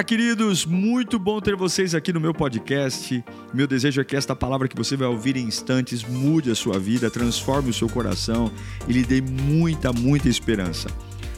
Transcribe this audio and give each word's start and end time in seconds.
Olá, 0.00 0.04
queridos, 0.04 0.64
muito 0.64 1.18
bom 1.18 1.42
ter 1.42 1.54
vocês 1.54 1.94
aqui 1.94 2.10
no 2.10 2.18
meu 2.18 2.32
podcast. 2.32 3.22
Meu 3.52 3.66
desejo 3.66 4.00
é 4.00 4.04
que 4.04 4.16
esta 4.16 4.34
palavra 4.34 4.66
que 4.66 4.74
você 4.74 4.96
vai 4.96 5.06
ouvir 5.06 5.36
em 5.36 5.44
instantes 5.44 6.02
mude 6.02 6.50
a 6.50 6.54
sua 6.54 6.78
vida, 6.78 7.10
transforme 7.10 7.68
o 7.68 7.74
seu 7.74 7.86
coração 7.86 8.50
e 8.88 8.94
lhe 8.94 9.04
dê 9.04 9.20
muita, 9.20 9.92
muita 9.92 10.26
esperança. 10.26 10.88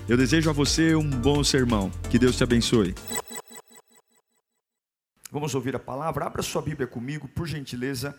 Eu 0.09 0.17
desejo 0.17 0.48
a 0.48 0.53
você 0.53 0.95
um 0.95 1.11
bom 1.11 1.43
sermão. 1.43 1.90
Que 2.09 2.21
Deus 2.21 2.37
te 2.37 2.45
abençoe. 2.45 2.95
Vamos 5.29 5.56
ouvir 5.56 5.74
a 5.74 5.81
palavra. 5.81 6.26
Abra 6.26 6.40
sua 6.40 6.63
Bíblia 6.63 6.87
comigo, 6.87 7.26
por 7.26 7.49
gentileza, 7.49 8.17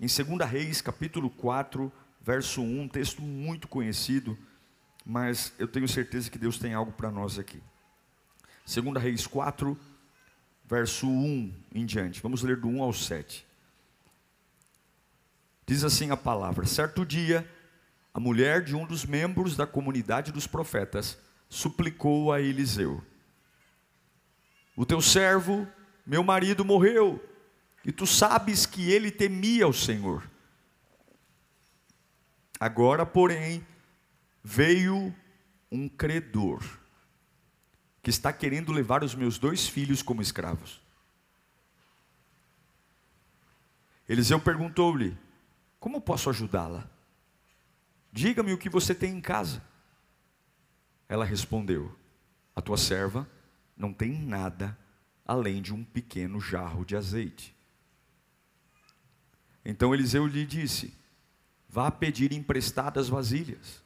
em 0.00 0.08
2 0.08 0.50
Reis, 0.50 0.80
capítulo 0.80 1.30
4, 1.30 1.92
verso 2.20 2.60
1, 2.62 2.80
um 2.80 2.88
texto 2.88 3.22
muito 3.22 3.68
conhecido, 3.68 4.36
mas 5.06 5.52
eu 5.56 5.68
tenho 5.68 5.86
certeza 5.86 6.28
que 6.28 6.36
Deus 6.36 6.58
tem 6.58 6.74
algo 6.74 6.90
para 6.90 7.12
nós 7.12 7.38
aqui. 7.38 7.62
2 8.66 8.96
Reis 8.96 9.26
4, 9.26 9.78
verso 10.64 11.06
1 11.06 11.52
em 11.74 11.84
diante. 11.84 12.22
Vamos 12.22 12.42
ler 12.42 12.56
do 12.56 12.66
1 12.66 12.82
ao 12.82 12.92
7. 12.92 13.46
Diz 15.66 15.84
assim 15.84 16.10
a 16.10 16.16
palavra: 16.16 16.64
Certo 16.64 17.04
dia, 17.04 17.48
a 18.12 18.18
mulher 18.18 18.64
de 18.64 18.74
um 18.74 18.86
dos 18.86 19.04
membros 19.04 19.54
da 19.54 19.66
comunidade 19.66 20.32
dos 20.32 20.46
profetas 20.46 21.18
suplicou 21.48 22.32
a 22.32 22.40
Eliseu: 22.40 23.04
O 24.74 24.86
teu 24.86 25.02
servo, 25.02 25.68
meu 26.06 26.24
marido, 26.24 26.64
morreu, 26.64 27.22
e 27.84 27.92
tu 27.92 28.06
sabes 28.06 28.64
que 28.64 28.90
ele 28.90 29.10
temia 29.10 29.68
o 29.68 29.74
Senhor. 29.74 30.28
Agora, 32.58 33.04
porém, 33.04 33.66
veio 34.42 35.14
um 35.70 35.86
credor 35.86 36.62
que 38.04 38.10
está 38.10 38.34
querendo 38.34 38.70
levar 38.70 39.02
os 39.02 39.14
meus 39.14 39.38
dois 39.38 39.66
filhos 39.66 40.02
como 40.02 40.20
escravos. 40.20 40.78
Eliseu 44.06 44.38
perguntou-lhe: 44.38 45.16
Como 45.80 46.02
posso 46.02 46.28
ajudá-la? 46.28 46.86
Diga-me 48.12 48.52
o 48.52 48.58
que 48.58 48.68
você 48.68 48.94
tem 48.94 49.16
em 49.16 49.22
casa. 49.22 49.64
Ela 51.08 51.24
respondeu: 51.24 51.96
A 52.54 52.60
tua 52.60 52.76
serva 52.76 53.26
não 53.74 53.90
tem 53.90 54.20
nada 54.20 54.78
além 55.26 55.62
de 55.62 55.72
um 55.72 55.82
pequeno 55.82 56.38
jarro 56.38 56.84
de 56.84 56.94
azeite. 56.94 57.56
Então 59.64 59.94
Eliseu 59.94 60.26
lhe 60.26 60.44
disse: 60.44 60.92
Vá 61.70 61.90
pedir 61.90 62.32
emprestadas 62.32 63.08
vasilhas. 63.08 63.82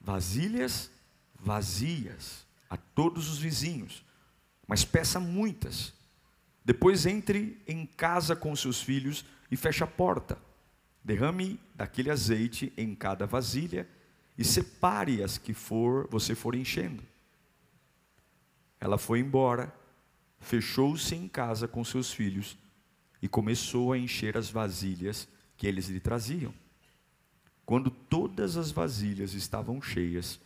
Vasilhas 0.00 0.90
vazias 1.38 2.43
a 2.74 2.76
todos 2.76 3.30
os 3.30 3.38
vizinhos, 3.38 4.04
mas 4.66 4.84
peça 4.84 5.20
muitas. 5.20 5.94
Depois 6.64 7.06
entre 7.06 7.62
em 7.68 7.86
casa 7.86 8.34
com 8.34 8.54
seus 8.56 8.82
filhos 8.82 9.24
e 9.48 9.56
feche 9.56 9.84
a 9.84 9.86
porta. 9.86 10.36
Derrame 11.04 11.60
daquele 11.72 12.10
azeite 12.10 12.72
em 12.76 12.92
cada 12.92 13.26
vasilha 13.26 13.88
e 14.36 14.44
separe 14.44 15.22
as 15.22 15.38
que 15.38 15.54
for 15.54 16.08
você 16.10 16.34
for 16.34 16.56
enchendo. 16.56 17.04
Ela 18.80 18.98
foi 18.98 19.20
embora, 19.20 19.72
fechou-se 20.40 21.14
em 21.14 21.28
casa 21.28 21.68
com 21.68 21.84
seus 21.84 22.12
filhos 22.12 22.58
e 23.22 23.28
começou 23.28 23.92
a 23.92 23.98
encher 23.98 24.36
as 24.36 24.50
vasilhas 24.50 25.28
que 25.56 25.68
eles 25.68 25.86
lhe 25.86 26.00
traziam. 26.00 26.52
Quando 27.64 27.88
todas 27.88 28.56
as 28.56 28.72
vasilhas 28.72 29.32
estavam 29.32 29.80
cheias, 29.80 30.40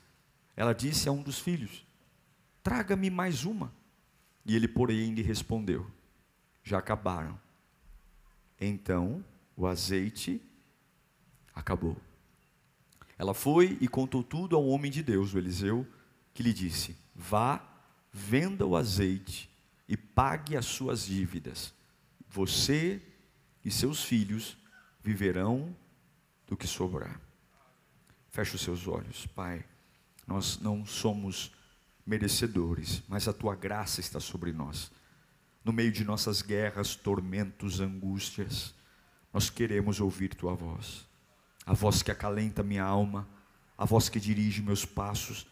ela 0.55 0.75
disse 0.75 1.09
a 1.09 1.12
um 1.12 1.23
dos 1.23 1.39
filhos: 1.39 1.88
Traga-me 2.69 3.09
mais 3.09 3.47
uma. 3.47 3.73
E 4.45 4.55
ele, 4.55 4.69
porém, 4.69 5.15
lhe 5.15 5.23
respondeu: 5.23 5.91
Já 6.63 6.77
acabaram. 6.77 7.41
Então 8.61 9.25
o 9.57 9.67
azeite 9.67 10.39
acabou. 11.55 11.97
Ela 13.17 13.33
foi 13.33 13.78
e 13.81 13.89
contou 13.89 14.23
tudo 14.23 14.55
ao 14.55 14.67
homem 14.67 14.91
de 14.91 15.03
Deus, 15.03 15.33
o 15.33 15.39
Eliseu, 15.39 15.87
que 16.34 16.43
lhe 16.43 16.53
disse: 16.53 16.95
Vá, 17.15 17.67
venda 18.12 18.67
o 18.67 18.77
azeite 18.77 19.49
e 19.89 19.97
pague 19.97 20.55
as 20.55 20.67
suas 20.67 21.07
dívidas. 21.07 21.73
Você 22.28 23.01
e 23.65 23.71
seus 23.71 24.05
filhos 24.05 24.59
viverão 25.03 25.75
do 26.47 26.55
que 26.55 26.67
sobrar. 26.67 27.19
Feche 28.28 28.57
os 28.57 28.61
seus 28.61 28.87
olhos, 28.87 29.27
Pai. 29.28 29.65
Nós 30.27 30.61
não 30.61 30.84
somos 30.84 31.57
merecedores, 32.09 33.03
mas 33.07 33.29
a 33.29 33.35
tua 33.35 33.55
graça 33.55 34.01
está 34.01 34.19
sobre 34.19 34.51
nós. 34.51 34.91
No 35.63 35.75
meio 35.75 35.93
de 35.93 36.05
nossas 36.05 36.41
guerras, 36.41 36.97
tormentos, 36.97 37.81
angústias, 37.81 38.75
nós 39.31 39.51
queremos 39.51 40.01
ouvir 40.01 40.35
tua 40.35 40.55
voz. 40.55 41.07
A 41.67 41.75
voz 41.75 42.03
que 42.03 42.11
acalenta 42.11 42.63
minha 42.63 42.83
alma, 42.83 43.29
a 43.77 43.85
voz 43.85 44.09
que 44.09 44.19
dirige 44.19 44.63
meus 44.63 44.87
passos, 44.87 45.47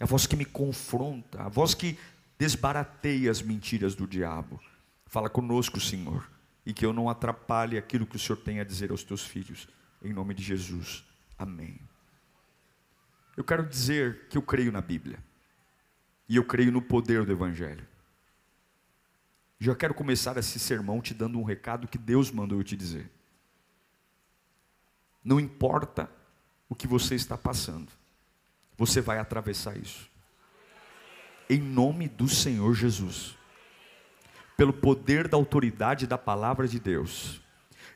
a 0.00 0.04
voz 0.04 0.26
que 0.26 0.34
me 0.34 0.44
confronta, 0.44 1.44
a 1.44 1.48
voz 1.48 1.74
que 1.74 1.96
desbarateia 2.36 3.30
as 3.30 3.40
mentiras 3.40 3.94
do 3.94 4.04
diabo. 4.04 4.60
Fala 5.06 5.30
conosco, 5.30 5.78
Senhor, 5.78 6.28
e 6.66 6.72
que 6.72 6.84
eu 6.84 6.92
não 6.92 7.08
atrapalhe 7.08 7.78
aquilo 7.78 8.04
que 8.04 8.16
o 8.16 8.18
Senhor 8.18 8.38
tem 8.38 8.58
a 8.58 8.64
dizer 8.64 8.90
aos 8.90 9.04
teus 9.04 9.24
filhos. 9.24 9.68
Em 10.02 10.12
nome 10.12 10.34
de 10.34 10.42
Jesus. 10.42 11.04
Amém. 11.38 11.80
Eu 13.36 13.44
quero 13.44 13.64
dizer 13.64 14.26
que 14.28 14.36
eu 14.36 14.42
creio 14.42 14.72
na 14.72 14.80
Bíblia. 14.80 15.29
E 16.30 16.36
eu 16.36 16.44
creio 16.44 16.70
no 16.70 16.80
poder 16.80 17.26
do 17.26 17.32
Evangelho. 17.32 17.84
Já 19.58 19.74
quero 19.74 19.92
começar 19.92 20.36
esse 20.36 20.60
sermão 20.60 21.00
te 21.00 21.12
dando 21.12 21.36
um 21.36 21.42
recado 21.42 21.88
que 21.88 21.98
Deus 21.98 22.30
mandou 22.30 22.60
eu 22.60 22.62
te 22.62 22.76
dizer. 22.76 23.10
Não 25.24 25.40
importa 25.40 26.08
o 26.68 26.74
que 26.76 26.86
você 26.86 27.16
está 27.16 27.36
passando, 27.36 27.90
você 28.78 29.00
vai 29.00 29.18
atravessar 29.18 29.76
isso. 29.76 30.08
Em 31.48 31.58
nome 31.58 32.08
do 32.08 32.28
Senhor 32.28 32.74
Jesus. 32.74 33.36
Pelo 34.56 34.72
poder 34.72 35.26
da 35.26 35.36
autoridade 35.36 36.06
da 36.06 36.16
palavra 36.16 36.68
de 36.68 36.78
Deus 36.78 37.40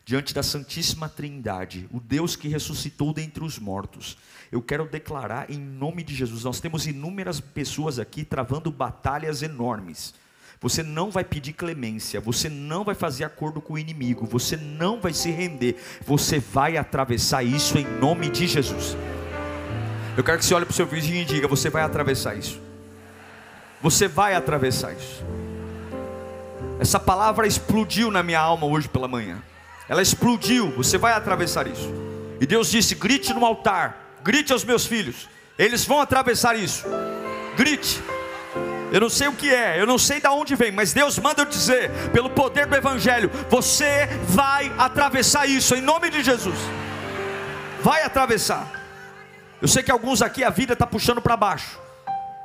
diante 0.05 0.35
da 0.35 0.43
Santíssima 0.43 1.09
Trindade, 1.09 1.89
o 1.91 1.99
Deus 1.99 2.37
que 2.37 2.49
ressuscitou 2.49 3.13
dentre 3.13 3.43
os 3.43 3.59
mortos. 3.59 4.19
Eu 4.53 4.61
quero 4.61 4.87
declarar 4.87 5.51
em 5.51 5.59
nome 5.59 6.03
de 6.03 6.15
Jesus, 6.15 6.45
nós 6.45 6.61
temos 6.61 6.87
inúmeras 6.87 7.41
pessoas 7.41 7.99
aqui 7.99 8.25
travando 8.25 8.71
batalhas 8.71 9.43
enormes. 9.43 10.15
Você 10.61 10.83
não 10.83 11.11
vai 11.11 11.25
pedir 11.25 11.53
clemência, 11.53 12.21
você 12.21 12.49
não 12.49 12.85
vai 12.85 12.95
fazer 12.95 13.25
acordo 13.25 13.61
com 13.61 13.75
o 13.75 13.79
inimigo, 13.79 14.27
você 14.27 14.57
não 14.57 15.01
vai 15.01 15.13
se 15.13 15.31
render, 15.31 15.77
você 16.07 16.39
vai 16.39 16.77
atravessar 16.77 17.43
isso 17.43 17.77
em 17.79 17.85
nome 17.99 18.29
de 18.31 18.47
Jesus. 18.47 18.97
Eu 20.17 20.23
quero 20.23 20.39
que 20.39 20.45
você 20.45 20.55
olhe 20.55 20.65
para 20.65 20.73
o 20.73 20.77
seu 20.77 20.87
vizinho 20.87 21.23
e 21.23 21.25
diga: 21.25 21.49
Você 21.49 21.69
vai 21.69 21.83
atravessar 21.83 22.37
isso. 22.37 22.61
Você 23.83 24.07
vai 24.07 24.35
atravessar 24.35 24.93
isso. 24.95 25.25
Essa 26.79 27.01
palavra 27.01 27.47
explodiu 27.47 28.11
na 28.11 28.23
minha 28.23 28.41
alma 28.41 28.67
hoje 28.67 28.89
pela 28.89 29.09
manhã. 29.09 29.43
Ela 29.89 30.03
explodiu. 30.03 30.71
Você 30.73 30.99
vai 30.99 31.13
atravessar 31.13 31.67
isso. 31.67 31.93
E 32.41 32.47
Deus 32.47 32.71
disse: 32.71 32.95
grite 32.95 33.33
no 33.33 33.45
altar, 33.45 34.19
grite 34.23 34.53
aos 34.53 34.65
meus 34.65 34.87
filhos. 34.87 35.29
Eles 35.59 35.85
vão 35.85 36.01
atravessar 36.01 36.57
isso. 36.57 36.85
Grite. 37.57 38.03
Eu 38.93 39.01
não 39.01 39.09
sei 39.09 39.27
o 39.27 39.33
que 39.33 39.53
é, 39.53 39.81
eu 39.81 39.87
não 39.87 39.99
sei 39.99 40.21
de 40.21 40.29
onde 40.29 40.55
vem, 40.55 40.71
mas 40.71 40.93
Deus 40.93 41.19
manda 41.19 41.43
eu 41.43 41.47
dizer, 41.47 41.91
pelo 42.13 42.31
poder 42.31 42.67
do 42.67 42.77
Evangelho, 42.77 43.29
você 43.51 44.07
vai 44.29 44.73
atravessar 44.79 45.47
isso, 45.47 45.75
em 45.75 45.81
nome 45.81 46.11
de 46.11 46.23
Jesus. 46.23 46.57
Vai 47.83 48.03
atravessar. 48.03 48.71
Eu 49.61 49.67
sei 49.67 49.83
que 49.83 49.91
alguns 49.91 50.23
aqui 50.23 50.45
a 50.45 50.51
vida 50.51 50.75
está 50.75 50.87
puxando 50.87 51.21
para 51.21 51.37
baixo. 51.37 51.77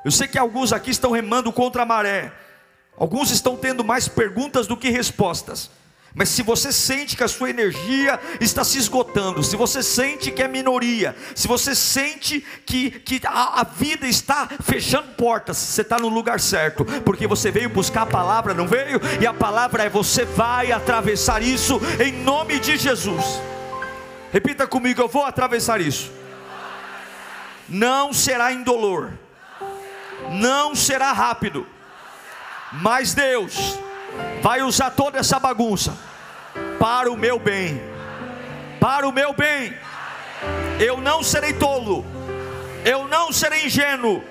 Eu 0.04 0.10
sei 0.10 0.28
que 0.28 0.40
alguns 0.40 0.74
aqui 0.74 0.90
estão 0.90 1.12
remando 1.12 1.52
contra 1.52 1.84
a 1.84 1.86
maré. 1.86 2.32
Alguns 2.98 3.30
estão 3.30 3.56
tendo 3.56 3.84
mais 3.84 4.08
perguntas 4.08 4.66
do 4.66 4.76
que 4.76 4.90
respostas. 4.90 5.70
Mas 6.16 6.30
se 6.30 6.42
você 6.42 6.72
sente 6.72 7.16
que 7.16 7.24
a 7.24 7.28
sua 7.28 7.50
energia 7.50 8.20
está 8.42 8.64
se 8.64 8.78
esgotando, 8.78 9.44
se 9.44 9.56
você 9.56 9.84
sente 9.84 10.32
que 10.32 10.42
é 10.42 10.48
minoria, 10.48 11.16
se 11.36 11.48
você 11.48 11.76
sente 11.76 12.44
que, 12.66 12.90
que 12.92 13.22
a, 13.26 13.62
a 13.62 13.64
vida 13.64 14.08
está 14.08 14.50
fechando 14.62 15.10
portas, 15.10 15.58
você 15.58 15.82
está 15.82 16.00
no 16.00 16.10
lugar 16.10 16.40
certo, 16.40 16.84
porque 17.06 17.28
você 17.28 17.52
veio 17.52 17.70
buscar 17.70 18.04
a 18.04 18.08
palavra, 18.08 18.54
não 18.54 18.68
veio? 18.68 19.00
E 19.22 19.28
a 19.28 19.34
palavra 19.34 19.84
é: 19.84 19.90
você 19.90 20.26
vai 20.26 20.72
atravessar 20.72 21.44
isso 21.44 21.80
em 22.04 22.12
nome 22.24 22.60
de 22.60 22.76
Jesus. 22.76 23.24
Repita 24.32 24.66
comigo: 24.66 25.02
eu 25.02 25.08
vou 25.08 25.26
atravessar 25.26 25.80
isso. 25.80 26.12
Não 27.68 28.12
será 28.12 28.52
indolor, 28.52 29.14
não 30.32 30.74
será 30.74 31.12
rápido, 31.12 31.68
mas 32.72 33.14
Deus 33.14 33.78
vai 34.42 34.62
usar 34.62 34.92
toda 34.92 35.18
essa 35.20 35.40
bagunça 35.40 35.98
para 36.80 37.12
o 37.12 37.18
meu 37.18 37.40
bem. 37.40 37.82
Para 38.80 39.08
o 39.08 39.12
meu 39.12 39.34
bem. 39.34 39.74
Eu 40.80 41.02
não 41.02 41.22
serei 41.22 41.54
tolo. 41.54 42.06
Eu 42.86 43.08
não 43.08 43.32
serei 43.32 43.66
ingênuo. 43.66 44.24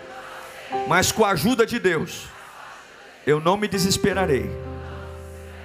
Mas 0.87 1.13
com 1.13 1.25
a 1.25 1.31
ajuda 1.31 1.67
de 1.67 1.79
Deus, 1.79 2.27
Eu 3.29 3.41
não 3.41 3.59
me 3.59 3.69
desesperarei, 3.69 4.51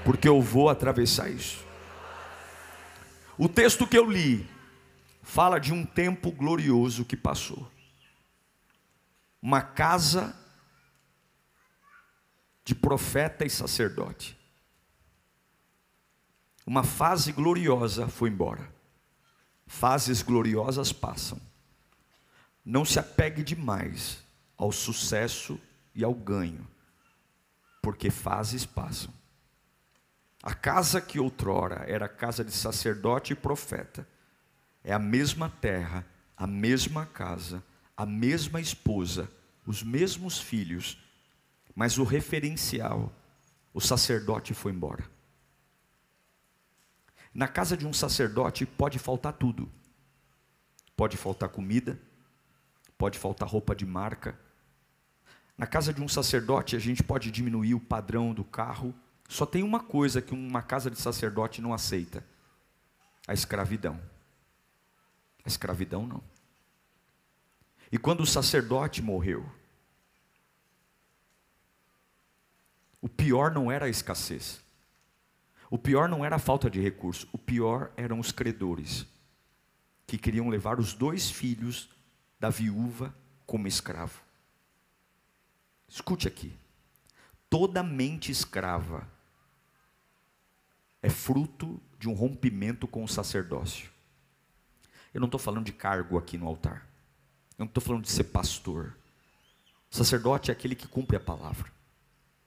porque 0.03 0.27
eu 0.27 0.41
vou 0.41 0.67
atravessar 0.67 1.29
isso. 1.29 1.63
O 3.37 3.47
texto 3.47 3.87
que 3.87 3.97
eu 3.97 4.09
li 4.09 4.45
fala 5.21 5.59
de 5.59 5.71
um 5.71 5.85
tempo 5.85 6.29
glorioso 6.29 7.05
que 7.05 7.15
passou. 7.15 7.65
Uma 9.41 9.61
casa 9.61 10.35
de 12.63 12.73
profeta 12.73 13.45
e 13.45 13.49
sacerdote. 13.49 14.37
Uma 16.65 16.83
fase 16.83 17.31
gloriosa 17.31 18.07
foi 18.07 18.29
embora. 18.29 18.73
Fases 19.67 20.21
gloriosas 20.21 20.93
passam. 20.93 21.39
Não 22.63 22.85
se 22.85 22.99
apegue 22.99 23.43
demais 23.43 24.23
ao 24.57 24.71
sucesso 24.71 25.59
e 25.93 26.03
ao 26.03 26.13
ganho 26.13 26.67
porque 27.83 28.09
fases 28.09 28.65
passam. 28.65 29.13
A 30.41 30.53
casa 30.53 31.01
que 31.01 31.19
outrora 31.19 31.83
era 31.85 32.07
casa 32.07 32.43
de 32.43 32.51
sacerdote 32.53 33.33
e 33.33 33.35
profeta, 33.35 34.07
é 34.81 34.93
a 34.93 34.99
mesma 34.99 35.49
terra, 35.49 36.05
a 36.35 36.47
mesma 36.47 37.05
casa, 37.05 37.61
a 37.95 38.05
mesma 38.05 38.61
esposa, 38.61 39.29
os 39.65 39.83
mesmos 39.83 40.39
filhos, 40.39 40.97
mas 41.75 41.97
o 41.97 42.03
referencial, 42.03 43.11
o 43.73 43.81
sacerdote 43.81 44.53
foi 44.53 44.71
embora. 44.71 45.03
Na 47.33 47.47
casa 47.47 47.75
de 47.75 47.87
um 47.87 47.93
sacerdote 47.93 48.65
pode 48.65 48.99
faltar 48.99 49.33
tudo. 49.33 49.71
Pode 50.95 51.17
faltar 51.17 51.49
comida, 51.49 51.99
pode 52.97 53.17
faltar 53.17 53.49
roupa 53.49 53.75
de 53.75 53.85
marca, 53.85 54.37
na 55.57 55.67
casa 55.67 55.93
de 55.93 56.01
um 56.01 56.07
sacerdote, 56.07 56.75
a 56.75 56.79
gente 56.79 57.03
pode 57.03 57.29
diminuir 57.29 57.75
o 57.75 57.79
padrão 57.79 58.33
do 58.33 58.43
carro. 58.43 58.93
Só 59.29 59.45
tem 59.45 59.63
uma 59.63 59.79
coisa 59.79 60.21
que 60.21 60.33
uma 60.33 60.61
casa 60.61 60.89
de 60.89 60.99
sacerdote 60.99 61.61
não 61.61 61.73
aceita: 61.73 62.25
a 63.27 63.33
escravidão. 63.33 63.99
A 65.45 65.47
escravidão 65.47 66.07
não. 66.07 66.23
E 67.91 67.97
quando 67.97 68.21
o 68.21 68.25
sacerdote 68.25 69.01
morreu, 69.01 69.45
o 73.03 73.09
pior 73.09 73.51
não 73.51 73.69
era 73.69 73.87
a 73.87 73.89
escassez. 73.89 74.61
O 75.69 75.77
pior 75.77 76.07
não 76.07 76.23
era 76.23 76.37
a 76.37 76.39
falta 76.39 76.69
de 76.69 76.79
recurso, 76.79 77.27
o 77.33 77.37
pior 77.37 77.91
eram 77.97 78.17
os 78.17 78.31
credores, 78.31 79.05
que 80.07 80.17
queriam 80.17 80.47
levar 80.47 80.79
os 80.79 80.93
dois 80.93 81.29
filhos 81.29 81.89
da 82.39 82.49
viúva 82.49 83.13
como 83.45 83.67
escravo. 83.67 84.21
Escute 85.85 86.29
aqui. 86.29 86.57
Toda 87.49 87.83
mente 87.83 88.31
escrava 88.31 89.05
é 91.01 91.09
fruto 91.09 91.81
de 91.99 92.07
um 92.07 92.13
rompimento 92.13 92.87
com 92.87 93.03
o 93.03 93.07
sacerdócio. 93.07 93.91
Eu 95.13 95.19
não 95.19 95.27
estou 95.27 95.39
falando 95.39 95.65
de 95.65 95.73
cargo 95.73 96.17
aqui 96.17 96.37
no 96.37 96.47
altar. 96.47 96.87
Eu 97.57 97.65
não 97.65 97.67
estou 97.67 97.83
falando 97.83 98.03
de 98.03 98.11
ser 98.11 98.23
pastor. 98.23 98.97
sacerdote 99.89 100.51
é 100.51 100.53
aquele 100.53 100.73
que 100.73 100.87
cumpre 100.87 101.17
a 101.17 101.19
palavra. 101.19 101.72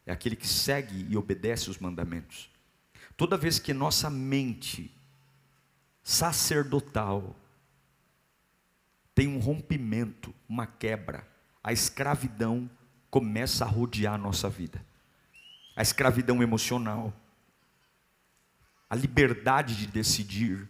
É 0.06 0.12
aquele 0.12 0.36
que 0.36 0.46
segue 0.46 1.04
e 1.10 1.16
obedece 1.16 1.68
os 1.68 1.78
mandamentos. 1.78 2.48
Toda 3.16 3.36
vez 3.36 3.58
que 3.58 3.74
nossa 3.74 4.08
mente 4.08 4.94
sacerdotal 6.02 7.34
tem 9.12 9.26
um 9.26 9.40
rompimento, 9.40 10.32
uma 10.48 10.66
quebra, 10.66 11.26
a 11.64 11.72
escravidão 11.72 12.70
começa 13.10 13.64
a 13.64 13.68
rodear 13.68 14.14
a 14.14 14.18
nossa 14.18 14.48
vida. 14.48 14.84
A 15.74 15.82
escravidão 15.82 16.42
emocional, 16.42 17.12
a 18.88 18.94
liberdade 18.94 19.74
de 19.74 19.86
decidir, 19.86 20.68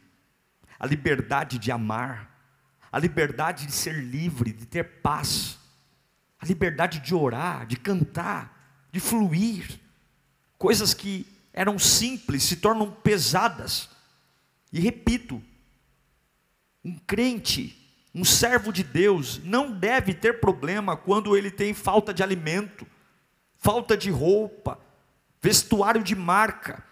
a 0.79 0.87
liberdade 0.87 1.59
de 1.59 1.71
amar, 1.71 2.35
a 2.91 2.99
liberdade 2.99 3.67
de 3.67 3.73
ser 3.73 3.93
livre, 3.93 4.53
de 4.53 4.65
ter 4.65 4.85
paz, 5.03 5.59
a 6.39 6.47
liberdade 6.47 7.01
de 7.01 7.15
orar, 7.15 7.67
de 7.67 7.77
cantar, 7.77 8.56
de 8.93 9.01
fluir. 9.01 9.81
Coisas 10.59 10.95
que 10.95 11.27
eram 11.53 11.79
simples 11.79 12.43
se 12.43 12.57
tornam 12.57 12.91
pesadas. 12.91 13.89
E 14.73 14.81
repito, 14.81 15.43
um 16.85 16.97
crente 16.99 17.87
um 18.17 18.25
servo 18.25 18.73
de 18.73 18.83
Deus 18.83 19.43
não 19.45 19.71
deve 19.71 20.15
ter 20.15 20.41
problema 20.41 20.97
quando 20.97 21.37
ele 21.37 21.51
tem 21.51 21.75
falta 21.75 22.15
de 22.15 22.23
alimento, 22.23 22.87
falta 23.59 23.95
de 23.95 24.11
roupa, 24.11 24.81
vestuário 25.43 26.03
de 26.03 26.17
marca. 26.17 26.83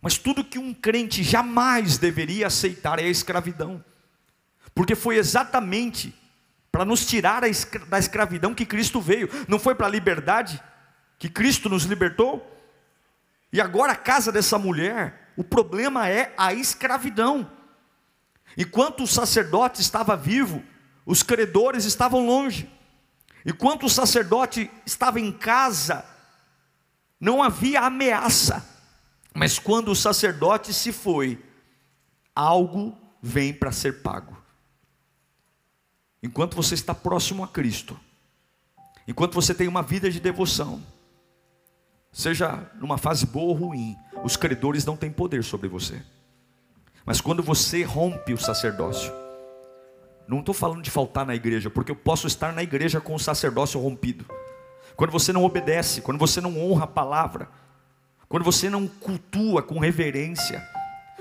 Mas 0.00 0.16
tudo 0.16 0.44
que 0.44 0.60
um 0.60 0.72
crente 0.72 1.24
jamais 1.24 1.98
deveria 1.98 2.46
aceitar 2.46 3.00
é 3.00 3.02
a 3.02 3.08
escravidão. 3.08 3.84
Porque 4.72 4.94
foi 4.94 5.16
exatamente 5.16 6.14
para 6.70 6.84
nos 6.84 7.04
tirar 7.04 7.42
da 7.88 7.98
escravidão 7.98 8.54
que 8.54 8.64
Cristo 8.64 9.00
veio. 9.00 9.28
Não 9.48 9.58
foi 9.58 9.74
para 9.74 9.88
a 9.88 9.90
liberdade 9.90 10.62
que 11.20 11.28
Cristo 11.28 11.68
nos 11.68 11.84
libertou? 11.84 12.44
E 13.52 13.60
agora 13.60 13.92
a 13.92 13.96
casa 13.96 14.32
dessa 14.32 14.58
mulher, 14.58 15.32
o 15.36 15.44
problema 15.44 16.08
é 16.08 16.32
a 16.34 16.54
escravidão. 16.54 17.48
Enquanto 18.56 19.02
o 19.02 19.06
sacerdote 19.06 19.82
estava 19.82 20.16
vivo, 20.16 20.64
os 21.04 21.22
credores 21.22 21.84
estavam 21.84 22.24
longe. 22.24 22.70
Enquanto 23.44 23.84
o 23.84 23.90
sacerdote 23.90 24.70
estava 24.86 25.20
em 25.20 25.30
casa, 25.30 26.06
não 27.20 27.42
havia 27.42 27.82
ameaça. 27.82 28.66
Mas 29.34 29.58
quando 29.58 29.90
o 29.90 29.96
sacerdote 29.96 30.72
se 30.72 30.90
foi, 30.90 31.38
algo 32.34 32.96
vem 33.20 33.52
para 33.52 33.72
ser 33.72 34.00
pago. 34.00 34.38
Enquanto 36.22 36.56
você 36.56 36.72
está 36.72 36.94
próximo 36.94 37.44
a 37.44 37.48
Cristo, 37.48 38.00
enquanto 39.06 39.34
você 39.34 39.52
tem 39.52 39.68
uma 39.68 39.82
vida 39.82 40.10
de 40.10 40.18
devoção, 40.18 40.82
seja 42.12 42.70
numa 42.80 42.98
fase 42.98 43.26
boa 43.26 43.48
ou 43.48 43.54
ruim, 43.54 43.96
os 44.24 44.36
credores 44.36 44.84
não 44.84 44.96
têm 44.96 45.10
poder 45.10 45.44
sobre 45.44 45.68
você. 45.68 46.02
Mas 47.04 47.20
quando 47.20 47.42
você 47.42 47.82
rompe 47.82 48.32
o 48.32 48.38
sacerdócio, 48.38 49.12
não 50.28 50.40
estou 50.40 50.54
falando 50.54 50.82
de 50.82 50.90
faltar 50.90 51.26
na 51.26 51.34
igreja, 51.34 51.68
porque 51.68 51.90
eu 51.90 51.96
posso 51.96 52.26
estar 52.26 52.52
na 52.52 52.62
igreja 52.62 53.00
com 53.00 53.14
o 53.14 53.18
sacerdócio 53.18 53.80
rompido. 53.80 54.24
Quando 54.94 55.10
você 55.10 55.32
não 55.32 55.44
obedece, 55.44 56.02
quando 56.02 56.18
você 56.18 56.40
não 56.40 56.60
honra 56.60 56.84
a 56.84 56.86
palavra, 56.86 57.48
quando 58.28 58.44
você 58.44 58.70
não 58.70 58.86
cultua 58.86 59.62
com 59.62 59.78
reverência, 59.78 60.62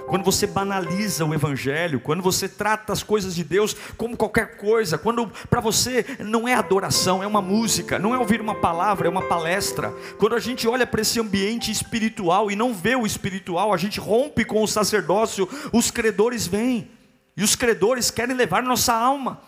quando 0.07 0.23
você 0.23 0.47
banaliza 0.47 1.25
o 1.25 1.33
evangelho, 1.33 1.99
quando 1.99 2.23
você 2.23 2.47
trata 2.47 2.91
as 2.91 3.03
coisas 3.03 3.35
de 3.35 3.43
Deus 3.43 3.75
como 3.97 4.17
qualquer 4.17 4.57
coisa, 4.57 4.97
quando 4.97 5.31
para 5.49 5.61
você 5.61 6.05
não 6.19 6.47
é 6.47 6.53
adoração, 6.53 7.21
é 7.21 7.27
uma 7.27 7.41
música, 7.41 7.99
não 7.99 8.13
é 8.13 8.17
ouvir 8.17 8.41
uma 8.41 8.55
palavra, 8.55 9.07
é 9.07 9.09
uma 9.09 9.21
palestra. 9.21 9.93
Quando 10.17 10.35
a 10.35 10.39
gente 10.39 10.67
olha 10.67 10.87
para 10.87 11.01
esse 11.01 11.19
ambiente 11.19 11.71
espiritual 11.71 12.49
e 12.49 12.55
não 12.55 12.73
vê 12.73 12.95
o 12.95 13.05
espiritual, 13.05 13.73
a 13.73 13.77
gente 13.77 13.99
rompe 13.99 14.43
com 14.43 14.63
o 14.63 14.67
sacerdócio, 14.67 15.47
os 15.71 15.91
credores 15.91 16.47
vêm. 16.47 16.89
E 17.37 17.43
os 17.43 17.55
credores 17.55 18.11
querem 18.11 18.35
levar 18.35 18.63
nossa 18.63 18.93
alma, 18.93 19.39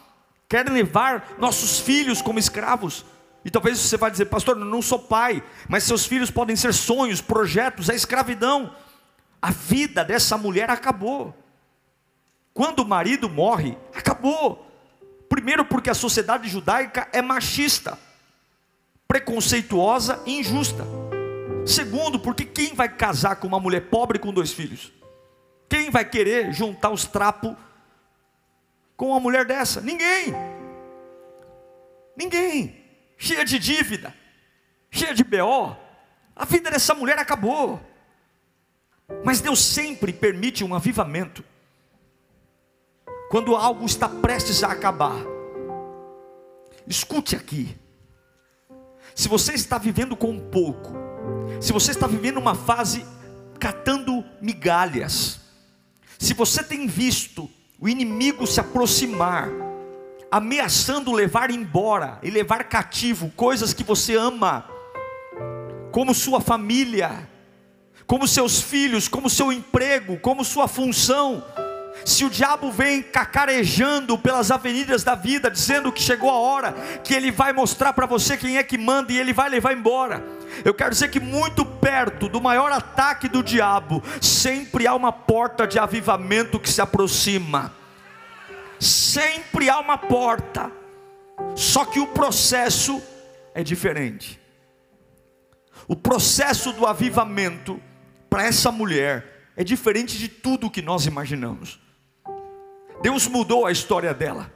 querem 0.48 0.72
levar 0.72 1.36
nossos 1.40 1.80
filhos 1.80 2.22
como 2.22 2.40
escravos. 2.40 3.06
E 3.44 3.50
talvez 3.50 3.80
você 3.80 3.98
vai 3.98 4.12
dizer, 4.12 4.26
pastor, 4.26 4.58
eu 4.58 4.66
não 4.66 4.82
sou 4.82 5.00
pai, 5.00 5.44
mas 5.68 5.84
seus 5.84 6.06
filhos 6.06 6.30
podem 6.30 6.56
ser 6.56 6.74
sonhos, 6.74 7.20
projetos, 7.20 7.90
é 7.90 7.96
escravidão 7.96 8.72
a 9.42 9.50
vida 9.50 10.06
dessa 10.06 10.38
mulher 10.38 10.70
acabou. 10.70 11.34
Quando 12.54 12.80
o 12.80 12.88
marido 12.88 13.30
morre, 13.30 13.78
acabou. 13.96 14.68
Primeiro, 15.28 15.66
porque 15.66 15.90
a 15.90 15.96
sociedade 15.96 16.48
judaica 16.48 17.08
é 17.12 17.22
machista, 17.22 17.98
preconceituosa 19.08 20.22
e 20.26 20.40
injusta. 20.40 20.86
Segundo, 21.66 22.20
porque 22.20 22.46
quem 22.46 22.76
vai 22.76 22.90
casar 22.90 23.38
com 23.38 23.48
uma 23.48 23.60
mulher 23.60 23.90
pobre 23.90 24.20
com 24.20 24.34
dois 24.34 24.52
filhos? 24.52 24.92
Quem 25.70 25.90
vai 25.90 26.04
querer 26.04 26.52
juntar 26.52 26.90
os 26.90 27.06
trapos 27.06 27.56
com 28.98 29.08
uma 29.08 29.20
mulher 29.20 29.46
dessa? 29.46 29.80
Ninguém. 29.80 30.34
Ninguém. 32.16 32.82
Cheia 33.18 33.46
de 33.46 33.58
dívida, 33.58 34.14
cheia 34.90 35.14
de 35.14 35.24
BO. 35.24 35.78
A 36.36 36.44
vida 36.44 36.70
dessa 36.70 36.94
mulher 36.94 37.18
acabou. 37.18 37.80
Mas 39.24 39.42
Deus 39.42 39.60
sempre 39.60 40.12
permite 40.12 40.64
um 40.64 40.74
avivamento. 40.74 41.44
Quando 43.30 43.56
algo 43.56 43.86
está 43.86 44.10
prestes 44.10 44.64
a 44.64 44.72
acabar. 44.72 45.22
Escute 46.88 47.36
aqui. 47.36 47.78
Se 49.16 49.28
você 49.28 49.54
está 49.54 49.78
vivendo 49.78 50.16
com 50.16 50.40
pouco, 50.40 50.94
se 51.60 51.72
você 51.72 51.92
está 51.92 52.08
vivendo 52.08 52.38
uma 52.38 52.56
fase 52.56 53.06
catando 53.60 54.24
migalhas, 54.42 55.40
se 56.18 56.34
você 56.34 56.64
tem 56.64 56.88
visto 56.88 57.50
o 57.80 57.90
inimigo 57.90 58.46
se 58.46 58.60
aproximar, 58.60 59.50
ameaçando 60.30 61.12
levar 61.12 61.52
embora 61.52 62.20
e 62.24 62.30
levar 62.30 62.66
cativo 62.66 63.30
coisas 63.32 63.74
que 63.74 63.84
você 63.84 64.16
ama, 64.16 64.66
como 65.92 66.14
sua 66.14 66.40
família, 66.40 67.28
como 68.06 68.28
seus 68.28 68.62
filhos, 68.62 69.08
como 69.08 69.30
seu 69.30 69.52
emprego, 69.52 70.18
como 70.20 70.44
sua 70.44 70.68
função. 70.68 71.44
Se 72.06 72.26
o 72.26 72.30
diabo 72.30 72.72
vem 72.72 73.02
cacarejando 73.02 74.18
pelas 74.18 74.50
avenidas 74.50 75.04
da 75.04 75.14
vida, 75.14 75.52
dizendo 75.52 75.92
que 75.92 76.02
chegou 76.02 76.30
a 76.30 76.40
hora, 76.40 76.74
que 77.04 77.14
ele 77.14 77.32
vai 77.32 77.54
mostrar 77.54 77.94
para 77.94 78.06
você 78.06 78.36
quem 78.38 78.58
é 78.58 78.64
que 78.64 78.78
manda 78.78 79.12
e 79.12 79.20
ele 79.20 79.34
vai 79.34 79.50
levar 79.50 79.74
embora. 79.74 80.24
Eu 80.66 80.74
quero 80.74 80.92
dizer 80.92 81.10
que 81.10 81.20
muito 81.20 81.64
perto 81.64 82.28
do 82.28 82.42
maior 82.42 82.72
ataque 82.72 83.28
do 83.28 83.44
diabo, 83.44 84.04
sempre 84.20 84.88
há 84.88 84.96
uma 84.96 85.12
porta 85.12 85.68
de 85.68 85.78
avivamento 85.78 86.60
que 86.60 86.70
se 86.70 86.82
aproxima. 86.82 87.74
Sempre 88.80 89.70
há 89.70 89.80
uma 89.80 89.98
porta. 89.98 90.72
Só 91.56 91.86
que 91.86 92.00
o 92.00 92.08
processo 92.08 93.02
é 93.54 93.64
diferente. 93.64 94.40
O 95.88 95.96
processo 95.96 96.72
do 96.74 96.86
avivamento 96.86 97.80
para 98.32 98.46
essa 98.46 98.72
mulher 98.72 99.52
é 99.58 99.64
diferente 99.64 100.18
de 100.18 100.30
tudo 100.30 100.72
que 100.72 100.82
nós 100.82 101.06
imaginamos. 101.06 101.78
Deus 103.02 103.28
mudou 103.28 103.66
a 103.66 103.74
história 103.74 104.14
dela. 104.14 104.50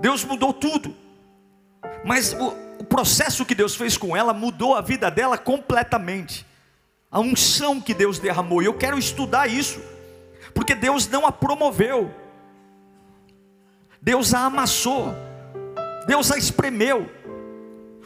Deus 0.00 0.22
mudou 0.22 0.52
tudo. 0.52 0.94
Mas 2.04 2.32
o, 2.34 2.54
o, 2.78 2.84
processo 2.84 3.44
que 3.44 3.54
Deus 3.54 3.74
fez 3.74 3.96
com 3.96 4.16
ela 4.16 4.32
mudou 4.32 4.76
a 4.76 4.80
vida 4.80 5.10
dela 5.10 5.36
completamente. 5.36 6.46
A 7.10 7.18
unção 7.18 7.80
que 7.80 7.92
Deus 7.92 8.20
derramou. 8.20 8.62
E 8.62 8.66
eu 8.66 8.74
quero 8.74 8.96
estudar 8.96 9.48
isso. 9.48 9.82
Porque 10.54 10.76
Deus 10.76 11.08
não 11.08 11.26
a 11.26 11.32
promoveu. 11.32 12.14
Deus 14.00 14.32
a 14.32 14.44
amassou. 14.44 15.12
Deus 16.06 16.30
a 16.30 16.38
espremeu. 16.38 17.10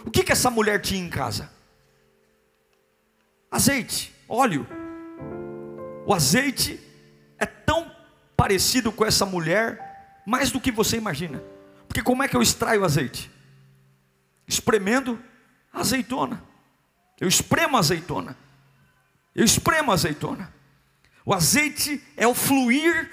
O 0.07 0.11
que, 0.11 0.25
que 0.25 0.33
essa 0.33 0.51
mulher 0.51 0.81
tinha 0.81 1.05
em 1.05 1.11
casa? 1.11 1.51
Azeite, 3.51 4.12
óleo. 4.29 4.67
O 6.07 6.13
azeite 6.13 6.81
é 7.39 7.47
tão 7.47 7.91
parecido 8.37 8.91
com 8.91 9.05
essa 9.05 9.25
mulher, 9.25 10.23
mais 10.27 10.51
do 10.51 10.61
que 10.61 10.73
você 10.73 10.97
imagina. 10.97 11.43
Porque 11.87 12.03
como 12.03 12.23
é 12.23 12.29
que 12.29 12.37
eu 12.37 12.43
extraio 12.43 12.85
azeite? 12.85 13.31
Espremendo 14.47 15.19
azeitona. 15.73 16.43
Eu 17.21 17.29
espremo 17.29 17.77
azeitona. 17.77 18.37
Eu 19.35 19.45
espremo 19.45 19.93
azeitona. 19.93 20.53
O 21.25 21.33
azeite 21.33 22.03
é 22.17 22.27
o 22.27 22.35
fluir 22.35 23.11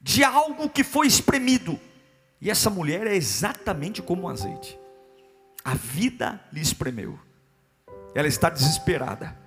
de 0.00 0.24
algo 0.24 0.68
que 0.68 0.82
foi 0.82 1.06
espremido. 1.06 1.78
E 2.40 2.50
essa 2.50 2.68
mulher 2.68 3.06
é 3.06 3.14
exatamente 3.14 4.02
como 4.02 4.22
o 4.22 4.28
azeite. 4.28 4.78
A 5.64 5.74
vida 5.74 6.40
lhe 6.52 6.60
espremeu. 6.60 7.18
Ela 8.14 8.28
está 8.28 8.50
desesperada. 8.50 9.43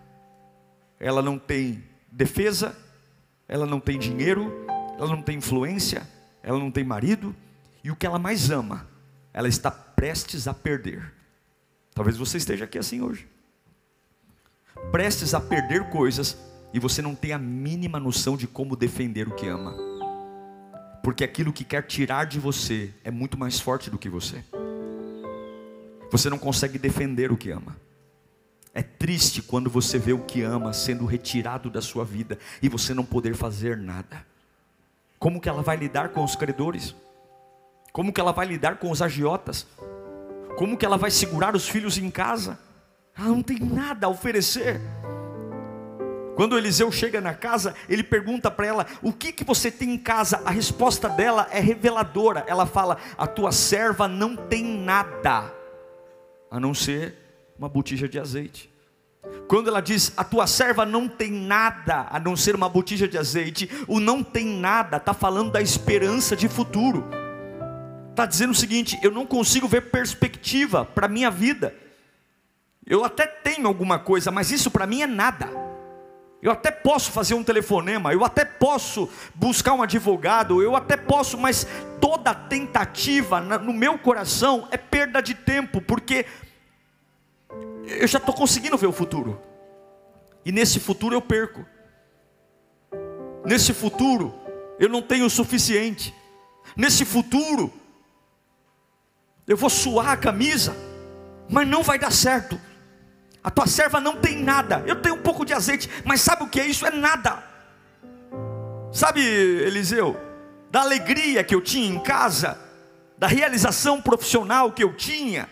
Ela 0.99 1.21
não 1.21 1.37
tem 1.37 1.83
defesa, 2.11 2.75
ela 3.47 3.65
não 3.65 3.79
tem 3.79 3.99
dinheiro, 3.99 4.51
ela 4.97 5.07
não 5.07 5.21
tem 5.21 5.37
influência, 5.37 6.07
ela 6.41 6.57
não 6.57 6.71
tem 6.71 6.83
marido, 6.83 7.35
e 7.83 7.91
o 7.91 7.95
que 7.95 8.05
ela 8.05 8.19
mais 8.19 8.49
ama, 8.49 8.87
ela 9.33 9.47
está 9.47 9.69
prestes 9.69 10.47
a 10.47 10.53
perder. 10.53 11.13
Talvez 11.93 12.17
você 12.17 12.37
esteja 12.37 12.65
aqui 12.65 12.77
assim 12.77 13.01
hoje, 13.01 13.27
prestes 14.91 15.33
a 15.33 15.39
perder 15.39 15.89
coisas, 15.89 16.37
e 16.73 16.79
você 16.79 17.01
não 17.01 17.15
tem 17.15 17.31
a 17.31 17.39
mínima 17.39 17.99
noção 17.99 18.35
de 18.35 18.47
como 18.47 18.75
defender 18.75 19.27
o 19.27 19.35
que 19.35 19.47
ama, 19.47 19.75
porque 21.03 21.23
aquilo 21.23 21.53
que 21.53 21.63
quer 21.63 21.83
tirar 21.83 22.25
de 22.25 22.39
você 22.39 22.93
é 23.03 23.11
muito 23.11 23.37
mais 23.37 23.59
forte 23.59 23.89
do 23.89 23.97
que 23.97 24.09
você, 24.09 24.43
você 26.11 26.29
não 26.29 26.37
consegue 26.37 26.77
defender 26.77 27.31
o 27.31 27.37
que 27.37 27.51
ama. 27.51 27.75
É 28.77 28.83
triste 28.83 29.41
quando 29.41 29.71
você 29.71 29.97
vê 29.97 30.13
o 30.13 30.19
que 30.19 30.43
ama 30.43 30.71
sendo 30.71 31.03
retirado 31.03 31.67
da 31.67 31.81
sua 31.81 32.05
vida 32.05 32.37
e 32.61 32.69
você 32.69 32.93
não 32.93 33.03
poder 33.03 33.33
fazer 33.33 33.75
nada. 33.75 34.23
Como 35.17 35.41
que 35.41 35.49
ela 35.49 35.63
vai 35.63 35.75
lidar 35.75 36.09
com 36.09 36.23
os 36.23 36.35
credores? 36.35 36.95
Como 37.91 38.13
que 38.13 38.21
ela 38.21 38.31
vai 38.31 38.45
lidar 38.45 38.77
com 38.77 38.91
os 38.91 39.01
agiotas? 39.01 39.65
Como 40.59 40.77
que 40.77 40.85
ela 40.85 40.95
vai 40.95 41.09
segurar 41.09 41.55
os 41.55 41.67
filhos 41.67 41.97
em 41.97 42.11
casa? 42.11 42.59
Ela 43.17 43.29
não 43.29 43.41
tem 43.41 43.57
nada 43.57 44.05
a 44.05 44.11
oferecer. 44.11 44.79
Quando 46.35 46.55
Eliseu 46.55 46.91
chega 46.91 47.19
na 47.19 47.33
casa, 47.33 47.73
ele 47.89 48.03
pergunta 48.03 48.51
para 48.51 48.67
ela: 48.67 48.85
O 49.01 49.11
que 49.11 49.33
que 49.33 49.43
você 49.43 49.71
tem 49.71 49.91
em 49.91 49.97
casa? 49.97 50.39
A 50.45 50.51
resposta 50.51 51.09
dela 51.09 51.47
é 51.49 51.59
reveladora. 51.59 52.45
Ela 52.47 52.67
fala: 52.67 52.97
A 53.17 53.25
tua 53.25 53.51
serva 53.51 54.07
não 54.07 54.35
tem 54.35 54.63
nada 54.63 55.51
a 56.51 56.59
não 56.59 56.75
ser 56.75 57.26
uma 57.57 57.69
botija 57.69 58.07
de 58.07 58.19
azeite. 58.19 58.69
Quando 59.47 59.69
ela 59.69 59.81
diz, 59.81 60.13
a 60.15 60.23
tua 60.23 60.45
serva 60.47 60.85
não 60.85 61.07
tem 61.07 61.31
nada 61.31 62.07
a 62.09 62.19
não 62.19 62.35
ser 62.35 62.55
uma 62.55 62.69
botija 62.69 63.07
de 63.07 63.17
azeite, 63.17 63.69
o 63.87 63.99
não 63.99 64.23
tem 64.23 64.45
nada 64.45 64.97
está 64.97 65.13
falando 65.13 65.51
da 65.51 65.61
esperança 65.61 66.35
de 66.35 66.47
futuro. 66.47 67.05
Está 68.11 68.25
dizendo 68.25 68.51
o 68.51 68.55
seguinte: 68.55 68.99
eu 69.01 69.11
não 69.11 69.25
consigo 69.25 69.67
ver 69.67 69.89
perspectiva 69.91 70.85
para 70.85 71.05
a 71.05 71.09
minha 71.09 71.29
vida. 71.29 71.73
Eu 72.85 73.03
até 73.03 73.27
tenho 73.27 73.67
alguma 73.67 73.99
coisa, 73.99 74.31
mas 74.31 74.49
isso 74.49 74.71
para 74.71 74.87
mim 74.87 75.01
é 75.01 75.07
nada. 75.07 75.49
Eu 76.41 76.51
até 76.51 76.69
posso 76.69 77.11
fazer 77.11 77.33
um 77.33 77.43
telefonema, 77.43 78.13
eu 78.13 78.23
até 78.23 78.45
posso 78.45 79.09
buscar 79.33 79.73
um 79.73 79.81
advogado, 79.81 80.61
eu 80.61 80.75
até 80.75 80.95
posso, 80.95 81.37
mas 81.37 81.67
toda 81.99 82.33
tentativa 82.33 83.41
no 83.41 83.73
meu 83.73 83.97
coração 83.97 84.67
é 84.71 84.77
perda 84.77 85.19
de 85.19 85.33
tempo, 85.33 85.81
porque 85.81 86.25
eu 87.87 88.07
já 88.07 88.17
estou 88.17 88.33
conseguindo 88.33 88.77
ver 88.77 88.87
o 88.87 88.91
futuro. 88.91 89.41
E 90.45 90.51
nesse 90.51 90.79
futuro 90.79 91.15
eu 91.15 91.21
perco. 91.21 91.65
Nesse 93.45 93.73
futuro 93.73 94.33
eu 94.79 94.89
não 94.89 95.01
tenho 95.01 95.25
o 95.25 95.29
suficiente. 95.29 96.13
Nesse 96.75 97.05
futuro 97.05 97.71
eu 99.47 99.55
vou 99.55 99.69
suar 99.69 100.09
a 100.09 100.17
camisa, 100.17 100.75
mas 101.49 101.67
não 101.67 101.81
vai 101.81 101.97
dar 101.97 102.11
certo. 102.11 102.59
A 103.43 103.49
tua 103.49 103.65
serva 103.65 104.01
não 104.01 104.17
tem 104.17 104.43
nada. 104.43 104.83
Eu 104.85 105.01
tenho 105.01 105.15
um 105.15 105.21
pouco 105.21 105.45
de 105.45 105.53
azeite, 105.53 105.89
mas 106.03 106.19
sabe 106.21 106.43
o 106.43 106.49
que 106.49 106.59
é 106.59 106.67
isso? 106.67 106.85
É 106.85 106.91
nada. 106.91 107.43
Sabe, 108.91 109.21
Eliseu, 109.21 110.19
da 110.69 110.81
alegria 110.81 111.43
que 111.43 111.55
eu 111.55 111.61
tinha 111.61 111.87
em 111.87 111.99
casa, 111.99 112.59
da 113.17 113.27
realização 113.27 114.01
profissional 114.01 114.71
que 114.71 114.83
eu 114.83 114.93
tinha, 114.93 115.49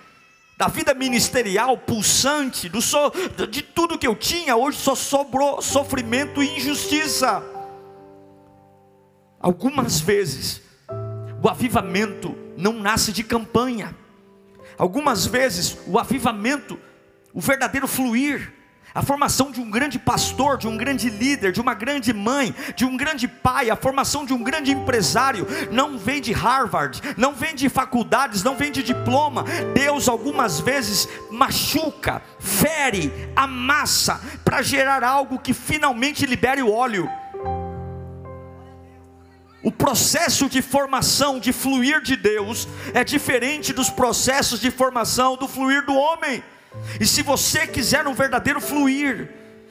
da 0.58 0.68
vida 0.68 0.94
ministerial 0.94 1.78
pulsante, 1.78 2.70
do 2.70 2.82
so, 2.82 3.12
de 3.50 3.62
tudo 3.62 3.98
que 3.98 4.08
eu 4.08 4.16
tinha, 4.16 4.56
hoje 4.56 4.78
só 4.78 4.96
sobrou 4.96 5.62
sofrimento 5.62 6.42
e 6.42 6.56
injustiça. 6.56 7.44
Algumas 9.40 10.00
vezes, 10.00 10.62
o 11.44 11.50
avivamento 11.50 12.36
não 12.58 12.74
nasce 12.74 13.12
de 13.12 13.24
campanha. 13.24 13.96
Algumas 14.78 15.26
vezes, 15.26 15.78
o 15.86 16.00
avivamento, 16.00 16.80
o 17.34 17.42
verdadeiro 17.42 17.88
fluir, 17.88 18.54
a 18.96 19.02
formação 19.02 19.52
de 19.52 19.60
um 19.60 19.70
grande 19.70 20.00
pastor, 20.00 20.58
de 20.58 20.70
um 20.70 20.78
grande 20.78 21.10
líder, 21.10 21.52
de 21.52 21.60
uma 21.60 21.74
grande 21.74 22.14
mãe, 22.14 22.56
de 22.78 22.86
um 22.86 22.96
grande 22.96 23.28
pai, 23.28 23.70
a 23.70 23.76
formação 23.76 24.26
de 24.26 24.34
um 24.34 24.42
grande 24.42 24.72
empresário, 24.72 25.46
não 25.70 25.98
vem 25.98 26.22
de 26.22 26.32
Harvard, 26.32 27.02
não 27.18 27.34
vem 27.34 27.54
de 27.54 27.68
faculdades, 27.68 28.42
não 28.42 28.56
vem 28.56 28.72
de 28.72 28.82
diploma. 28.82 29.44
Deus 29.74 30.08
algumas 30.08 30.62
vezes 30.62 31.10
machuca, 31.30 32.22
fere, 32.40 33.12
amassa, 33.36 34.22
para 34.46 34.62
gerar 34.62 35.04
algo 35.04 35.40
que 35.40 35.54
finalmente 35.54 36.26
libere 36.26 36.62
o 36.62 36.72
óleo. 36.72 37.10
O 39.62 39.72
processo 39.72 40.48
de 40.48 40.62
formação, 40.62 41.38
de 41.38 41.52
fluir 41.52 42.02
de 42.02 42.16
Deus, 42.16 42.66
é 42.94 43.04
diferente 43.04 43.74
dos 43.74 43.90
processos 43.90 44.62
de 44.62 44.72
formação 44.72 45.36
do 45.36 45.50
fluir 45.50 45.86
do 45.86 45.96
homem. 45.96 46.42
E 47.00 47.06
se 47.06 47.22
você 47.22 47.68
quiser 47.68 48.08
um 48.08 48.14
verdadeiro 48.14 48.62
fluir, 48.62 49.30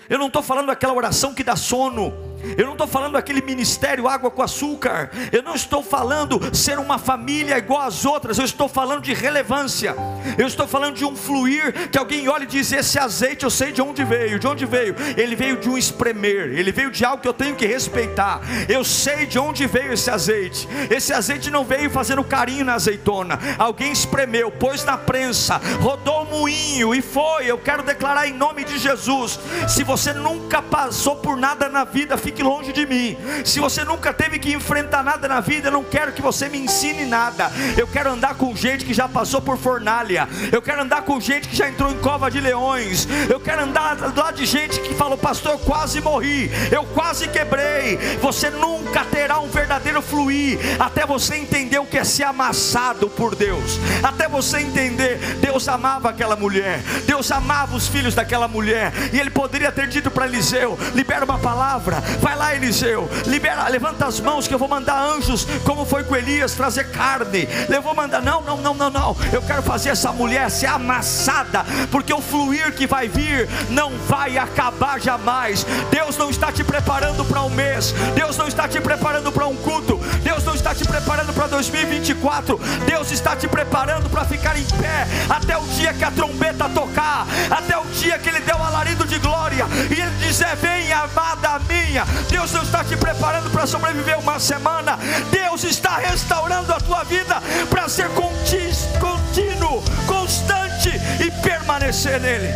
eu 0.08 0.18
não 0.18 0.26
estou 0.26 0.42
falando 0.42 0.66
daquela 0.66 0.92
oração 0.92 1.34
que 1.34 1.42
dá 1.42 1.56
sono, 1.56 2.12
eu 2.56 2.66
não 2.66 2.72
estou 2.72 2.86
falando 2.86 3.16
aquele 3.16 3.42
ministério 3.42 4.08
água 4.08 4.30
com 4.30 4.42
açúcar, 4.42 5.10
eu 5.32 5.42
não 5.42 5.54
estou 5.54 5.82
falando 5.82 6.40
ser 6.54 6.78
uma 6.78 6.98
família 6.98 7.58
igual 7.58 7.80
às 7.80 8.04
outras, 8.04 8.38
eu 8.38 8.44
estou 8.44 8.68
falando 8.68 9.02
de 9.02 9.12
relevância, 9.12 9.94
eu 10.38 10.46
estou 10.46 10.66
falando 10.66 10.96
de 10.96 11.04
um 11.04 11.16
fluir 11.16 11.88
que 11.90 11.98
alguém 11.98 12.28
olha 12.28 12.44
e 12.44 12.46
diz: 12.46 12.72
Esse 12.72 12.98
azeite 12.98 13.44
eu 13.44 13.50
sei 13.50 13.72
de 13.72 13.82
onde 13.82 14.04
veio, 14.04 14.38
de 14.38 14.46
onde 14.46 14.66
veio? 14.66 14.94
Ele 15.16 15.36
veio 15.36 15.56
de 15.56 15.68
um 15.68 15.78
espremer, 15.78 16.52
ele 16.52 16.72
veio 16.72 16.90
de 16.90 17.04
algo 17.04 17.22
que 17.22 17.28
eu 17.28 17.32
tenho 17.32 17.54
que 17.54 17.66
respeitar. 17.66 18.40
Eu 18.68 18.84
sei 18.84 19.26
de 19.26 19.38
onde 19.38 19.66
veio 19.66 19.92
esse 19.92 20.10
azeite. 20.10 20.68
Esse 20.90 21.12
azeite 21.12 21.50
não 21.50 21.64
veio 21.64 21.90
fazendo 21.90 22.24
carinho 22.24 22.64
na 22.64 22.74
azeitona, 22.74 23.38
alguém 23.58 23.92
espremeu, 23.92 24.50
pôs 24.50 24.84
na 24.84 24.96
prensa, 24.96 25.60
rodou 25.80 26.22
o 26.22 26.26
moinho 26.26 26.94
e 26.94 27.02
foi. 27.02 27.46
Eu 27.46 27.58
quero 27.58 27.82
declarar 27.82 28.28
em 28.28 28.32
nome 28.32 28.64
de 28.64 28.78
Jesus: 28.78 29.38
se 29.68 29.82
você 29.82 30.12
nunca 30.12 30.60
passou 30.62 31.16
por 31.16 31.36
nada 31.36 31.68
na 31.68 31.84
vida, 31.84 32.16
fique 32.16 32.33
fique 32.34 32.42
longe 32.42 32.72
de 32.72 32.84
mim. 32.84 33.16
Se 33.44 33.60
você 33.60 33.84
nunca 33.84 34.12
teve 34.12 34.40
que 34.40 34.52
enfrentar 34.52 35.04
nada 35.04 35.28
na 35.28 35.40
vida, 35.40 35.68
eu 35.68 35.72
não 35.72 35.84
quero 35.84 36.12
que 36.12 36.20
você 36.20 36.48
me 36.48 36.58
ensine 36.58 37.06
nada. 37.06 37.50
Eu 37.76 37.86
quero 37.86 38.10
andar 38.10 38.34
com 38.34 38.54
gente 38.56 38.84
que 38.84 38.92
já 38.92 39.08
passou 39.08 39.40
por 39.40 39.56
fornalha. 39.56 40.28
Eu 40.50 40.60
quero 40.60 40.82
andar 40.82 41.02
com 41.02 41.20
gente 41.20 41.48
que 41.48 41.56
já 41.56 41.68
entrou 41.68 41.92
em 41.92 41.98
cova 41.98 42.28
de 42.28 42.40
leões. 42.40 43.06
Eu 43.30 43.38
quero 43.38 43.62
andar 43.62 43.96
lado 44.16 44.36
de 44.36 44.46
gente 44.46 44.80
que 44.80 44.94
falou, 44.94 45.16
pastor, 45.16 45.52
eu 45.52 45.58
quase 45.60 46.00
morri, 46.00 46.50
eu 46.72 46.84
quase 46.86 47.28
quebrei. 47.28 47.98
Você 48.20 48.50
nunca 48.50 49.04
terá 49.04 49.38
um 49.38 49.48
verdadeiro 49.48 50.02
fluir 50.02 50.58
até 50.80 51.06
você 51.06 51.36
entender 51.36 51.78
o 51.78 51.86
que 51.86 51.98
é 51.98 52.04
ser 52.04 52.24
amassado 52.24 53.08
por 53.08 53.36
Deus. 53.36 53.78
Até 54.02 54.26
você 54.26 54.58
entender, 54.58 55.18
Deus 55.40 55.68
amava 55.68 56.10
aquela 56.10 56.34
mulher, 56.34 56.80
Deus 57.06 57.30
amava 57.30 57.76
os 57.76 57.86
filhos 57.86 58.14
daquela 58.14 58.48
mulher, 58.48 58.92
e 59.12 59.20
ele 59.20 59.30
poderia 59.30 59.70
ter 59.70 59.86
dito 59.86 60.10
para 60.10 60.26
Eliseu: 60.26 60.76
libera 60.94 61.24
uma 61.24 61.38
palavra, 61.38 62.02
vai 62.24 62.36
lá, 62.36 62.54
Eliseu, 62.54 63.06
libera, 63.26 63.68
levanta 63.68 64.06
as 64.06 64.18
mãos 64.18 64.48
que 64.48 64.54
eu 64.54 64.58
vou 64.58 64.66
mandar 64.66 64.98
anjos, 64.98 65.46
como 65.62 65.84
foi 65.84 66.04
com 66.04 66.16
Elias, 66.16 66.54
trazer 66.54 66.90
carne. 66.90 67.46
Eu 67.68 67.82
vou 67.82 67.94
mandar, 67.94 68.22
não, 68.22 68.40
não, 68.40 68.56
não, 68.56 68.72
não, 68.72 68.88
não. 68.88 69.16
Eu 69.30 69.42
quero 69.42 69.62
fazer 69.62 69.90
essa 69.90 70.10
mulher 70.10 70.50
ser 70.50 70.68
amassada, 70.68 71.66
porque 71.90 72.14
o 72.14 72.22
fluir 72.22 72.72
que 72.72 72.86
vai 72.86 73.08
vir 73.08 73.46
não 73.68 73.92
vai 74.08 74.38
acabar 74.38 74.98
jamais. 74.98 75.66
Deus 75.90 76.16
não 76.16 76.30
está 76.30 76.50
te 76.50 76.64
preparando 76.64 77.26
para 77.26 77.42
um 77.42 77.50
mês, 77.50 77.94
Deus 78.14 78.38
não 78.38 78.48
está 78.48 78.66
te 78.66 78.80
preparando 78.80 79.30
para 79.30 79.46
um 79.46 79.56
culto, 79.56 79.98
Deus 80.22 80.42
não 80.44 80.54
está 80.54 80.74
te 80.74 80.84
preparando 80.86 81.30
para 81.34 81.46
2024, 81.48 82.58
Deus 82.86 83.12
está 83.12 83.36
te 83.36 83.46
preparando 83.46 84.08
para 84.08 84.24
ficar 84.24 84.58
em 84.58 84.64
pé 84.64 85.06
até 85.28 85.58
o 85.58 85.64
dia 85.66 85.92
que 85.92 86.04
a 86.04 86.10
trombeta 86.10 86.70
tocar, 86.70 87.26
até 87.50 87.76
o 87.76 87.84
dia 87.84 88.18
que 88.18 88.30
Ele 88.30 88.40
deu 88.40 88.56
o 88.56 88.62
alarido 88.62 89.06
de 89.06 89.18
glória 89.18 89.66
e 89.90 90.00
Ele 90.00 90.26
dizer: 90.26 90.56
Vem, 90.56 90.90
amada 90.90 91.60
minha. 91.68 92.13
Deus 92.30 92.52
não 92.52 92.62
está 92.62 92.84
te 92.84 92.96
preparando 92.96 93.50
para 93.50 93.66
sobreviver 93.66 94.18
uma 94.18 94.38
semana, 94.38 94.98
Deus 95.30 95.64
está 95.64 95.98
restaurando 95.98 96.72
a 96.72 96.80
tua 96.80 97.04
vida 97.04 97.40
para 97.70 97.88
ser 97.88 98.08
contínuo, 98.10 99.82
constante 100.06 100.90
e 101.24 101.30
permanecer 101.42 102.20
nele. 102.20 102.48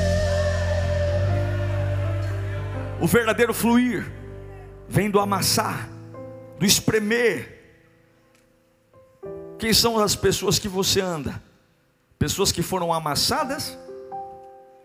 O 3.01 3.07
verdadeiro 3.07 3.55
fluir 3.55 4.11
vem 4.89 5.11
do 5.11 5.21
amassar, 5.21 5.89
do 6.59 6.67
espremer. 6.67 7.57
Quem 9.59 9.73
são 9.73 9.99
as 9.99 10.17
pessoas 10.17 10.59
que 10.59 10.69
você 10.69 11.01
anda? 11.01 11.43
Pessoas 12.19 12.51
que 12.51 12.63
foram 12.63 12.93
amassadas 12.93 13.79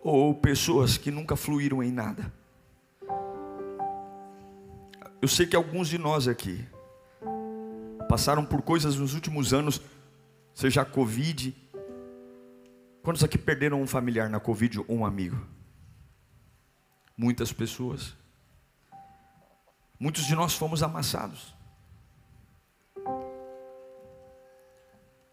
ou 0.03 0.33
pessoas 0.35 0.97
que 0.97 1.09
nunca 1.09 1.35
fluíram 1.35 1.81
em 1.81 1.91
nada? 1.91 2.31
Eu 5.23 5.27
sei 5.29 5.47
que 5.47 5.55
alguns 5.55 5.87
de 5.87 5.97
nós 5.97 6.27
aqui 6.27 6.67
passaram 8.09 8.45
por 8.45 8.61
coisas 8.61 8.97
nos 8.97 9.13
últimos 9.13 9.53
anos, 9.53 9.79
seja 10.53 10.81
a 10.81 10.85
Covid. 10.85 11.55
Quantos 13.01 13.23
aqui 13.23 13.37
perderam 13.37 13.81
um 13.81 13.87
familiar 13.87 14.29
na 14.29 14.41
Covid 14.41 14.79
ou 14.79 14.97
um 14.97 15.05
amigo? 15.05 15.41
Muitas 17.15 17.53
pessoas. 17.53 18.17
Muitos 19.97 20.25
de 20.25 20.35
nós 20.35 20.55
fomos 20.55 20.83
amassados. 20.83 21.55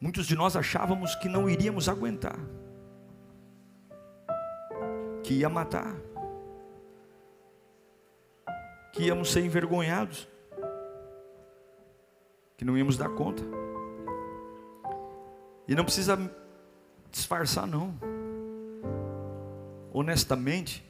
Muitos 0.01 0.25
de 0.25 0.37
nós 0.37 0.55
achávamos 0.55 1.17
que 1.17 1.29
não 1.29 1.51
iríamos 1.51 1.89
aguentar, 1.89 2.39
que 5.25 5.35
ia 5.35 5.49
matar, 5.49 5.97
que 9.01 9.07
íamos 9.07 9.33
ser 9.33 9.43
envergonhados, 9.43 10.29
que 12.59 12.67
não 12.67 12.77
íamos 12.77 12.99
dar 12.99 13.09
conta. 13.09 13.43
E 15.67 15.75
não 15.75 15.85
precisa 15.85 16.19
disfarçar, 17.11 17.67
não. 17.67 17.95
Honestamente, 19.91 20.85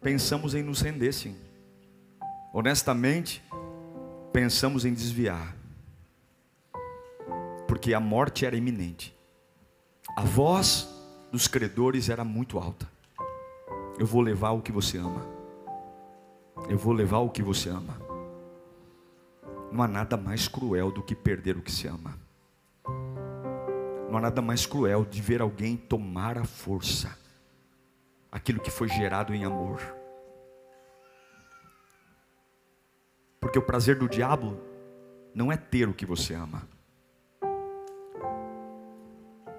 pensamos 0.00 0.54
em 0.54 0.62
nos 0.62 0.82
render, 0.82 1.12
sim. 1.12 1.36
Honestamente, 2.54 3.42
pensamos 4.32 4.84
em 4.84 4.94
desviar 4.94 5.56
porque 7.66 7.92
a 7.92 7.98
morte 7.98 8.46
era 8.46 8.56
iminente. 8.56 9.12
A 10.16 10.22
voz 10.22 10.88
dos 11.32 11.48
credores 11.48 12.08
era 12.08 12.24
muito 12.24 12.56
alta. 12.56 12.88
Eu 13.98 14.06
vou 14.06 14.20
levar 14.20 14.52
o 14.52 14.62
que 14.62 14.70
você 14.70 14.96
ama. 14.96 15.37
Eu 16.68 16.76
vou 16.76 16.92
levar 16.92 17.18
o 17.18 17.30
que 17.30 17.42
você 17.42 17.70
ama. 17.70 17.98
Não 19.72 19.82
há 19.82 19.88
nada 19.88 20.16
mais 20.16 20.46
cruel 20.46 20.90
do 20.90 21.02
que 21.02 21.14
perder 21.14 21.56
o 21.56 21.62
que 21.62 21.72
se 21.72 21.86
ama. 21.86 22.14
Não 24.08 24.18
há 24.18 24.20
nada 24.20 24.42
mais 24.42 24.66
cruel 24.66 25.04
de 25.04 25.20
ver 25.20 25.40
alguém 25.40 25.76
tomar 25.76 26.36
a 26.38 26.44
força 26.44 27.16
aquilo 28.30 28.60
que 28.60 28.70
foi 28.70 28.88
gerado 28.88 29.34
em 29.34 29.44
amor. 29.44 29.80
Porque 33.40 33.58
o 33.58 33.62
prazer 33.62 33.98
do 33.98 34.08
diabo 34.08 34.60
não 35.34 35.50
é 35.50 35.56
ter 35.56 35.88
o 35.88 35.94
que 35.94 36.04
você 36.04 36.34
ama. 36.34 36.62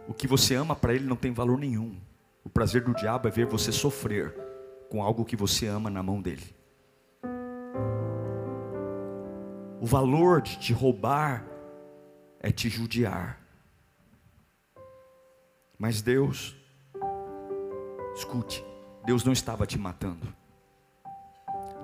O 0.07 0.13
que 0.13 0.27
você 0.27 0.55
ama 0.55 0.75
para 0.75 0.93
ele 0.93 1.05
não 1.05 1.15
tem 1.15 1.31
valor 1.31 1.57
nenhum. 1.57 1.95
O 2.43 2.49
prazer 2.49 2.83
do 2.83 2.93
diabo 2.93 3.27
é 3.27 3.31
ver 3.31 3.45
você 3.45 3.71
sofrer 3.71 4.33
com 4.89 5.03
algo 5.03 5.25
que 5.25 5.35
você 5.35 5.67
ama 5.67 5.89
na 5.89 6.01
mão 6.01 6.21
dele. 6.21 6.58
O 9.81 9.85
valor 9.85 10.41
de 10.41 10.59
te 10.59 10.73
roubar 10.73 11.45
é 12.41 12.51
te 12.51 12.67
judiar. 12.67 13.39
Mas 15.77 16.01
Deus, 16.01 16.53
escute, 18.13 18.65
Deus 19.05 19.23
não 19.23 19.31
estava 19.31 19.65
te 19.65 19.77
matando. 19.77 20.27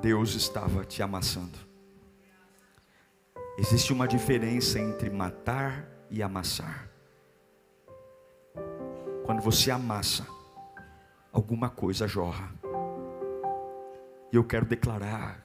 Deus 0.01 0.35
estava 0.35 0.83
te 0.83 1.01
amassando. 1.01 1.57
Existe 3.57 3.93
uma 3.93 4.05
diferença 4.05 4.77
entre 4.77 5.09
matar 5.09 5.87
e 6.09 6.21
amassar. 6.21 6.89
Quando 9.25 9.41
você 9.41 9.71
amassa, 9.71 10.27
alguma 11.31 11.69
coisa 11.69 12.05
jorra. 12.05 12.53
E 14.33 14.35
eu 14.35 14.43
quero 14.43 14.65
declarar 14.65 15.44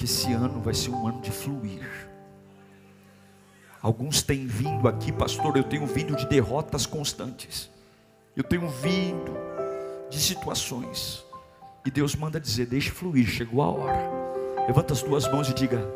que 0.00 0.06
esse 0.06 0.32
ano 0.32 0.62
vai 0.62 0.72
ser 0.72 0.88
um 0.88 1.06
ano 1.06 1.20
de 1.20 1.30
fluir. 1.30 1.86
Alguns 3.82 4.22
têm 4.22 4.46
vindo 4.46 4.88
aqui, 4.88 5.12
pastor, 5.12 5.58
eu 5.58 5.62
tenho 5.62 5.86
vindo 5.86 6.16
de 6.16 6.26
derrotas 6.26 6.86
constantes. 6.86 7.70
Eu 8.34 8.42
tenho 8.42 8.66
vindo 8.66 9.36
de 10.08 10.18
situações. 10.18 11.22
E 11.84 11.90
Deus 11.90 12.16
manda 12.16 12.40
dizer: 12.40 12.64
deixe 12.64 12.90
fluir, 12.90 13.26
chegou 13.26 13.60
a 13.60 13.68
hora. 13.68 14.10
Levanta 14.66 14.94
as 14.94 15.02
duas 15.02 15.30
mãos 15.30 15.50
e 15.50 15.54
diga: 15.54 15.86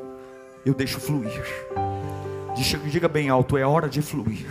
Eu 0.67 0.75
deixo 0.75 1.01
fluir. 1.01 1.43
Diga 2.91 3.09
bem 3.09 3.31
alto: 3.31 3.57
é 3.57 3.67
hora 3.67 3.89
de 3.89 4.03
fluir. 4.03 4.47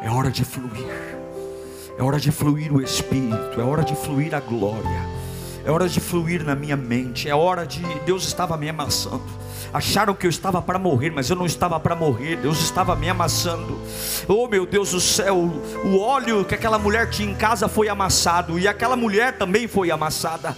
É 0.00 0.10
hora 0.10 0.30
de 0.30 0.42
fluir. 0.42 1.18
É 1.98 2.02
hora 2.02 2.18
de 2.18 2.32
fluir 2.32 2.72
o 2.72 2.80
Espírito. 2.80 3.60
É 3.60 3.62
hora 3.62 3.84
de 3.84 3.94
fluir 3.94 4.34
a 4.34 4.40
glória. 4.40 5.17
É 5.68 5.70
hora 5.70 5.86
de 5.86 6.00
fluir 6.00 6.42
na 6.46 6.54
minha 6.54 6.78
mente. 6.78 7.28
É 7.28 7.34
hora 7.34 7.66
de. 7.66 7.82
Deus 8.06 8.26
estava 8.26 8.56
me 8.56 8.70
amassando. 8.70 9.22
Acharam 9.72 10.14
que 10.14 10.26
eu 10.26 10.30
estava 10.30 10.62
para 10.62 10.78
morrer, 10.78 11.10
mas 11.10 11.28
eu 11.28 11.36
não 11.36 11.46
estava 11.46 11.78
para 11.78 11.94
morrer. 11.94 12.36
Deus 12.36 12.60
estava 12.60 12.96
me 12.96 13.08
amassando. 13.08 13.80
Oh 14.26 14.48
meu 14.48 14.66
Deus 14.66 14.92
do 14.92 15.00
céu, 15.00 15.36
o 15.84 15.98
óleo 15.98 16.44
que 16.44 16.54
aquela 16.54 16.78
mulher 16.78 17.10
tinha 17.10 17.30
em 17.30 17.34
casa 17.34 17.68
foi 17.68 17.88
amassado 17.88 18.58
e 18.58 18.66
aquela 18.68 18.96
mulher 18.96 19.36
também 19.38 19.66
foi 19.66 19.90
amassada. 19.90 20.56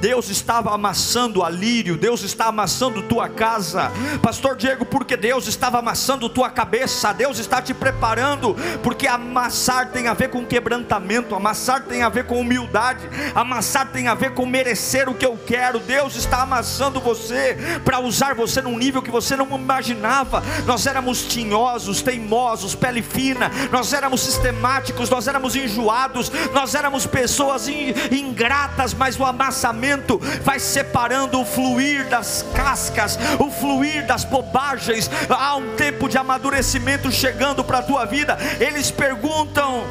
Deus 0.00 0.28
estava 0.28 0.74
amassando 0.74 1.44
a 1.44 1.48
lírio, 1.48 1.96
Deus 1.96 2.22
está 2.22 2.46
amassando 2.46 3.02
tua 3.02 3.28
casa. 3.28 3.92
Pastor 4.20 4.56
Diego, 4.56 4.84
porque 4.84 5.16
Deus 5.16 5.46
estava 5.46 5.78
amassando 5.78 6.28
tua 6.28 6.50
cabeça, 6.50 7.12
Deus 7.12 7.38
está 7.38 7.62
te 7.62 7.72
preparando, 7.72 8.56
porque 8.82 9.06
amassar 9.06 9.92
tem 9.92 10.08
a 10.08 10.14
ver 10.14 10.28
com 10.28 10.44
quebrantamento, 10.44 11.34
amassar 11.34 11.84
tem 11.84 12.02
a 12.02 12.08
ver 12.08 12.26
com 12.26 12.40
humildade, 12.40 13.08
amassar 13.34 13.92
tem 13.92 14.08
a 14.08 14.14
ver 14.14 14.34
com 14.34 14.44
merecer 14.44 15.08
o 15.08 15.14
que 15.14 15.24
eu 15.24 15.38
quero. 15.46 15.78
Deus 15.78 16.16
está 16.16 16.42
amassando 16.42 17.00
você 17.00 17.56
para 17.84 18.00
usar 18.00 18.34
você 18.34 18.51
num 18.60 18.76
nível 18.76 19.00
que 19.00 19.10
você 19.10 19.36
não 19.36 19.46
imaginava. 19.56 20.42
Nós 20.66 20.86
éramos 20.86 21.22
tinhosos, 21.22 22.02
teimosos, 22.02 22.74
pele 22.74 23.02
fina, 23.02 23.50
nós 23.70 23.92
éramos 23.92 24.20
sistemáticos, 24.20 25.08
nós 25.08 25.26
éramos 25.28 25.56
enjoados, 25.56 26.30
nós 26.52 26.74
éramos 26.74 27.06
pessoas 27.06 27.68
ingratas, 27.68 28.92
mas 28.92 29.18
o 29.18 29.24
amassamento 29.24 30.18
vai 30.42 30.58
separando 30.58 31.40
o 31.40 31.44
fluir 31.44 32.08
das 32.08 32.44
cascas, 32.54 33.18
o 33.38 33.50
fluir 33.50 34.06
das 34.06 34.24
bobagens. 34.24 35.10
Há 35.28 35.56
um 35.56 35.74
tempo 35.76 36.08
de 36.08 36.18
amadurecimento 36.18 37.10
chegando 37.10 37.62
para 37.62 37.78
a 37.78 37.82
tua 37.82 38.04
vida. 38.04 38.36
Eles 38.60 38.90
perguntam: 38.90 39.84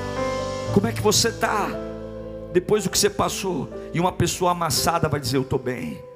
como 0.74 0.88
é 0.88 0.92
que 0.92 1.02
você 1.02 1.30
está? 1.30 1.68
Depois 2.52 2.84
do 2.84 2.90
que 2.90 2.98
você 2.98 3.10
passou, 3.10 3.70
E 3.94 4.00
uma 4.00 4.12
pessoa 4.12 4.52
amassada 4.52 5.08
vai 5.08 5.20
dizer: 5.20 5.38
Eu 5.38 5.42
estou 5.42 5.60
bem. 5.60 6.11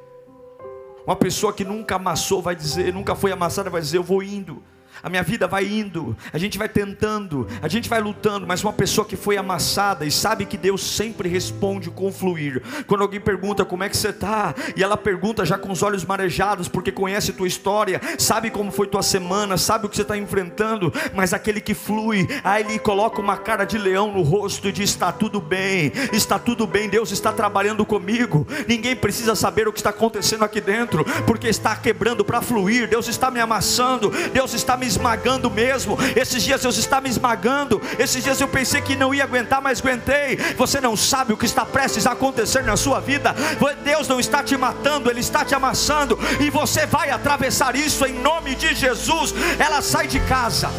Uma 1.05 1.15
pessoa 1.15 1.53
que 1.53 1.63
nunca 1.63 1.95
amassou 1.95 2.41
vai 2.41 2.55
dizer, 2.55 2.93
nunca 2.93 3.15
foi 3.15 3.31
amassada, 3.31 3.69
vai 3.69 3.81
dizer: 3.81 3.97
Eu 3.97 4.03
vou 4.03 4.23
indo 4.23 4.63
a 5.01 5.09
minha 5.09 5.23
vida 5.23 5.47
vai 5.47 5.65
indo, 5.65 6.15
a 6.31 6.37
gente 6.37 6.57
vai 6.57 6.69
tentando, 6.69 7.47
a 7.61 7.67
gente 7.67 7.89
vai 7.89 8.01
lutando, 8.01 8.47
mas 8.47 8.63
uma 8.63 8.73
pessoa 8.73 9.05
que 9.05 9.15
foi 9.15 9.37
amassada 9.37 10.05
e 10.05 10.11
sabe 10.11 10.45
que 10.45 10.57
Deus 10.57 10.83
sempre 10.83 11.29
responde 11.29 11.89
com 11.89 12.11
fluir. 12.11 12.61
Quando 12.87 13.01
alguém 13.01 13.19
pergunta 13.19 13.65
como 13.65 13.83
é 13.83 13.89
que 13.89 13.97
você 13.97 14.09
está, 14.09 14.53
e 14.75 14.83
ela 14.83 14.97
pergunta 14.97 15.45
já 15.45 15.57
com 15.57 15.71
os 15.71 15.83
olhos 15.83 16.05
marejados, 16.05 16.67
porque 16.67 16.91
conhece 16.91 17.33
tua 17.33 17.47
história, 17.47 18.01
sabe 18.17 18.49
como 18.49 18.71
foi 18.71 18.87
tua 18.87 19.03
semana, 19.03 19.57
sabe 19.57 19.85
o 19.85 19.89
que 19.89 19.95
você 19.95 20.01
está 20.01 20.17
enfrentando, 20.17 20.93
mas 21.13 21.33
aquele 21.33 21.61
que 21.61 21.73
flui, 21.73 22.27
aí 22.43 22.63
ele 22.63 22.79
coloca 22.79 23.21
uma 23.21 23.37
cara 23.37 23.65
de 23.65 23.77
leão 23.77 24.11
no 24.11 24.21
rosto 24.21 24.67
e 24.67 24.71
diz: 24.71 24.89
está 24.89 25.11
tudo 25.11 25.39
bem, 25.39 25.91
está 26.13 26.39
tudo 26.39 26.65
bem, 26.65 26.89
Deus 26.89 27.11
está 27.11 27.31
trabalhando 27.31 27.85
comigo, 27.85 28.47
ninguém 28.67 28.95
precisa 28.95 29.35
saber 29.35 29.67
o 29.67 29.73
que 29.73 29.79
está 29.79 29.89
acontecendo 29.89 30.43
aqui 30.43 30.61
dentro, 30.61 31.05
porque 31.25 31.47
está 31.47 31.75
quebrando 31.75 32.23
para 32.23 32.41
fluir, 32.41 32.87
Deus 32.87 33.07
está 33.07 33.29
me 33.29 33.39
amassando, 33.39 34.09
Deus 34.33 34.53
está 34.53 34.77
me 34.77 34.84
me 34.85 34.87
esmagando 34.87 35.49
mesmo. 35.49 35.97
Esses 36.15 36.43
dias 36.43 36.61
Deus 36.61 36.77
está 36.77 37.01
me 37.01 37.09
esmagando. 37.09 37.81
Esses 37.97 38.23
dias 38.23 38.39
eu 38.39 38.47
pensei 38.47 38.81
que 38.81 38.95
não 38.95 39.13
ia 39.13 39.23
aguentar, 39.23 39.61
mas 39.61 39.79
aguentei. 39.79 40.37
Você 40.55 40.79
não 40.79 40.95
sabe 40.95 41.33
o 41.33 41.37
que 41.37 41.45
está 41.45 41.65
prestes 41.65 42.05
a 42.05 42.11
acontecer 42.11 42.63
na 42.63 42.77
sua 42.77 42.99
vida. 42.99 43.35
Deus 43.83 44.07
não 44.07 44.19
está 44.19 44.43
te 44.43 44.55
matando, 44.55 45.09
Ele 45.09 45.19
está 45.19 45.43
te 45.43 45.55
amassando. 45.55 46.17
E 46.39 46.49
você 46.49 46.85
vai 46.85 47.09
atravessar 47.09 47.75
isso 47.75 48.05
em 48.05 48.13
nome 48.13 48.55
de 48.55 48.75
Jesus. 48.75 49.33
Ela 49.59 49.81
sai 49.81 50.07
de 50.07 50.19
casa. 50.21 50.69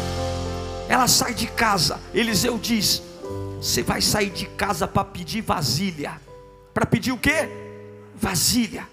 Ela 0.87 1.07
sai 1.07 1.33
de 1.33 1.47
casa. 1.47 1.99
Eliseu 2.13 2.57
diz: 2.57 3.03
Você 3.61 3.83
vai 3.83 4.01
sair 4.01 4.29
de 4.29 4.45
casa 4.45 4.87
para 4.87 5.03
pedir 5.03 5.41
vasilha. 5.41 6.13
Para 6.73 6.85
pedir 6.85 7.11
o 7.11 7.17
que? 7.17 7.49
Vasilha. 8.15 8.87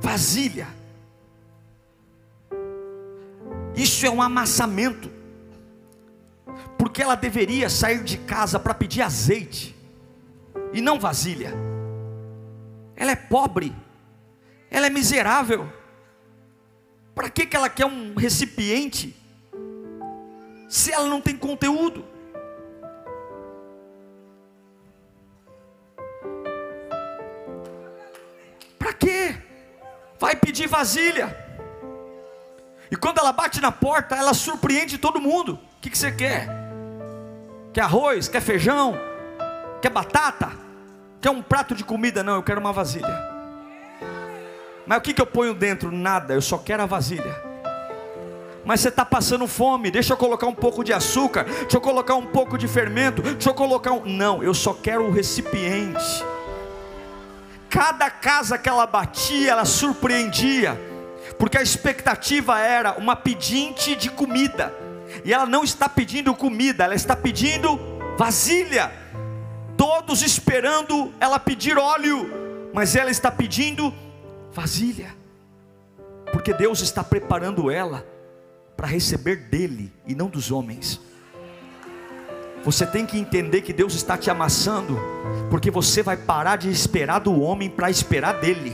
Vasilha. 0.00 0.77
Isso 3.78 4.04
é 4.04 4.10
um 4.10 4.20
amassamento. 4.20 5.08
Porque 6.76 7.00
ela 7.00 7.14
deveria 7.14 7.70
sair 7.70 8.02
de 8.02 8.18
casa 8.18 8.58
para 8.58 8.74
pedir 8.74 9.02
azeite 9.02 9.76
e 10.72 10.80
não 10.80 10.98
vasilha. 10.98 11.54
Ela 12.96 13.12
é 13.12 13.16
pobre, 13.16 13.72
ela 14.68 14.88
é 14.88 14.90
miserável. 14.90 15.72
Para 17.14 17.30
que, 17.30 17.46
que 17.46 17.56
ela 17.56 17.68
quer 17.68 17.86
um 17.86 18.16
recipiente 18.16 19.14
se 20.68 20.92
ela 20.92 21.08
não 21.08 21.20
tem 21.20 21.36
conteúdo? 21.36 22.04
Para 28.76 28.92
quê? 28.92 29.36
Vai 30.18 30.34
pedir 30.34 30.66
vasilha. 30.66 31.47
E 32.90 32.96
quando 32.96 33.18
ela 33.18 33.32
bate 33.32 33.60
na 33.60 33.70
porta, 33.70 34.16
ela 34.16 34.32
surpreende 34.32 34.96
todo 34.96 35.20
mundo. 35.20 35.54
O 35.54 35.80
que, 35.80 35.90
que 35.90 35.98
você 35.98 36.10
quer? 36.10 36.48
Quer 37.72 37.82
arroz? 37.82 38.28
Quer 38.28 38.40
feijão? 38.40 38.98
Quer 39.82 39.90
batata? 39.90 40.50
Quer 41.20 41.30
um 41.30 41.42
prato 41.42 41.74
de 41.74 41.84
comida? 41.84 42.22
Não, 42.22 42.36
eu 42.36 42.42
quero 42.42 42.60
uma 42.60 42.72
vasilha. 42.72 43.28
Mas 44.86 44.98
o 44.98 45.00
que, 45.02 45.12
que 45.12 45.20
eu 45.20 45.26
ponho 45.26 45.52
dentro? 45.52 45.92
Nada, 45.92 46.32
eu 46.32 46.40
só 46.40 46.56
quero 46.56 46.82
a 46.82 46.86
vasilha. 46.86 47.48
Mas 48.64 48.80
você 48.80 48.88
está 48.88 49.04
passando 49.04 49.46
fome, 49.46 49.90
deixa 49.90 50.12
eu 50.12 50.16
colocar 50.16 50.46
um 50.46 50.54
pouco 50.54 50.82
de 50.82 50.92
açúcar, 50.92 51.44
deixa 51.44 51.76
eu 51.76 51.80
colocar 51.80 52.14
um 52.14 52.26
pouco 52.26 52.58
de 52.58 52.66
fermento, 52.66 53.22
deixa 53.22 53.50
eu 53.50 53.54
colocar 53.54 53.92
um. 53.92 54.04
Não, 54.04 54.42
eu 54.42 54.54
só 54.54 54.72
quero 54.72 55.04
o 55.06 55.10
recipiente. 55.10 56.24
Cada 57.68 58.10
casa 58.10 58.56
que 58.56 58.68
ela 58.68 58.86
batia, 58.86 59.52
ela 59.52 59.64
surpreendia 59.64 60.87
porque 61.38 61.56
a 61.56 61.62
expectativa 61.62 62.58
era 62.60 62.98
uma 62.98 63.14
pedinte 63.14 63.94
de 63.94 64.10
comida, 64.10 64.74
e 65.24 65.32
ela 65.32 65.46
não 65.46 65.64
está 65.64 65.88
pedindo 65.88 66.34
comida, 66.34 66.84
ela 66.84 66.94
está 66.94 67.16
pedindo 67.16 67.78
vasilha. 68.18 68.92
Todos 69.76 70.22
esperando 70.22 71.12
ela 71.20 71.38
pedir 71.38 71.78
óleo, 71.78 72.70
mas 72.74 72.96
ela 72.96 73.10
está 73.10 73.30
pedindo 73.30 73.94
vasilha, 74.52 75.14
porque 76.32 76.52
Deus 76.52 76.80
está 76.80 77.04
preparando 77.04 77.70
ela 77.70 78.04
para 78.76 78.86
receber 78.86 79.36
dele 79.48 79.92
e 80.06 80.14
não 80.14 80.28
dos 80.28 80.50
homens. 80.50 81.00
Você 82.64 82.84
tem 82.84 83.06
que 83.06 83.18
entender 83.18 83.62
que 83.62 83.72
Deus 83.72 83.94
está 83.94 84.18
te 84.18 84.30
amassando, 84.30 84.98
porque 85.48 85.70
você 85.70 86.02
vai 86.02 86.16
parar 86.16 86.56
de 86.56 86.68
esperar 86.68 87.20
do 87.20 87.40
homem 87.40 87.70
para 87.70 87.88
esperar 87.88 88.34
dele. 88.40 88.72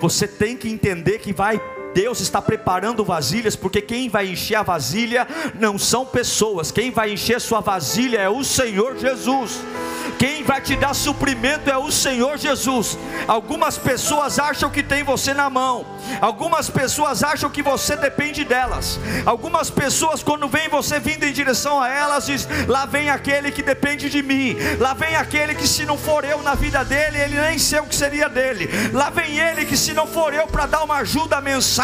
Você 0.00 0.26
tem 0.26 0.56
que 0.56 0.68
entender 0.68 1.18
que 1.18 1.32
vai 1.32 1.60
Deus 1.94 2.20
está 2.20 2.40
preparando 2.40 3.04
vasilhas, 3.04 3.56
porque 3.56 3.80
quem 3.80 4.08
vai 4.08 4.28
encher 4.28 4.56
a 4.56 4.62
vasilha 4.62 5.26
não 5.54 5.78
são 5.78 6.06
pessoas, 6.06 6.70
quem 6.70 6.90
vai 6.90 7.12
encher 7.12 7.40
sua 7.40 7.60
vasilha 7.60 8.18
é 8.18 8.28
o 8.28 8.44
Senhor 8.44 8.96
Jesus. 8.98 9.60
Quem 10.18 10.44
vai 10.44 10.60
te 10.60 10.76
dar 10.76 10.92
suprimento 10.92 11.70
é 11.70 11.78
o 11.78 11.90
Senhor 11.90 12.36
Jesus. 12.36 12.98
Algumas 13.26 13.78
pessoas 13.78 14.38
acham 14.38 14.68
que 14.68 14.82
tem 14.82 15.02
você 15.02 15.32
na 15.32 15.48
mão. 15.48 15.86
Algumas 16.20 16.68
pessoas 16.68 17.22
acham 17.22 17.48
que 17.48 17.62
você 17.62 17.96
depende 17.96 18.44
delas. 18.44 19.00
Algumas 19.24 19.70
pessoas, 19.70 20.22
quando 20.22 20.46
vem 20.46 20.68
você 20.68 21.00
vindo 21.00 21.24
em 21.24 21.32
direção 21.32 21.80
a 21.80 21.88
elas, 21.88 22.26
diz: 22.26 22.46
Lá 22.68 22.84
vem 22.84 23.08
aquele 23.08 23.50
que 23.50 23.62
depende 23.62 24.10
de 24.10 24.22
mim. 24.22 24.56
Lá 24.78 24.92
vem 24.92 25.16
aquele 25.16 25.54
que, 25.54 25.66
se 25.66 25.86
não 25.86 25.96
for 25.96 26.22
eu 26.22 26.42
na 26.42 26.54
vida 26.54 26.84
dele, 26.84 27.18
ele 27.18 27.40
nem 27.40 27.58
sei 27.58 27.80
o 27.80 27.86
que 27.86 27.94
seria 27.94 28.28
dele. 28.28 28.68
Lá 28.92 29.08
vem 29.08 29.38
ele 29.38 29.64
que, 29.64 29.76
se 29.76 29.94
não 29.94 30.06
for 30.06 30.34
eu 30.34 30.46
para 30.46 30.66
dar 30.66 30.82
uma 30.82 30.96
ajuda 30.96 31.40
mensal, 31.40 31.79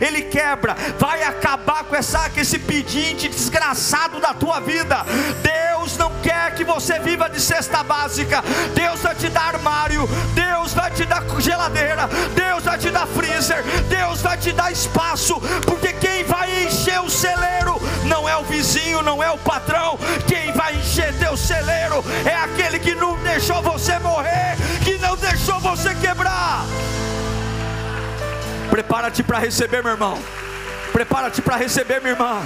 ele 0.00 0.22
quebra. 0.22 0.76
Vai 0.98 1.22
acabar 1.22 1.84
com, 1.84 1.96
essa, 1.96 2.28
com 2.30 2.40
esse 2.40 2.58
pedinte 2.58 3.28
desgraçado 3.28 4.20
da 4.20 4.32
tua 4.34 4.60
vida. 4.60 5.04
Deus 5.42 5.96
não 5.96 6.10
quer 6.22 6.54
que 6.54 6.64
você 6.64 6.98
viva 6.98 7.28
de 7.28 7.40
cesta 7.40 7.82
básica, 7.82 8.42
Deus 8.74 9.00
vai 9.00 9.14
te 9.14 9.28
dar 9.28 9.54
armário, 9.54 10.08
Deus 10.34 10.72
vai 10.72 10.90
te 10.90 11.04
dar 11.04 11.22
geladeira, 11.38 12.08
Deus 12.34 12.64
vai 12.64 12.78
te 12.78 12.90
dar 12.90 13.06
freezer, 13.06 13.62
Deus 13.88 14.22
vai 14.22 14.38
te 14.38 14.52
dar 14.52 14.72
espaço, 14.72 15.40
porque 15.66 15.92
quem 15.92 16.24
vai 16.24 16.64
encher 16.64 17.00
o 17.00 17.10
celeiro 17.10 17.80
não 18.04 18.28
é 18.28 18.36
o 18.36 18.44
vizinho, 18.44 19.02
não 19.02 19.22
é 19.22 19.30
o 19.30 19.38
patrão, 19.38 19.98
quem 20.26 20.52
vai 20.52 20.74
encher 20.74 21.12
teu 21.18 21.36
celeiro 21.36 22.02
é 22.24 22.34
aquele 22.34 22.78
que 22.78 22.94
não 22.94 23.16
deixou 23.22 23.60
você 23.62 23.98
morrer, 23.98 24.56
que 24.84 24.96
não 24.98 25.16
deixou 25.16 25.60
você 25.60 25.94
quebrar. 25.96 26.64
Prepara-te 28.74 29.22
para 29.22 29.38
receber, 29.38 29.84
meu 29.84 29.92
irmão. 29.92 30.18
Prepara-te 30.92 31.40
para 31.40 31.54
receber, 31.54 32.00
minha 32.00 32.14
irmã. 32.14 32.42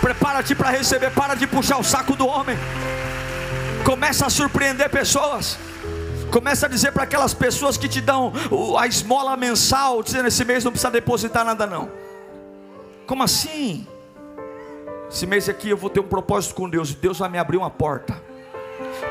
Prepara-te 0.00 0.54
para 0.54 0.70
receber. 0.70 1.10
Para 1.10 1.34
de 1.34 1.46
puxar 1.46 1.76
o 1.76 1.84
saco 1.84 2.16
do 2.16 2.26
homem. 2.26 2.56
Começa 3.84 4.24
a 4.24 4.30
surpreender 4.30 4.88
pessoas. 4.88 5.58
Começa 6.30 6.64
a 6.64 6.68
dizer 6.70 6.90
para 6.92 7.02
aquelas 7.02 7.34
pessoas 7.34 7.76
que 7.76 7.86
te 7.86 8.00
dão 8.00 8.32
a 8.78 8.86
esmola 8.86 9.36
mensal, 9.36 10.02
dizendo 10.02 10.28
esse 10.28 10.42
mês 10.42 10.64
não 10.64 10.72
precisa 10.72 10.90
depositar 10.90 11.44
nada 11.44 11.66
não. 11.66 11.90
Como 13.06 13.22
assim? 13.22 13.86
Esse 15.10 15.26
mês 15.26 15.50
aqui 15.50 15.68
eu 15.68 15.76
vou 15.76 15.90
ter 15.90 16.00
um 16.00 16.08
propósito 16.08 16.54
com 16.54 16.66
Deus 16.66 16.94
Deus 16.94 17.18
vai 17.18 17.28
me 17.28 17.36
abrir 17.36 17.58
uma 17.58 17.68
porta. 17.68 18.18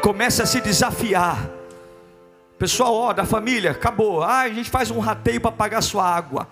Comece 0.02 0.42
a 0.42 0.48
se 0.48 0.60
desafiar. 0.60 1.38
Pessoal, 2.62 2.94
ó, 2.94 3.12
da 3.12 3.26
família, 3.26 3.72
acabou. 3.72 4.22
Ah, 4.22 4.42
a 4.42 4.50
gente 4.50 4.70
faz 4.70 4.92
um 4.92 5.00
rateio 5.00 5.42
para 5.42 5.52
pagar 5.52 5.82
sua 5.82 6.08
água. 6.08 6.48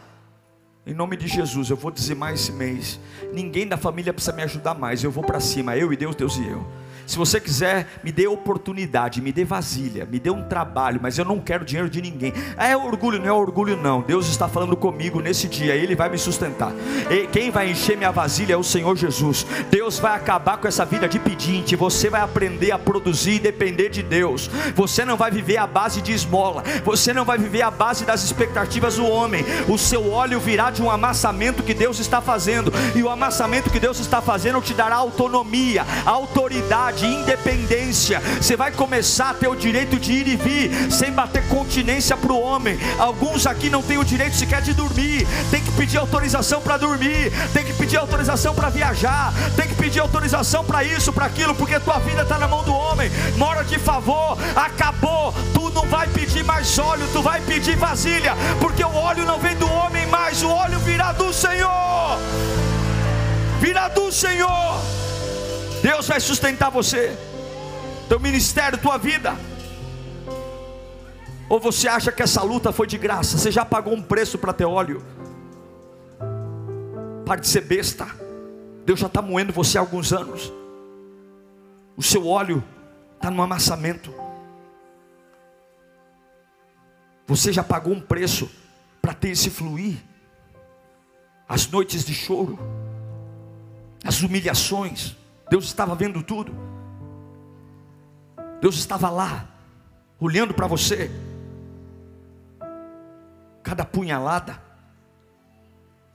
Em 0.83 0.91
nome 0.91 1.15
de 1.15 1.27
Jesus, 1.27 1.69
eu 1.69 1.75
vou 1.75 1.91
dizer 1.91 2.15
mais 2.15 2.41
esse 2.41 2.51
mês. 2.51 2.99
Ninguém 3.31 3.67
da 3.67 3.77
família 3.77 4.11
precisa 4.11 4.35
me 4.35 4.41
ajudar 4.41 4.73
mais. 4.73 5.03
Eu 5.03 5.11
vou 5.11 5.23
para 5.23 5.39
cima, 5.39 5.77
eu 5.77 5.93
e 5.93 5.95
Deus, 5.95 6.15
Deus 6.15 6.35
e 6.37 6.47
eu. 6.47 6.65
Se 7.09 7.17
você 7.17 7.39
quiser, 7.39 7.87
me 8.03 8.11
dê 8.11 8.27
oportunidade, 8.27 9.19
me 9.19 9.31
dê 9.31 9.43
vasilha, 9.43 10.05
me 10.05 10.19
dê 10.19 10.29
um 10.29 10.43
trabalho, 10.43 10.99
mas 11.01 11.17
eu 11.17 11.25
não 11.25 11.39
quero 11.39 11.65
dinheiro 11.65 11.89
de 11.89 11.99
ninguém. 11.99 12.31
É 12.55 12.77
orgulho, 12.77 13.17
não 13.17 13.25
é 13.25 13.31
orgulho, 13.31 13.75
não. 13.75 14.01
Deus 14.01 14.29
está 14.29 14.47
falando 14.47 14.77
comigo 14.77 15.19
nesse 15.19 15.47
dia, 15.47 15.73
Ele 15.73 15.95
vai 15.95 16.07
me 16.07 16.19
sustentar. 16.19 16.71
E 17.09 17.25
quem 17.25 17.49
vai 17.49 17.71
encher 17.71 17.97
minha 17.97 18.11
vasilha 18.11 18.53
é 18.53 18.57
o 18.57 18.63
Senhor 18.63 18.95
Jesus. 18.95 19.43
Deus 19.71 19.97
vai 19.97 20.15
acabar 20.15 20.57
com 20.57 20.67
essa 20.67 20.85
vida 20.85 21.09
de 21.09 21.17
pedinte. 21.17 21.75
Você 21.75 22.11
vai 22.11 22.21
aprender 22.21 22.71
a 22.71 22.77
produzir 22.77 23.37
e 23.37 23.39
depender 23.39 23.89
de 23.89 24.03
Deus. 24.03 24.47
Você 24.75 25.03
não 25.03 25.17
vai 25.17 25.31
viver 25.31 25.57
a 25.57 25.65
base 25.65 26.03
de 26.03 26.11
esmola. 26.11 26.63
Você 26.85 27.11
não 27.11 27.25
vai 27.25 27.39
viver 27.39 27.63
a 27.63 27.71
base 27.71 28.05
das 28.05 28.23
expectativas 28.23 28.97
do 28.97 29.07
homem. 29.07 29.43
O 29.67 29.79
seu 29.79 30.11
óleo 30.11 30.39
virá 30.39 30.69
de 30.69 30.83
um 30.83 30.91
amassamento 30.91 31.63
que 31.63 31.73
Deus 31.73 31.97
está 31.97 32.21
fazendo. 32.21 32.71
E 32.95 33.01
o 33.01 33.09
amassamento 33.09 33.71
que 33.71 33.79
Deus 33.79 33.99
está 33.99 34.21
fazendo 34.21 34.61
te 34.61 34.75
dará 34.75 34.97
autonomia, 34.97 35.83
autoridade 36.05 36.98
de 36.99 37.07
independência. 37.07 38.21
Você 38.41 38.57
vai 38.57 38.71
começar 38.71 39.29
a 39.29 39.33
ter 39.33 39.47
o 39.47 39.55
direito 39.55 39.97
de 39.97 40.11
ir 40.11 40.27
e 40.27 40.35
vir, 40.35 40.91
sem 40.91 41.11
bater 41.11 41.47
continência 41.47 42.17
para 42.17 42.33
o 42.33 42.41
homem. 42.41 42.77
Alguns 42.97 43.47
aqui 43.47 43.69
não 43.69 43.81
têm 43.81 43.97
o 43.97 44.03
direito 44.03 44.35
sequer 44.35 44.61
de 44.61 44.73
dormir, 44.73 45.25
tem 45.49 45.63
que 45.63 45.71
pedir 45.71 45.97
autorização 45.97 46.61
para 46.61 46.77
dormir, 46.77 47.31
tem 47.53 47.63
que 47.63 47.73
pedir 47.73 47.97
autorização 47.97 48.53
para 48.53 48.69
viajar, 48.69 49.33
tem 49.55 49.67
que 49.67 49.75
pedir 49.75 49.99
autorização 49.99 50.65
para 50.65 50.83
isso, 50.83 51.13
para 51.13 51.25
aquilo, 51.25 51.55
porque 51.55 51.79
tua 51.79 51.99
vida 51.99 52.23
está 52.23 52.37
na 52.37 52.47
mão 52.47 52.63
do 52.63 52.73
homem. 52.73 53.09
Mora 53.37 53.63
de 53.63 53.79
favor, 53.79 54.37
acabou. 54.55 55.33
Tu 55.53 55.69
não 55.69 55.85
vai 55.87 56.07
pedir 56.07 56.43
mais 56.43 56.77
óleo, 56.77 57.07
tu 57.13 57.21
vai 57.21 57.39
pedir 57.41 57.77
vasilha, 57.77 58.35
porque 58.59 58.83
o 58.83 58.93
óleo 58.93 59.25
não 59.25 59.39
vem 59.39 59.55
do 59.55 59.71
homem 59.71 60.05
mais, 60.07 60.43
o 60.43 60.49
óleo 60.49 60.79
virá 60.79 61.13
do 61.13 61.31
Senhor. 61.31 62.19
Virá 63.61 63.87
do 63.87 64.11
Senhor. 64.11 64.98
Deus 65.81 66.07
vai 66.07 66.19
sustentar 66.19 66.69
você, 66.69 67.17
teu 68.07 68.19
ministério, 68.19 68.77
tua 68.77 68.97
vida. 68.97 69.35
Ou 71.49 71.59
você 71.59 71.87
acha 71.87 72.11
que 72.11 72.21
essa 72.21 72.43
luta 72.43 72.71
foi 72.71 72.85
de 72.85 72.97
graça? 72.97 73.37
Você 73.37 73.51
já 73.51 73.65
pagou 73.65 73.93
um 73.93 74.01
preço 74.01 74.37
para 74.37 74.53
ter 74.53 74.65
óleo? 74.65 75.03
Pare 77.25 77.41
de 77.41 77.47
ser 77.47 77.61
besta. 77.61 78.07
Deus 78.85 78.99
já 78.99 79.07
está 79.07 79.21
moendo 79.21 79.53
você 79.53 79.77
há 79.77 79.81
alguns 79.81 80.13
anos. 80.13 80.51
O 81.95 82.03
seu 82.03 82.27
óleo 82.27 82.63
está 83.15 83.31
no 83.31 83.41
amassamento. 83.41 84.13
Você 87.25 87.53
já 87.53 87.63
pagou 87.63 87.93
um 87.93 88.01
preço 88.01 88.49
para 89.01 89.13
ter 89.13 89.29
esse 89.29 89.49
fluir. 89.49 89.97
As 91.47 91.67
noites 91.67 92.05
de 92.05 92.13
choro, 92.13 92.59
as 94.03 94.21
humilhações. 94.21 95.15
Deus 95.49 95.65
estava 95.65 95.95
vendo 95.95 96.21
tudo. 96.21 96.53
Deus 98.61 98.75
estava 98.75 99.09
lá, 99.09 99.47
olhando 100.19 100.53
para 100.53 100.67
você. 100.67 101.09
Cada 103.63 103.85
punhalada, 103.85 104.61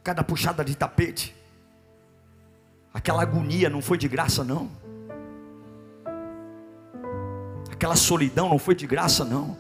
cada 0.02 0.22
puxada 0.22 0.64
de 0.64 0.76
tapete, 0.76 1.34
aquela 2.92 3.22
agonia 3.22 3.68
não 3.68 3.80
foi 3.80 3.98
de 3.98 4.08
graça, 4.08 4.44
não. 4.44 4.70
Aquela 7.72 7.96
solidão 7.96 8.48
não 8.48 8.58
foi 8.58 8.74
de 8.74 8.86
graça, 8.86 9.24
não. 9.24 9.56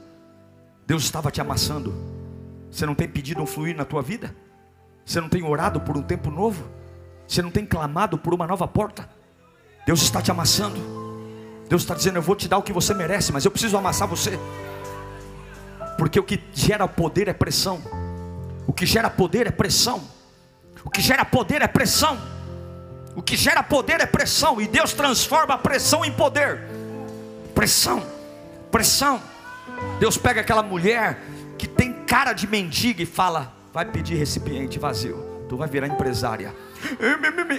Deus 0.86 1.02
estava 1.04 1.30
te 1.30 1.40
amassando. 1.40 1.94
Você 2.70 2.86
não 2.86 2.94
tem 2.94 3.08
pedido 3.08 3.42
um 3.42 3.46
fluir 3.46 3.76
na 3.76 3.84
tua 3.84 4.02
vida? 4.02 4.34
Você 5.04 5.20
não 5.20 5.28
tem 5.28 5.42
orado 5.42 5.80
por 5.80 5.96
um 5.96 6.02
tempo 6.02 6.30
novo? 6.30 6.64
Você 7.26 7.40
não 7.42 7.50
tem 7.50 7.64
clamado 7.64 8.18
por 8.18 8.34
uma 8.34 8.46
nova 8.46 8.66
porta? 8.68 9.08
Deus 9.86 10.02
está 10.02 10.22
te 10.22 10.30
amassando. 10.30 10.80
Deus 11.68 11.82
está 11.82 11.94
dizendo: 11.94 12.16
Eu 12.16 12.22
vou 12.22 12.36
te 12.36 12.48
dar 12.48 12.58
o 12.58 12.62
que 12.62 12.72
você 12.72 12.94
merece, 12.94 13.32
mas 13.32 13.44
eu 13.44 13.50
preciso 13.50 13.76
amassar 13.76 14.08
você. 14.08 14.38
Porque 15.98 16.18
o 16.18 16.22
que 16.22 16.42
gera 16.52 16.88
poder 16.88 17.28
é 17.28 17.32
pressão. 17.32 17.80
O 18.66 18.72
que 18.72 18.86
gera 18.86 19.10
poder 19.10 19.46
é 19.46 19.50
pressão. 19.50 20.02
O 20.84 20.90
que 20.90 21.00
gera 21.00 21.24
poder 21.24 21.62
é 21.62 21.68
pressão. 21.68 22.18
O 23.14 23.22
que 23.22 23.36
gera 23.36 23.62
poder 23.62 24.00
é 24.00 24.06
pressão. 24.06 24.60
E 24.60 24.66
Deus 24.66 24.92
transforma 24.92 25.54
a 25.54 25.58
pressão 25.58 26.04
em 26.04 26.12
poder. 26.12 26.62
Pressão, 27.54 28.02
pressão. 28.70 29.20
Deus 30.00 30.16
pega 30.16 30.40
aquela 30.40 30.62
mulher 30.62 31.22
que 31.56 31.68
tem 31.68 31.92
cara 32.04 32.32
de 32.32 32.46
mendiga 32.46 33.02
e 33.02 33.06
fala: 33.06 33.52
vai 33.72 33.84
pedir 33.84 34.16
recipiente 34.16 34.78
vazio, 34.78 35.44
tu 35.48 35.56
vai 35.56 35.68
virar 35.68 35.86
empresária. 35.86 36.54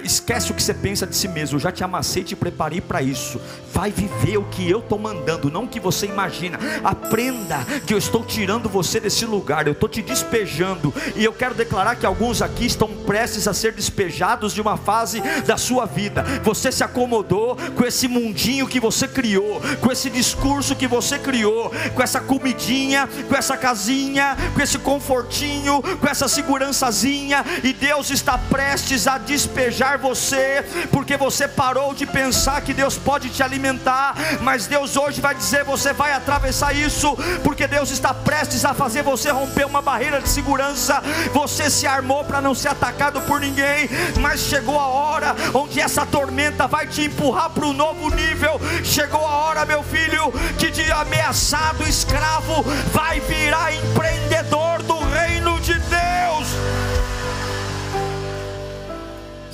Esquece 0.04 0.50
o 0.50 0.54
que 0.54 0.62
você 0.62 0.74
pensa 0.74 1.06
de 1.06 1.16
si 1.16 1.28
mesmo. 1.28 1.56
Eu 1.56 1.60
já 1.60 1.72
te 1.72 1.82
amassei, 1.82 2.22
te 2.22 2.36
preparei 2.36 2.80
para 2.80 3.02
isso. 3.02 3.40
Vai 3.72 3.90
viver 3.90 4.38
o 4.38 4.44
que 4.44 4.68
eu 4.68 4.80
estou 4.80 4.98
mandando, 4.98 5.50
não 5.50 5.64
o 5.64 5.68
que 5.68 5.80
você 5.80 6.06
imagina. 6.06 6.58
Aprenda 6.82 7.58
que 7.86 7.92
eu 7.92 7.98
estou 7.98 8.24
tirando 8.24 8.68
você 8.68 9.00
desse 9.00 9.24
lugar, 9.24 9.66
eu 9.66 9.72
estou 9.72 9.88
te 9.88 10.02
despejando. 10.02 10.94
E 11.14 11.24
eu 11.24 11.32
quero 11.32 11.54
declarar 11.54 11.96
que 11.96 12.06
alguns 12.06 12.42
aqui 12.42 12.66
estão 12.66 12.88
prestes 12.88 13.46
a 13.48 13.54
ser 13.54 13.72
despejados 13.72 14.52
de 14.52 14.60
uma 14.60 14.76
fase 14.76 15.20
da 15.46 15.56
sua 15.56 15.86
vida. 15.86 16.22
Você 16.42 16.72
se 16.72 16.84
acomodou 16.84 17.56
com 17.74 17.84
esse 17.84 18.08
mundinho 18.08 18.66
que 18.66 18.80
você 18.80 19.06
criou, 19.06 19.60
com 19.80 19.92
esse 19.92 20.10
discurso 20.10 20.76
que 20.76 20.86
você 20.86 21.18
criou, 21.18 21.72
com 21.94 22.02
essa 22.02 22.20
comidinha, 22.20 23.08
com 23.28 23.34
essa 23.34 23.56
casinha, 23.56 24.36
com 24.54 24.60
esse 24.60 24.78
confortinho, 24.78 25.82
com 26.00 26.08
essa 26.08 26.28
segurançazinha. 26.28 27.44
E 27.62 27.72
Deus 27.72 28.10
está 28.10 28.38
prestes 28.38 29.06
a 29.06 29.15
despejar 29.18 29.98
você, 29.98 30.64
porque 30.90 31.16
você 31.16 31.46
parou 31.48 31.94
de 31.94 32.06
pensar 32.06 32.60
que 32.60 32.74
Deus 32.74 32.96
pode 32.96 33.30
te 33.30 33.42
alimentar, 33.42 34.14
mas 34.40 34.66
Deus 34.66 34.96
hoje 34.96 35.20
vai 35.20 35.34
dizer: 35.34 35.64
você 35.64 35.92
vai 35.92 36.12
atravessar 36.12 36.74
isso, 36.74 37.16
porque 37.42 37.66
Deus 37.66 37.90
está 37.90 38.12
prestes 38.12 38.64
a 38.64 38.74
fazer 38.74 39.02
você 39.02 39.30
romper 39.30 39.66
uma 39.66 39.82
barreira 39.82 40.20
de 40.20 40.28
segurança. 40.28 41.02
Você 41.32 41.70
se 41.70 41.86
armou 41.86 42.24
para 42.24 42.40
não 42.40 42.54
ser 42.54 42.68
atacado 42.68 43.20
por 43.22 43.40
ninguém, 43.40 43.88
mas 44.20 44.40
chegou 44.40 44.78
a 44.78 44.86
hora 44.86 45.34
onde 45.54 45.80
essa 45.80 46.04
tormenta 46.04 46.66
vai 46.66 46.86
te 46.86 47.02
empurrar 47.02 47.50
para 47.50 47.66
um 47.66 47.72
novo 47.72 48.14
nível. 48.14 48.60
Chegou 48.84 49.20
a 49.26 49.36
hora, 49.36 49.64
meu 49.64 49.82
filho, 49.82 50.32
que 50.58 50.70
de 50.70 50.90
ameaçado 50.92 51.82
escravo 51.88 52.62
vai 52.92 53.20
virar 53.20 53.72
empreendedor 53.74 54.82
do 54.82 54.95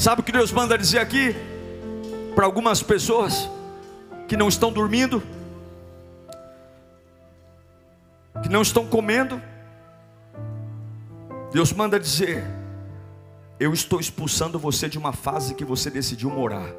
Sabe 0.02 0.20
o 0.20 0.24
que 0.24 0.32
Deus 0.32 0.50
manda 0.50 0.76
dizer 0.76 0.98
aqui? 0.98 1.32
Para 2.34 2.44
algumas 2.44 2.82
pessoas 2.82 3.48
que 4.26 4.36
não 4.36 4.48
estão 4.48 4.72
dormindo, 4.72 5.22
que 8.42 8.48
não 8.48 8.62
estão 8.62 8.84
comendo, 8.84 9.40
Deus 11.52 11.72
manda 11.72 12.00
dizer: 12.00 12.44
Eu 13.60 13.72
estou 13.72 14.00
expulsando 14.00 14.58
você 14.58 14.88
de 14.88 14.98
uma 14.98 15.12
fase 15.12 15.54
que 15.54 15.64
você 15.64 15.88
decidiu 15.88 16.30
morar. 16.30 16.74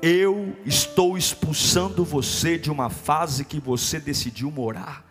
Eu 0.00 0.56
estou 0.64 1.18
expulsando 1.18 2.04
você 2.04 2.56
de 2.56 2.70
uma 2.70 2.88
fase 2.88 3.44
que 3.44 3.58
você 3.58 3.98
decidiu 3.98 4.48
morar. 4.48 5.04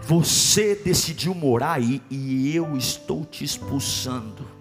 Você 0.00 0.74
decidiu 0.74 1.34
morar 1.34 1.74
aí 1.74 2.00
e 2.08 2.56
eu 2.56 2.74
estou 2.74 3.22
te 3.26 3.44
expulsando. 3.44 4.53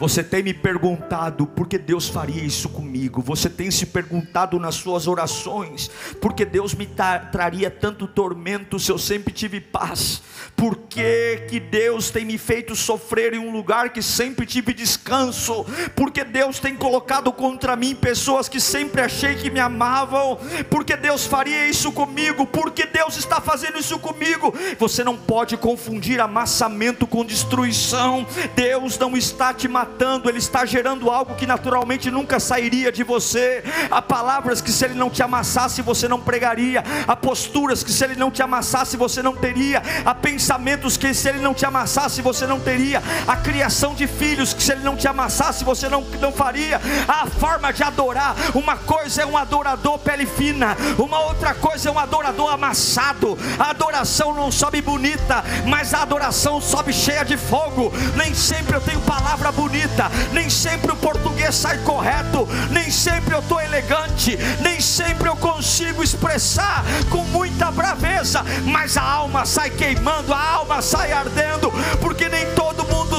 Você 0.00 0.24
tem 0.24 0.42
me 0.42 0.54
perguntado 0.54 1.46
por 1.46 1.68
que 1.68 1.76
Deus 1.76 2.08
faria 2.08 2.42
isso 2.42 2.70
comigo? 2.70 3.20
Você 3.20 3.50
tem 3.50 3.70
se 3.70 3.84
perguntado 3.84 4.58
nas 4.58 4.76
suas 4.76 5.06
orações 5.06 5.90
por 6.22 6.32
que 6.32 6.46
Deus 6.46 6.72
me 6.72 6.88
traria 7.30 7.70
tanto 7.70 8.06
tormento 8.06 8.78
se 8.78 8.90
eu 8.90 8.96
sempre 8.96 9.30
tive 9.30 9.60
paz? 9.60 10.22
Por 10.56 10.74
que, 10.74 11.44
que 11.50 11.60
Deus 11.60 12.08
tem 12.08 12.24
me 12.24 12.38
feito 12.38 12.74
sofrer 12.74 13.34
em 13.34 13.38
um 13.38 13.52
lugar 13.52 13.90
que 13.90 14.00
sempre 14.00 14.46
tive 14.46 14.72
descanso? 14.72 15.66
Porque 15.94 16.24
Deus 16.24 16.58
tem 16.58 16.74
colocado 16.76 17.30
contra 17.30 17.76
mim 17.76 17.94
pessoas 17.94 18.48
que 18.48 18.58
sempre 18.58 19.02
achei 19.02 19.34
que 19.34 19.50
me 19.50 19.60
amavam? 19.60 20.38
Porque 20.70 20.96
Deus 20.96 21.26
faria 21.26 21.68
isso 21.68 21.92
comigo? 21.92 22.46
Porque 22.46 22.86
Deus 22.86 23.18
está 23.18 23.38
fazendo 23.38 23.78
isso 23.78 23.98
comigo? 23.98 24.54
Você 24.78 25.04
não 25.04 25.16
pode 25.16 25.58
confundir 25.58 26.20
amassamento 26.20 27.06
com 27.06 27.22
destruição. 27.22 28.26
Deus 28.56 28.98
não 28.98 29.14
está 29.14 29.52
te 29.52 29.68
matando 29.68 29.89
matando, 29.90 30.28
Ele 30.28 30.38
está 30.38 30.64
gerando 30.64 31.10
algo 31.10 31.34
que 31.34 31.46
naturalmente 31.46 32.10
nunca 32.10 32.38
sairia 32.38 32.92
de 32.92 33.02
você. 33.02 33.62
Há 33.90 34.00
palavras 34.00 34.60
que 34.60 34.70
se 34.70 34.84
Ele 34.84 34.94
não 34.94 35.10
te 35.10 35.22
amassasse, 35.22 35.82
você 35.82 36.06
não 36.06 36.20
pregaria. 36.20 36.84
Há 37.06 37.16
posturas 37.16 37.82
que 37.82 37.92
se 37.92 38.04
Ele 38.04 38.14
não 38.14 38.30
te 38.30 38.42
amassasse, 38.42 38.96
você 38.96 39.22
não 39.22 39.34
teria. 39.34 39.82
Há 40.04 40.14
pensamentos 40.14 40.96
que 40.96 41.12
se 41.12 41.28
Ele 41.28 41.40
não 41.40 41.52
te 41.52 41.66
amassasse, 41.66 42.22
você 42.22 42.46
não 42.46 42.60
teria. 42.60 43.02
Há 43.26 43.36
criação 43.36 43.94
de 43.94 44.06
filhos 44.06 44.54
que 44.54 44.62
se 44.62 44.72
Ele 44.72 44.82
não 44.82 44.96
te 44.96 45.08
amassasse, 45.08 45.64
você 45.64 45.88
não, 45.88 46.02
não 46.20 46.32
faria. 46.32 46.80
Há 47.08 47.26
forma 47.26 47.72
de 47.72 47.82
adorar. 47.82 48.36
Uma 48.54 48.76
coisa 48.76 49.22
é 49.22 49.26
um 49.26 49.36
adorador 49.36 49.98
pele 49.98 50.26
fina, 50.26 50.76
uma 50.98 51.20
outra 51.20 51.54
coisa 51.54 51.88
é 51.88 51.92
um 51.92 51.98
adorador 51.98 52.52
amassado. 52.52 53.36
A 53.58 53.70
adoração 53.70 54.32
não 54.34 54.52
sobe 54.52 54.80
bonita, 54.80 55.44
mas 55.66 55.92
a 55.92 56.02
adoração 56.02 56.60
sobe 56.60 56.92
cheia 56.92 57.24
de 57.24 57.36
fogo. 57.36 57.92
Nem 58.16 58.34
sempre 58.34 58.76
eu 58.76 58.80
tenho 58.80 59.00
palavra 59.00 59.50
bonita 59.50 59.79
bonita, 59.80 60.10
nem 60.32 60.50
sempre 60.50 60.92
o 60.92 60.96
português 60.96 61.54
sai 61.54 61.78
correto, 61.78 62.46
nem 62.70 62.90
sempre 62.90 63.34
eu 63.34 63.40
estou 63.40 63.60
elegante, 63.60 64.36
nem 64.60 64.80
sempre 64.80 65.28
eu 65.28 65.36
consigo 65.36 66.02
expressar 66.02 66.84
com 67.08 67.24
muita 67.26 67.70
braveza, 67.70 68.44
mas 68.64 68.96
a 68.96 69.02
alma 69.02 69.46
sai 69.46 69.70
queimando, 69.70 70.34
a 70.34 70.42
alma 70.52 70.82
sai 70.82 71.12
ardendo, 71.12 71.72
porque 72.00 72.28
nem 72.28 72.46
todo 72.52 72.59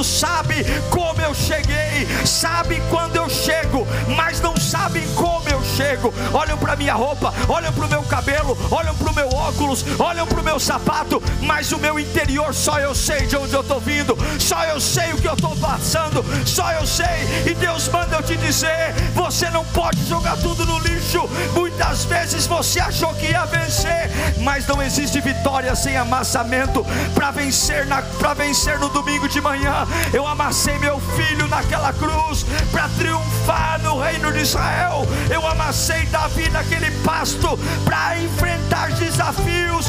sabe 0.02 0.64
como 0.90 1.20
eu 1.20 1.34
cheguei, 1.34 2.06
sabe 2.24 2.82
quando 2.90 3.16
eu 3.16 3.28
chego, 3.28 3.86
mas 4.16 4.40
não 4.40 4.56
sabem 4.56 5.06
como 5.14 5.48
eu 5.48 5.62
chego, 5.76 6.12
olham 6.32 6.58
para 6.58 6.76
minha 6.76 6.94
roupa, 6.94 7.32
olham 7.48 7.72
para 7.72 7.86
o 7.86 7.88
meu 7.88 8.02
cabelo, 8.02 8.56
olham 8.70 8.94
para 8.94 9.10
o 9.10 9.14
meu 9.14 9.28
óculos, 9.28 9.84
olham 9.98 10.26
para 10.26 10.40
o 10.40 10.44
meu 10.44 10.58
sapato, 10.60 11.22
mas 11.42 11.72
o 11.72 11.78
meu 11.78 11.98
interior 11.98 12.54
só 12.54 12.78
eu 12.78 12.94
sei 12.94 13.26
de 13.26 13.36
onde 13.36 13.54
eu 13.54 13.60
estou 13.60 13.80
vindo, 13.80 14.16
só 14.38 14.64
eu 14.64 14.80
sei 14.80 15.12
o 15.12 15.16
que 15.16 15.28
eu 15.28 15.34
estou 15.34 15.56
passando, 15.56 16.24
só 16.46 16.70
eu 16.72 16.86
sei. 16.86 17.46
E 17.46 17.54
Deus 17.54 17.88
manda 17.88 18.16
eu 18.16 18.22
te 18.22 18.36
dizer: 18.36 18.94
você 19.14 19.50
não 19.50 19.64
pode 19.66 20.04
jogar 20.06 20.36
tudo 20.36 20.64
no 20.64 20.78
lixo. 20.78 21.28
Muitas 21.54 22.04
vezes 22.04 22.46
você 22.46 22.80
achou 22.80 23.14
que 23.14 23.26
ia 23.26 23.44
vencer, 23.46 24.10
mas 24.40 24.66
não 24.66 24.82
existe 24.82 25.20
vitória 25.20 25.74
sem 25.74 25.96
amassamento. 25.96 26.84
Para 27.14 27.30
vencer, 27.30 27.86
para 28.18 28.34
vencer 28.34 28.78
no 28.78 28.88
domingo 28.88 29.28
de 29.28 29.40
manhã, 29.40 29.86
eu 30.12 30.26
amassei 30.26 30.78
meu 30.78 31.00
filho 31.00 31.48
naquela 31.48 31.92
cruz 31.92 32.44
para 32.70 32.88
triunfar 32.90 33.80
no 33.82 34.00
reino 34.00 34.32
de 34.32 34.40
Israel. 34.40 35.06
Eu 35.32 35.46
amassei 35.46 36.06
Davi 36.06 36.48
naquele 36.50 36.90
pasto 37.02 37.58
para 37.84 38.18
enfrentar 38.20 38.92
desafios. 38.92 39.86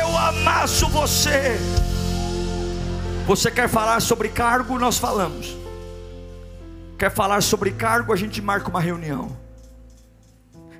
Eu 0.00 0.16
amasso 0.16 0.88
você. 0.88 1.58
Você 3.26 3.50
quer 3.50 3.68
falar 3.68 4.00
sobre 4.00 4.28
cargo? 4.28 4.78
Nós 4.78 4.98
falamos. 4.98 5.56
Quer 6.98 7.10
falar 7.10 7.42
sobre 7.42 7.70
cargo? 7.70 8.12
A 8.12 8.16
gente 8.16 8.40
marca 8.40 8.68
uma 8.68 8.80
reunião. 8.80 9.36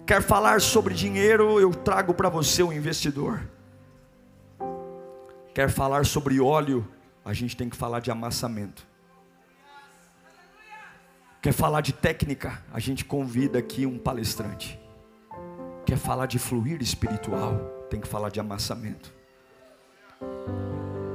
Quer 0.06 0.22
falar 0.22 0.60
sobre 0.60 0.94
dinheiro? 0.94 1.60
Eu 1.60 1.70
trago 1.70 2.14
para 2.14 2.28
você 2.28 2.62
um 2.62 2.72
investidor. 2.72 3.42
Quer 5.54 5.68
falar 5.68 6.06
sobre 6.06 6.40
óleo? 6.40 6.88
A 7.28 7.34
gente 7.34 7.54
tem 7.54 7.68
que 7.68 7.76
falar 7.76 8.00
de 8.00 8.10
amassamento. 8.10 8.86
Quer 11.42 11.52
falar 11.52 11.82
de 11.82 11.92
técnica? 11.92 12.64
A 12.72 12.80
gente 12.80 13.04
convida 13.04 13.58
aqui 13.58 13.84
um 13.84 13.98
palestrante. 13.98 14.80
Quer 15.84 15.98
falar 15.98 16.24
de 16.24 16.38
fluir 16.38 16.80
espiritual? 16.80 17.58
Tem 17.90 18.00
que 18.00 18.08
falar 18.08 18.30
de 18.30 18.40
amassamento. 18.40 19.12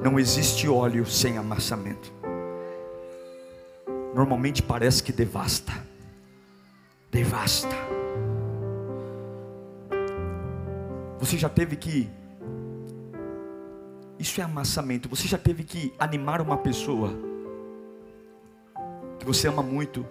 Não 0.04 0.20
existe 0.20 0.70
óleo 0.70 1.04
sem 1.04 1.40
amassamento. 1.40 2.14
Normalmente 4.14 4.62
parece 4.62 5.02
que 5.02 5.12
devasta. 5.12 5.74
Devasta. 7.10 7.76
Você 11.18 11.40
já 11.40 11.50
teve 11.50 11.76
que. 11.76 12.08
Isso 14.20 14.40
é 14.40 14.44
amassamento. 14.44 15.10
Você 15.10 15.28
já 15.28 15.38
teve 15.38 15.64
que 15.64 15.94
animar 16.00 16.42
uma 16.42 16.58
pessoa 16.58 17.14
que 19.20 19.26
você 19.26 19.48
ama 19.48 19.64
muito 19.64 20.06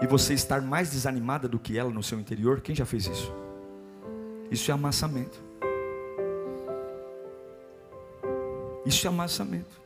e 0.00 0.06
você 0.06 0.34
estar 0.34 0.60
mais 0.60 0.90
desanimada 0.90 1.48
do 1.48 1.58
que 1.58 1.78
ela 1.78 1.90
no 1.90 2.02
seu 2.02 2.18
interior, 2.20 2.60
quem 2.60 2.74
já 2.74 2.86
fez 2.86 3.06
isso? 3.06 3.32
Isso 4.50 4.70
é 4.70 4.74
amassamento. 4.74 5.38
Isso 8.86 9.06
é 9.06 9.08
amassamento. 9.08 9.80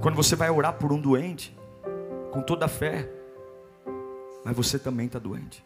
Quando 0.00 0.16
você 0.16 0.34
vai 0.34 0.50
orar 0.50 0.74
por 0.74 0.92
um 0.92 1.00
doente, 1.00 1.56
com 2.32 2.42
toda 2.42 2.64
a 2.64 2.68
fé, 2.68 3.08
mas 4.44 4.56
você 4.56 4.78
também 4.78 5.06
está 5.06 5.18
doente. 5.18 5.64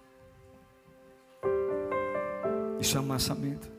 Isso 2.78 2.96
é 2.96 3.00
amassamento. 3.00 3.75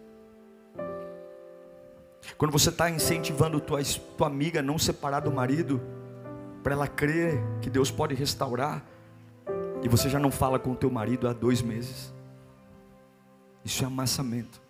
Quando 2.36 2.52
você 2.52 2.70
está 2.70 2.90
incentivando 2.90 3.60
tua, 3.60 3.80
tua 4.18 4.28
amiga 4.28 4.60
a 4.60 4.64
não 4.64 4.78
separar 4.78 5.22
do 5.22 5.32
marido, 5.32 5.82
para 6.64 6.74
ela 6.74 6.88
crer 6.88 7.42
que 7.62 7.70
Deus 7.70 7.90
pode 7.90 8.14
restaurar, 8.16 8.84
e 9.82 9.88
você 9.88 10.10
já 10.10 10.20
não 10.20 10.32
fala 10.32 10.60
com 10.60 10.72
o 10.72 10.76
teu 10.76 10.90
marido 10.90 11.28
há 11.28 11.34
dois 11.34 11.62
meses, 11.62 12.14
isso 13.64 13.84
é 13.84 13.88
amassamento. 13.88 14.62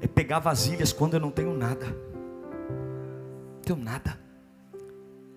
É 0.00 0.06
pegar 0.06 0.38
vasilhas 0.38 0.92
quando 0.92 1.14
eu 1.14 1.20
não 1.20 1.30
tenho 1.30 1.54
nada, 1.54 1.86
não 1.86 3.62
tenho 3.62 3.78
nada, 3.78 4.18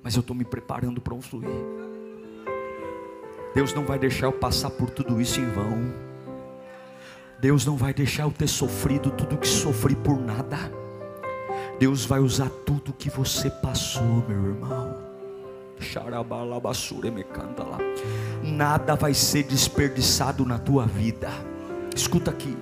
mas 0.01 0.15
eu 0.15 0.21
estou 0.21 0.35
me 0.35 0.45
preparando 0.45 0.99
para 0.99 1.13
um 1.13 1.21
fluir. 1.21 1.49
Deus 3.53 3.73
não 3.73 3.85
vai 3.85 3.97
deixar 3.97 4.27
eu 4.27 4.33
passar 4.33 4.69
por 4.69 4.89
tudo 4.89 5.19
isso 5.19 5.39
em 5.39 5.49
vão. 5.49 6.06
Deus 7.39 7.65
não 7.65 7.77
vai 7.77 7.93
deixar 7.93 8.23
eu 8.23 8.31
ter 8.31 8.47
sofrido 8.47 9.11
tudo 9.11 9.37
que 9.37 9.47
sofri 9.47 9.95
por 9.95 10.19
nada. 10.19 10.57
Deus 11.79 12.05
vai 12.05 12.19
usar 12.19 12.49
tudo 12.65 12.93
que 12.93 13.09
você 13.09 13.49
passou, 13.49 14.23
meu 14.27 14.45
irmão. 14.47 14.97
Nada 18.41 18.95
vai 18.95 19.13
ser 19.13 19.43
desperdiçado 19.43 20.43
na 20.45 20.57
tua 20.57 20.87
vida. 20.87 21.29
Escuta 21.95 22.31
aqui 22.31 22.57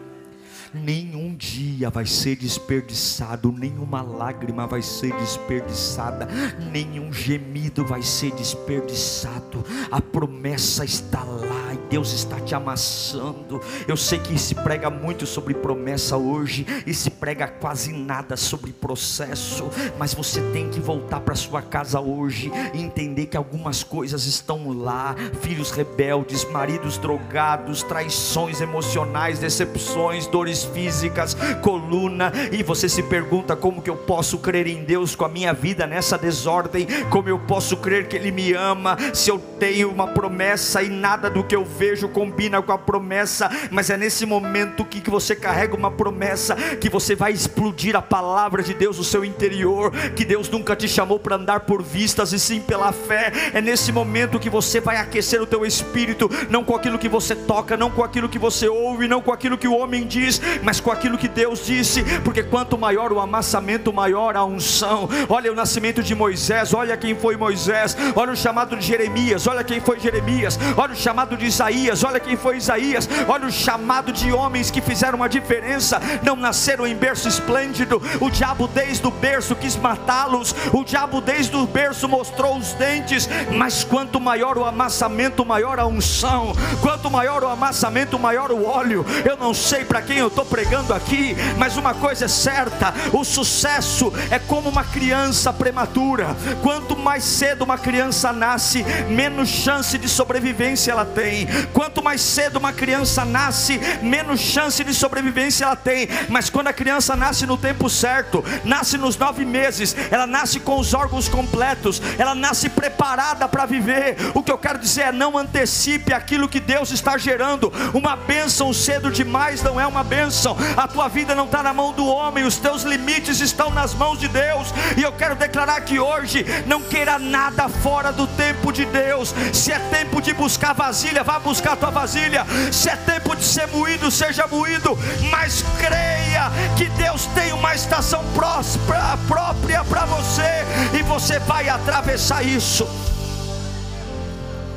nenhum 0.75 1.33
dia 1.35 1.89
vai 1.89 2.05
ser 2.05 2.35
desperdiçado, 2.35 3.51
nenhuma 3.51 4.01
lágrima 4.01 4.67
vai 4.67 4.81
ser 4.81 5.13
desperdiçada, 5.15 6.27
nenhum 6.71 7.11
gemido 7.13 7.85
vai 7.85 8.01
ser 8.01 8.31
desperdiçado. 8.33 9.63
A 9.89 10.01
promessa 10.01 10.83
está 10.83 11.23
lá 11.23 11.73
e 11.73 11.89
Deus 11.89 12.13
está 12.13 12.39
te 12.39 12.53
amassando. 12.53 13.61
Eu 13.87 13.95
sei 13.95 14.19
que 14.19 14.37
se 14.37 14.53
prega 14.55 14.89
muito 14.89 15.25
sobre 15.25 15.53
promessa 15.53 16.17
hoje 16.17 16.65
e 16.85 16.93
se 16.93 17.09
prega 17.09 17.47
quase 17.47 17.93
nada 17.93 18.35
sobre 18.35 18.71
processo, 18.71 19.69
mas 19.97 20.13
você 20.13 20.41
tem 20.51 20.69
que 20.69 20.79
voltar 20.79 21.21
para 21.21 21.35
sua 21.35 21.61
casa 21.61 21.99
hoje 21.99 22.51
e 22.73 22.81
entender 22.81 23.27
que 23.27 23.37
algumas 23.37 23.83
coisas 23.83 24.25
estão 24.25 24.71
lá, 24.73 25.15
filhos 25.41 25.71
rebeldes, 25.71 26.43
maridos 26.45 26.97
drogados, 26.97 27.81
traições 27.83 28.59
emocionais, 28.59 29.39
decepções, 29.39 30.27
dores 30.27 30.64
físicas, 30.65 31.35
coluna, 31.61 32.31
e 32.51 32.63
você 32.63 32.89
se 32.89 33.03
pergunta 33.03 33.55
como 33.55 33.81
que 33.81 33.89
eu 33.89 33.95
posso 33.95 34.37
crer 34.39 34.67
em 34.67 34.83
Deus 34.83 35.15
com 35.15 35.25
a 35.25 35.29
minha 35.29 35.53
vida 35.53 35.87
nessa 35.87 36.17
desordem, 36.17 36.87
como 37.09 37.29
eu 37.29 37.39
posso 37.39 37.77
crer 37.77 38.07
que 38.07 38.15
Ele 38.15 38.31
me 38.31 38.53
ama, 38.53 38.97
se 39.13 39.29
eu 39.29 39.39
tenho 39.59 39.89
uma 39.89 40.07
promessa 40.07 40.81
e 40.83 40.89
nada 40.89 41.29
do 41.29 41.43
que 41.43 41.55
eu 41.55 41.63
vejo 41.63 42.09
combina 42.09 42.61
com 42.61 42.71
a 42.71 42.77
promessa, 42.77 43.49
mas 43.71 43.89
é 43.89 43.97
nesse 43.97 44.25
momento 44.25 44.85
que, 44.85 45.01
que 45.01 45.09
você 45.09 45.35
carrega 45.35 45.75
uma 45.75 45.91
promessa, 45.91 46.55
que 46.55 46.89
você 46.89 47.15
vai 47.15 47.31
explodir 47.31 47.95
a 47.95 48.01
palavra 48.01 48.63
de 48.63 48.73
Deus 48.73 48.97
no 48.97 49.03
seu 49.03 49.23
interior, 49.23 49.91
que 50.15 50.25
Deus 50.25 50.49
nunca 50.49 50.75
te 50.75 50.87
chamou 50.87 51.19
para 51.19 51.35
andar 51.35 51.61
por 51.61 51.81
vistas 51.81 52.33
e 52.33 52.39
sim 52.39 52.59
pela 52.59 52.91
fé, 52.91 53.31
é 53.53 53.61
nesse 53.61 53.91
momento 53.91 54.39
que 54.39 54.49
você 54.49 54.79
vai 54.79 54.97
aquecer 54.97 55.41
o 55.41 55.45
teu 55.45 55.65
espírito, 55.65 56.29
não 56.49 56.63
com 56.63 56.75
aquilo 56.75 56.99
que 56.99 57.09
você 57.09 57.35
toca, 57.35 57.77
não 57.77 57.89
com 57.89 58.03
aquilo 58.03 58.29
que 58.29 58.39
você 58.39 58.67
ouve, 58.67 59.07
não 59.07 59.21
com 59.21 59.31
aquilo 59.31 59.57
que 59.57 59.67
o 59.67 59.77
homem 59.77 60.05
diz, 60.05 60.41
mas 60.63 60.79
com 60.79 60.91
aquilo 60.91 61.17
que 61.17 61.27
Deus 61.27 61.65
disse, 61.65 62.03
porque 62.21 62.43
quanto 62.43 62.77
maior 62.77 63.11
o 63.11 63.19
amassamento, 63.19 63.91
maior 63.93 64.35
a 64.35 64.43
unção. 64.43 65.07
Olha 65.29 65.51
o 65.51 65.55
nascimento 65.55 66.03
de 66.03 66.15
Moisés, 66.15 66.73
olha 66.73 66.97
quem 66.97 67.15
foi 67.15 67.37
Moisés, 67.37 67.95
olha 68.15 68.31
o 68.31 68.35
chamado 68.35 68.75
de 68.75 68.85
Jeremias, 68.85 69.47
olha 69.47 69.63
quem 69.63 69.79
foi 69.79 69.99
Jeremias, 69.99 70.59
olha 70.77 70.93
o 70.93 70.95
chamado 70.95 71.37
de 71.37 71.45
Isaías, 71.45 72.03
olha 72.03 72.19
quem 72.19 72.35
foi 72.35 72.57
Isaías, 72.57 73.07
olha 73.27 73.47
o 73.47 73.51
chamado 73.51 74.11
de 74.11 74.31
homens 74.31 74.71
que 74.71 74.81
fizeram 74.81 75.17
uma 75.17 75.29
diferença, 75.29 75.99
não 76.23 76.35
nasceram 76.35 76.85
em 76.85 76.95
berço 76.95 77.27
esplêndido, 77.27 78.01
o 78.21 78.29
diabo 78.29 78.67
desde 78.67 79.05
o 79.07 79.11
berço 79.11 79.55
quis 79.55 79.75
matá-los, 79.75 80.55
o 80.73 80.83
diabo 80.83 81.21
desde 81.21 81.55
o 81.55 81.65
berço 81.65 82.07
mostrou 82.07 82.57
os 82.57 82.73
dentes, 82.73 83.27
mas 83.51 83.83
quanto 83.83 84.19
maior 84.19 84.57
o 84.57 84.65
amassamento, 84.65 85.45
maior 85.45 85.79
a 85.79 85.85
unção, 85.85 86.53
quanto 86.81 87.09
maior 87.09 87.43
o 87.43 87.47
amassamento, 87.47 88.19
maior 88.19 88.51
o 88.51 88.65
óleo. 88.65 89.05
Eu 89.23 89.37
não 89.37 89.53
sei 89.53 89.85
para 89.85 90.01
quem 90.01 90.17
eu 90.17 90.29
estou 90.35 90.45
pregando 90.45 90.93
aqui, 90.93 91.33
mas 91.57 91.77
uma 91.77 91.93
coisa 91.93 92.25
é 92.25 92.27
certa: 92.27 92.93
o 93.13 93.23
sucesso 93.23 94.11
é 94.29 94.37
como 94.37 94.69
uma 94.69 94.83
criança 94.83 95.53
prematura. 95.53 96.35
Quanto 96.61 96.97
mais 96.97 97.23
cedo 97.23 97.63
uma 97.63 97.77
criança 97.77 98.33
nasce, 98.33 98.83
menos 99.09 99.47
chance 99.47 99.97
de 99.97 100.09
sobrevivência 100.09 100.91
ela 100.91 101.05
tem. 101.05 101.47
Quanto 101.71 102.03
mais 102.03 102.19
cedo 102.19 102.57
uma 102.57 102.73
criança 102.73 103.23
nasce, 103.23 103.79
menos 104.01 104.41
chance 104.41 104.83
de 104.83 104.93
sobrevivência 104.93 105.63
ela 105.63 105.75
tem. 105.75 106.09
Mas 106.27 106.49
quando 106.49 106.67
a 106.67 106.73
criança 106.73 107.15
nasce 107.15 107.45
no 107.45 107.57
tempo 107.57 107.89
certo, 107.89 108.43
nasce 108.65 108.97
nos 108.97 109.17
nove 109.17 109.45
meses, 109.45 109.95
ela 110.11 110.27
nasce 110.27 110.59
com 110.59 110.77
os 110.77 110.93
órgãos 110.93 111.29
completos, 111.29 112.01
ela 112.17 112.35
nasce 112.35 112.67
preparada 112.67 113.47
para 113.47 113.65
viver. 113.65 114.17
O 114.33 114.43
que 114.43 114.51
eu 114.51 114.57
quero 114.57 114.79
dizer 114.79 115.01
é: 115.01 115.11
não 115.13 115.37
antecipe 115.37 116.13
aquilo 116.13 116.49
que 116.49 116.59
Deus 116.59 116.91
está 116.91 117.17
gerando. 117.17 117.71
Uma 117.93 118.17
bênção 118.17 118.73
cedo 118.73 119.09
demais 119.09 119.63
não 119.63 119.79
é 119.79 119.87
uma 119.87 120.03
bênção 120.03 120.24
bênção. 120.25 120.57
A 120.75 120.87
tua 120.87 121.07
vida 121.07 121.35
não 121.35 121.45
está 121.45 121.61
na 121.61 121.73
mão 121.73 121.93
do 121.93 122.05
homem, 122.05 122.43
os 122.43 122.57
teus 122.57 122.83
limites 122.83 123.39
estão 123.39 123.69
nas 123.69 123.93
mãos 123.93 124.19
de 124.19 124.27
Deus. 124.27 124.67
E 124.97 125.03
eu 125.03 125.11
quero 125.11 125.35
declarar 125.35 125.79
que 125.81 125.99
hoje 125.99 126.45
não 126.65 126.81
queira 126.81 127.19
nada 127.19 127.69
fora 127.69 128.11
do 128.11 128.27
tempo 128.27 128.71
de 128.71 128.85
Deus. 128.85 129.33
Se 129.53 129.71
é 129.71 129.79
tempo 129.79 130.21
de 130.21 130.33
buscar 130.33 130.73
vasilha, 130.73 131.23
vá 131.23 131.39
buscar 131.39 131.73
a 131.73 131.75
tua 131.75 131.91
vasilha. 131.91 132.45
Se 132.71 132.89
é 132.89 132.95
tempo 132.95 133.35
de 133.35 133.43
ser 133.43 133.67
moído, 133.67 134.09
seja 134.09 134.47
moído. 134.47 134.97
Mas 135.29 135.63
creia 135.77 136.51
que 136.75 136.85
Deus 136.97 137.25
tem 137.27 137.53
uma 137.53 137.75
estação 137.75 138.23
próspera, 138.33 139.17
própria 139.27 139.83
para 139.83 140.05
você, 140.05 140.65
e 140.97 141.03
você 141.03 141.39
vai 141.39 141.69
atravessar 141.69 142.43
isso. 142.43 142.87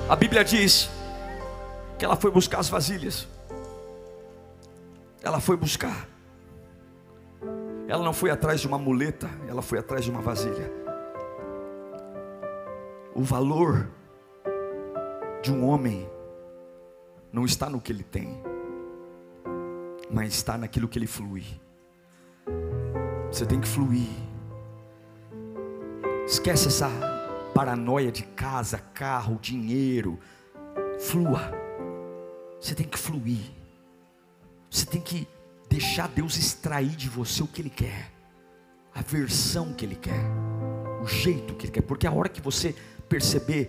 A 0.09 0.17
Bíblia 0.17 0.45
diz 0.45 0.89
que 1.99 2.05
ela 2.05 2.17
foi 2.17 2.31
buscar 2.31 2.61
as 2.61 2.69
vasilhas. 2.69 3.38
Ela 5.23 5.41
foi 5.41 5.57
buscar. 5.57 6.09
Ela 7.89 8.05
não 8.05 8.13
foi 8.13 8.31
atrás 8.31 8.61
de 8.61 8.69
uma 8.69 8.79
muleta, 8.79 9.31
ela 9.49 9.63
foi 9.63 9.79
atrás 9.79 10.05
de 10.05 10.11
uma 10.11 10.21
vasilha. 10.21 10.71
O 13.15 13.23
valor 13.23 13.89
de 15.43 15.51
um 15.51 15.67
homem 15.67 16.09
não 17.33 17.45
está 17.45 17.71
no 17.71 17.81
que 17.81 17.91
ele 17.91 18.05
tem, 18.05 18.43
mas 20.11 20.35
está 20.35 20.59
naquilo 20.59 20.87
que 20.87 20.99
ele 20.99 21.07
flui. 21.07 21.45
Você 23.31 23.45
tem 23.45 23.61
que 23.61 23.69
fluir. 23.69 24.09
Esquece 26.27 26.69
essa 26.69 26.91
paranoia 27.55 28.13
de 28.13 28.23
casa, 28.23 28.79
carro, 28.95 29.39
dinheiro. 29.41 30.19
Flua. 30.99 31.41
Você 32.61 32.75
tem 32.75 32.87
que 32.87 32.99
fluir. 32.99 33.58
Você 34.71 34.85
tem 34.87 35.01
que 35.01 35.27
deixar 35.69 36.09
Deus 36.09 36.37
extrair 36.37 36.91
de 36.91 37.09
você 37.09 37.43
o 37.43 37.47
que 37.47 37.63
Ele 37.63 37.71
quer, 37.71 38.13
a 38.95 39.03
versão 39.03 39.73
que 39.73 39.85
Ele 39.85 39.97
quer, 39.97 40.25
o 41.03 41.07
jeito 41.07 41.55
que 41.55 41.67
Ele 41.67 41.73
quer. 41.73 41.83
Porque 41.83 42.07
a 42.07 42.13
hora 42.13 42.29
que 42.29 42.41
você 42.41 42.75
perceber 43.09 43.69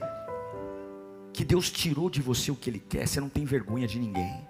que 1.34 1.46
Deus 1.46 1.72
tirou 1.72 2.10
de 2.10 2.22
você 2.22 2.52
o 2.52 2.56
que 2.56 2.70
Ele 2.70 2.80
quer, 2.80 3.08
você 3.08 3.20
não 3.20 3.30
tem 3.30 3.46
vergonha 3.46 3.88
de 3.88 4.00
ninguém. 4.00 4.48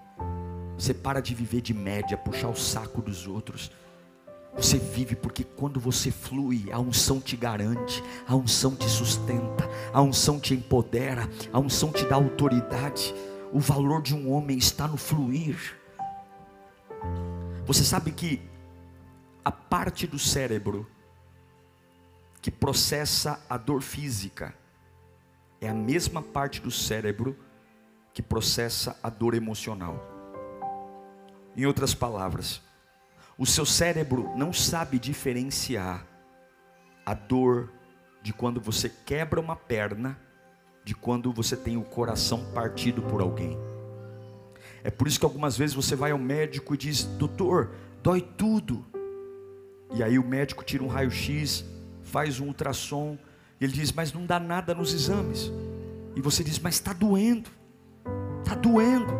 Você 0.78 0.94
para 0.94 1.22
de 1.22 1.36
viver 1.36 1.62
de 1.62 1.74
média, 1.74 2.18
puxar 2.18 2.48
o 2.48 2.56
saco 2.56 3.02
dos 3.02 3.28
outros. 3.28 3.72
Você 4.56 4.78
vive 4.78 5.16
porque 5.16 5.44
quando 5.44 5.80
você 5.80 6.10
flui, 6.10 6.72
a 6.72 6.80
unção 6.80 7.20
te 7.22 7.36
garante, 7.36 8.04
a 8.28 8.36
unção 8.36 8.76
te 8.76 8.90
sustenta, 8.90 9.70
a 9.94 10.02
unção 10.02 10.40
te 10.40 10.54
empodera, 10.54 11.30
a 11.52 11.60
unção 11.60 11.92
te 11.92 12.06
dá 12.06 12.16
autoridade. 12.16 13.14
O 13.52 13.60
valor 13.60 14.02
de 14.02 14.16
um 14.16 14.32
homem 14.32 14.58
está 14.58 14.88
no 14.88 14.98
fluir. 14.98 15.79
Você 17.66 17.84
sabe 17.84 18.12
que 18.12 18.42
a 19.44 19.52
parte 19.52 20.08
do 20.08 20.18
cérebro 20.20 20.88
que 22.42 22.50
processa 22.50 23.44
a 23.50 23.58
dor 23.58 23.82
física 23.82 24.54
é 25.62 25.70
a 25.70 25.74
mesma 25.74 26.22
parte 26.22 26.62
do 26.62 26.72
cérebro 26.72 27.38
que 28.14 28.22
processa 28.22 28.98
a 29.04 29.10
dor 29.10 29.34
emocional. 29.34 30.02
Em 31.56 31.66
outras 31.66 31.94
palavras, 31.94 32.62
o 33.38 33.46
seu 33.46 33.66
cérebro 33.66 34.32
não 34.36 34.52
sabe 34.54 34.98
diferenciar 34.98 36.06
a 37.06 37.14
dor 37.14 37.72
de 38.22 38.34
quando 38.34 38.60
você 38.60 38.90
quebra 38.90 39.40
uma 39.40 39.56
perna 39.56 40.20
de 40.84 40.96
quando 40.96 41.32
você 41.32 41.56
tem 41.56 41.78
o 41.78 41.84
coração 41.84 42.52
partido 42.54 43.02
por 43.04 43.22
alguém. 43.22 43.58
É 44.84 44.90
por 44.90 45.08
isso 45.08 45.20
que 45.20 45.26
algumas 45.26 45.58
vezes 45.58 45.76
você 45.76 45.96
vai 45.96 46.12
ao 46.12 46.18
médico 46.18 46.74
e 46.74 46.78
diz: 46.78 47.04
Doutor, 47.04 47.72
dói 48.02 48.22
tudo. 48.22 48.86
E 49.94 50.04
aí 50.04 50.20
o 50.20 50.24
médico 50.24 50.64
tira 50.64 50.84
um 50.84 50.88
raio-x, 50.88 51.66
faz 52.04 52.40
um 52.40 52.48
ultrassom, 52.48 53.18
e 53.60 53.64
ele 53.64 53.74
diz: 53.74 53.92
Mas 53.92 54.14
não 54.14 54.26
dá 54.26 54.40
nada 54.40 54.74
nos 54.74 54.94
exames. 54.94 55.52
E 56.16 56.22
você 56.22 56.44
diz: 56.44 56.60
Mas 56.60 56.76
está 56.76 56.94
doendo, 56.94 57.50
está 58.40 58.56
doendo, 58.56 59.14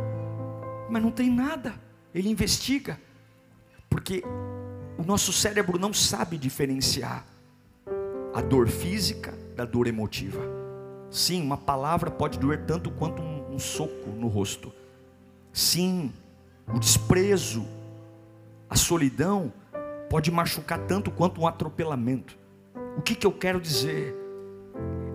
mas 0.90 1.02
não 1.02 1.12
tem 1.12 1.30
nada. 1.30 1.74
Ele 2.14 2.30
investiga, 2.30 3.00
porque 3.90 4.24
o 4.98 5.04
nosso 5.04 5.32
cérebro 5.32 5.78
não 5.78 5.94
sabe 5.94 6.38
diferenciar 6.38 7.26
a 8.34 8.42
dor 8.42 8.68
física 8.68 9.34
da 9.56 9.66
dor 9.66 9.88
emotiva. 9.88 10.40
Sim, 11.12 11.42
uma 11.42 11.58
palavra 11.58 12.12
pode 12.12 12.38
doer 12.38 12.66
tanto 12.66 12.92
quanto 12.92 13.22
um, 13.22 13.56
um 13.56 13.60
soco 13.60 14.10
no 14.10 14.28
rosto. 14.28 14.72
Sim, 15.60 16.14
o 16.74 16.80
desprezo, 16.80 17.68
a 18.70 18.78
solidão 18.78 19.52
pode 20.10 20.32
machucar 20.32 20.80
tanto 20.88 21.12
quanto 21.12 21.42
um 21.42 21.46
atropelamento. 21.46 22.38
O 22.98 23.02
que, 23.02 23.14
que 23.14 23.28
eu 23.28 23.32
quero 23.34 23.60
dizer? 23.60 24.16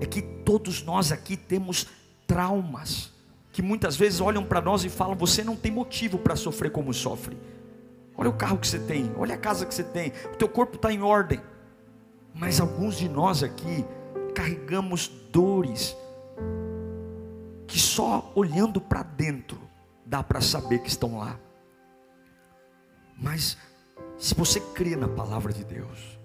É 0.02 0.04
que 0.04 0.20
todos 0.20 0.82
nós 0.82 1.10
aqui 1.10 1.34
temos 1.34 1.86
traumas 2.26 3.10
que 3.52 3.62
muitas 3.62 3.96
vezes 3.96 4.20
olham 4.20 4.44
para 4.44 4.60
nós 4.60 4.84
e 4.84 4.90
falam: 4.90 5.16
você 5.16 5.42
não 5.42 5.56
tem 5.56 5.72
motivo 5.72 6.18
para 6.18 6.36
sofrer 6.36 6.70
como 6.70 6.92
sofre. 6.92 7.38
Olha 8.14 8.28
o 8.28 8.34
carro 8.34 8.58
que 8.58 8.68
você 8.68 8.78
tem, 8.78 9.10
olha 9.16 9.36
a 9.36 9.38
casa 9.38 9.64
que 9.64 9.74
você 9.74 9.82
tem, 9.82 10.12
o 10.30 10.36
teu 10.36 10.48
corpo 10.48 10.76
está 10.76 10.92
em 10.92 11.00
ordem. 11.00 11.40
Mas 12.34 12.60
alguns 12.60 12.98
de 12.98 13.08
nós 13.08 13.42
aqui 13.42 13.82
carregamos 14.34 15.08
dores 15.32 15.96
que 17.66 17.78
só 17.78 18.30
olhando 18.34 18.78
para 18.78 19.02
dentro 19.02 19.63
dá 20.14 20.22
para 20.22 20.40
saber 20.40 20.78
que 20.78 20.88
estão 20.88 21.18
lá. 21.18 21.36
Mas 23.20 23.58
se 24.16 24.32
você 24.32 24.60
crê 24.60 24.94
na 24.94 25.08
palavra 25.08 25.52
de 25.52 25.64
Deus, 25.64 26.20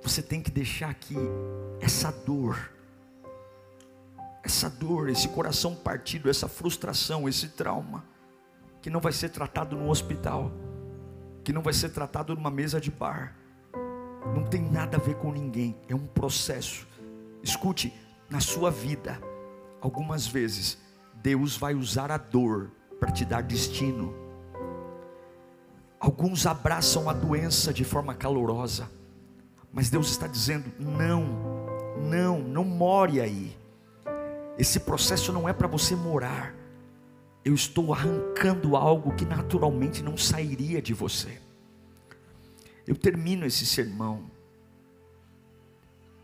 você 0.00 0.22
tem 0.22 0.40
que 0.40 0.48
deixar 0.48 0.94
que 0.94 1.16
essa 1.80 2.12
dor, 2.12 2.70
essa 4.44 4.70
dor, 4.70 5.08
esse 5.08 5.28
coração 5.28 5.74
partido, 5.74 6.30
essa 6.30 6.46
frustração, 6.46 7.28
esse 7.28 7.48
trauma, 7.48 8.04
que 8.80 8.90
não 8.90 9.00
vai 9.00 9.12
ser 9.12 9.30
tratado 9.30 9.74
no 9.74 9.90
hospital, 9.90 10.52
que 11.42 11.52
não 11.52 11.62
vai 11.62 11.72
ser 11.72 11.88
tratado 11.88 12.32
numa 12.36 12.50
mesa 12.50 12.80
de 12.80 12.92
bar, 12.92 13.34
não 14.36 14.44
tem 14.44 14.62
nada 14.62 14.98
a 14.98 15.00
ver 15.00 15.16
com 15.16 15.32
ninguém, 15.32 15.76
é 15.88 15.96
um 15.96 16.06
processo. 16.06 16.86
Escute, 17.42 17.92
na 18.28 18.38
sua 18.38 18.70
vida, 18.70 19.20
algumas 19.80 20.28
vezes 20.28 20.78
Deus 21.22 21.56
vai 21.56 21.74
usar 21.74 22.10
a 22.10 22.16
dor 22.16 22.70
para 22.98 23.12
te 23.12 23.24
dar 23.24 23.42
destino. 23.42 24.14
Alguns 25.98 26.46
abraçam 26.46 27.10
a 27.10 27.12
doença 27.12 27.72
de 27.72 27.84
forma 27.84 28.14
calorosa, 28.14 28.90
mas 29.72 29.90
Deus 29.90 30.10
está 30.10 30.26
dizendo: 30.26 30.72
não, 30.78 31.24
não, 31.98 32.38
não 32.40 32.64
more 32.64 33.20
aí. 33.20 33.56
Esse 34.58 34.80
processo 34.80 35.32
não 35.32 35.48
é 35.48 35.52
para 35.52 35.68
você 35.68 35.94
morar. 35.94 36.54
Eu 37.44 37.54
estou 37.54 37.92
arrancando 37.92 38.76
algo 38.76 39.14
que 39.14 39.24
naturalmente 39.24 40.02
não 40.02 40.16
sairia 40.16 40.82
de 40.82 40.92
você. 40.92 41.40
Eu 42.86 42.96
termino 42.96 43.46
esse 43.46 43.64
sermão 43.64 44.30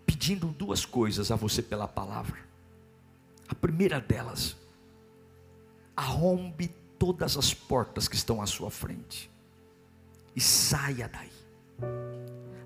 pedindo 0.04 0.46
duas 0.48 0.84
coisas 0.84 1.30
a 1.30 1.36
você 1.36 1.62
pela 1.62 1.86
palavra. 1.86 2.38
A 3.48 3.54
primeira 3.54 4.00
delas, 4.00 4.56
arrombe 5.96 6.68
todas 6.98 7.36
as 7.36 7.54
portas 7.54 8.06
que 8.06 8.16
estão 8.16 8.42
à 8.42 8.46
sua 8.46 8.70
frente 8.70 9.30
e 10.34 10.40
saia 10.40 11.08
daí. 11.08 11.32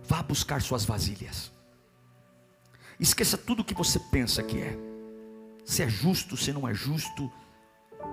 Vá 0.02 0.22
buscar 0.22 0.60
suas 0.60 0.84
vasilhas. 0.84 1.52
Esqueça 2.98 3.38
tudo 3.38 3.60
o 3.60 3.64
que 3.64 3.74
você 3.74 3.98
pensa 3.98 4.42
que 4.42 4.60
é. 4.60 4.76
Se 5.64 5.82
é 5.82 5.88
justo, 5.88 6.36
se 6.36 6.52
não 6.52 6.68
é 6.68 6.74
justo. 6.74 7.30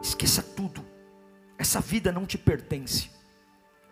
Esqueça 0.02 0.44
tudo. 0.44 0.86
Essa 1.58 1.82
vida 1.82 2.12
não 2.12 2.26
te 2.26 2.38
pertence. 2.38 3.10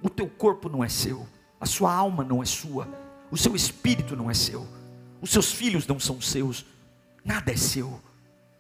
O 0.01 0.09
teu 0.09 0.29
corpo 0.29 0.69
não 0.69 0.83
é 0.83 0.89
seu. 0.89 1.27
A 1.59 1.65
sua 1.65 1.91
alma 1.91 2.23
não 2.23 2.43
é 2.43 2.45
sua. 2.45 2.87
O 3.31 3.37
seu 3.37 3.55
espírito 3.55 4.15
não 4.15 4.29
é 4.29 4.33
seu. 4.35 4.67
Os 5.19 5.31
seus 5.31 5.51
filhos 5.51 5.87
não 5.87 5.99
são 5.99 6.21
seus. 6.21 6.65
Nada 7.23 7.51
é 7.51 7.57
seu. 7.57 7.99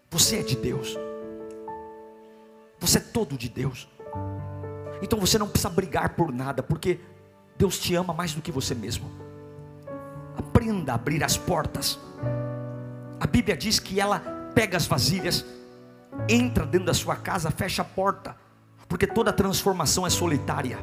Você 0.09 0.37
é 0.37 0.43
de 0.43 0.55
Deus. 0.55 0.97
Você 2.85 2.99
é 2.99 3.01
todo 3.01 3.35
de 3.35 3.49
Deus. 3.49 3.89
Então 5.01 5.19
você 5.19 5.39
não 5.39 5.47
precisa 5.47 5.71
brigar 5.71 6.09
por 6.09 6.31
nada, 6.31 6.61
porque 6.61 6.99
Deus 7.57 7.79
te 7.79 7.95
ama 7.95 8.13
mais 8.13 8.35
do 8.35 8.43
que 8.43 8.51
você 8.51 8.75
mesmo. 8.75 9.09
Aprenda 10.37 10.91
a 10.91 10.95
abrir 10.95 11.23
as 11.23 11.35
portas. 11.35 11.99
A 13.19 13.25
Bíblia 13.25 13.57
diz 13.57 13.79
que 13.79 13.99
ela 13.99 14.19
pega 14.53 14.77
as 14.77 14.85
vasilhas, 14.85 15.43
entra 16.29 16.63
dentro 16.63 16.85
da 16.85 16.93
sua 16.93 17.15
casa, 17.15 17.49
fecha 17.49 17.81
a 17.81 17.85
porta, 17.85 18.37
porque 18.87 19.07
toda 19.07 19.33
transformação 19.33 20.05
é 20.05 20.09
solitária. 20.11 20.77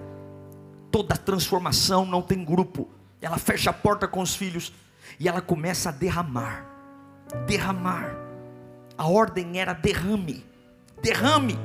Toda 0.91 1.17
transformação 1.17 2.05
não 2.05 2.21
tem 2.21 2.45
grupo. 2.45 2.91
Ela 3.21 3.39
fecha 3.39 3.71
a 3.71 3.73
porta 3.73 4.09
com 4.09 4.21
os 4.21 4.35
filhos 4.35 4.73
e 5.21 5.29
ela 5.29 5.41
começa 5.41 5.91
a 5.91 5.93
derramar. 5.93 6.67
Derramar. 7.47 8.17
A 8.99 9.07
ordem 9.07 9.61
era 9.61 9.73
derrame. 9.73 10.45
Derrame. 11.01 11.57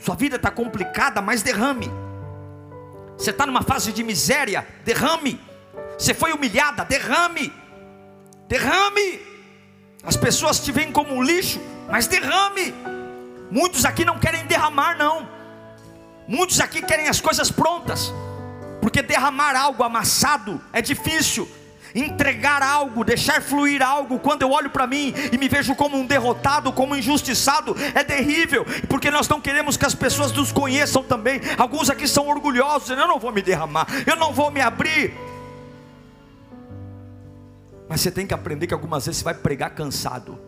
Sua 0.00 0.14
vida 0.14 0.36
está 0.36 0.50
complicada, 0.50 1.20
mas 1.20 1.42
derrame. 1.42 1.90
Você 3.16 3.30
está 3.30 3.46
numa 3.46 3.62
fase 3.62 3.92
de 3.92 4.02
miséria, 4.02 4.66
derrame. 4.82 5.38
Você 5.98 6.14
foi 6.14 6.32
humilhada, 6.32 6.84
derrame. 6.84 7.52
Derrame. 8.48 9.20
As 10.02 10.16
pessoas 10.16 10.58
te 10.60 10.72
veem 10.72 10.90
como 10.90 11.14
um 11.14 11.22
lixo, 11.22 11.60
mas 11.90 12.06
derrame. 12.06 12.74
Muitos 13.50 13.84
aqui 13.84 14.04
não 14.04 14.18
querem 14.18 14.46
derramar, 14.46 14.96
não. 14.96 15.28
Muitos 16.26 16.60
aqui 16.60 16.80
querem 16.80 17.08
as 17.08 17.20
coisas 17.20 17.50
prontas, 17.50 18.12
porque 18.80 19.02
derramar 19.02 19.54
algo 19.54 19.82
amassado 19.82 20.60
é 20.72 20.80
difícil. 20.80 21.46
Entregar 21.94 22.62
algo, 22.62 23.04
deixar 23.04 23.42
fluir 23.42 23.82
algo, 23.82 24.18
quando 24.18 24.42
eu 24.42 24.50
olho 24.50 24.70
para 24.70 24.86
mim 24.86 25.14
e 25.32 25.38
me 25.38 25.48
vejo 25.48 25.74
como 25.74 25.96
um 25.96 26.06
derrotado, 26.06 26.72
como 26.72 26.94
um 26.94 26.96
injustiçado, 26.96 27.76
é 27.94 28.04
terrível, 28.04 28.64
porque 28.88 29.10
nós 29.10 29.28
não 29.28 29.40
queremos 29.40 29.76
que 29.76 29.86
as 29.86 29.94
pessoas 29.94 30.32
nos 30.32 30.52
conheçam 30.52 31.02
também. 31.02 31.40
Alguns 31.58 31.90
aqui 31.90 32.06
são 32.06 32.28
orgulhosos, 32.28 32.90
eu 32.90 32.96
não 32.96 33.18
vou 33.18 33.32
me 33.32 33.42
derramar, 33.42 33.86
eu 34.06 34.16
não 34.16 34.32
vou 34.32 34.50
me 34.50 34.60
abrir. 34.60 35.14
Mas 37.88 38.00
você 38.00 38.10
tem 38.10 38.26
que 38.26 38.34
aprender 38.34 38.66
que 38.66 38.74
algumas 38.74 39.06
vezes 39.06 39.18
você 39.18 39.24
vai 39.24 39.34
pregar 39.34 39.70
cansado, 39.70 40.38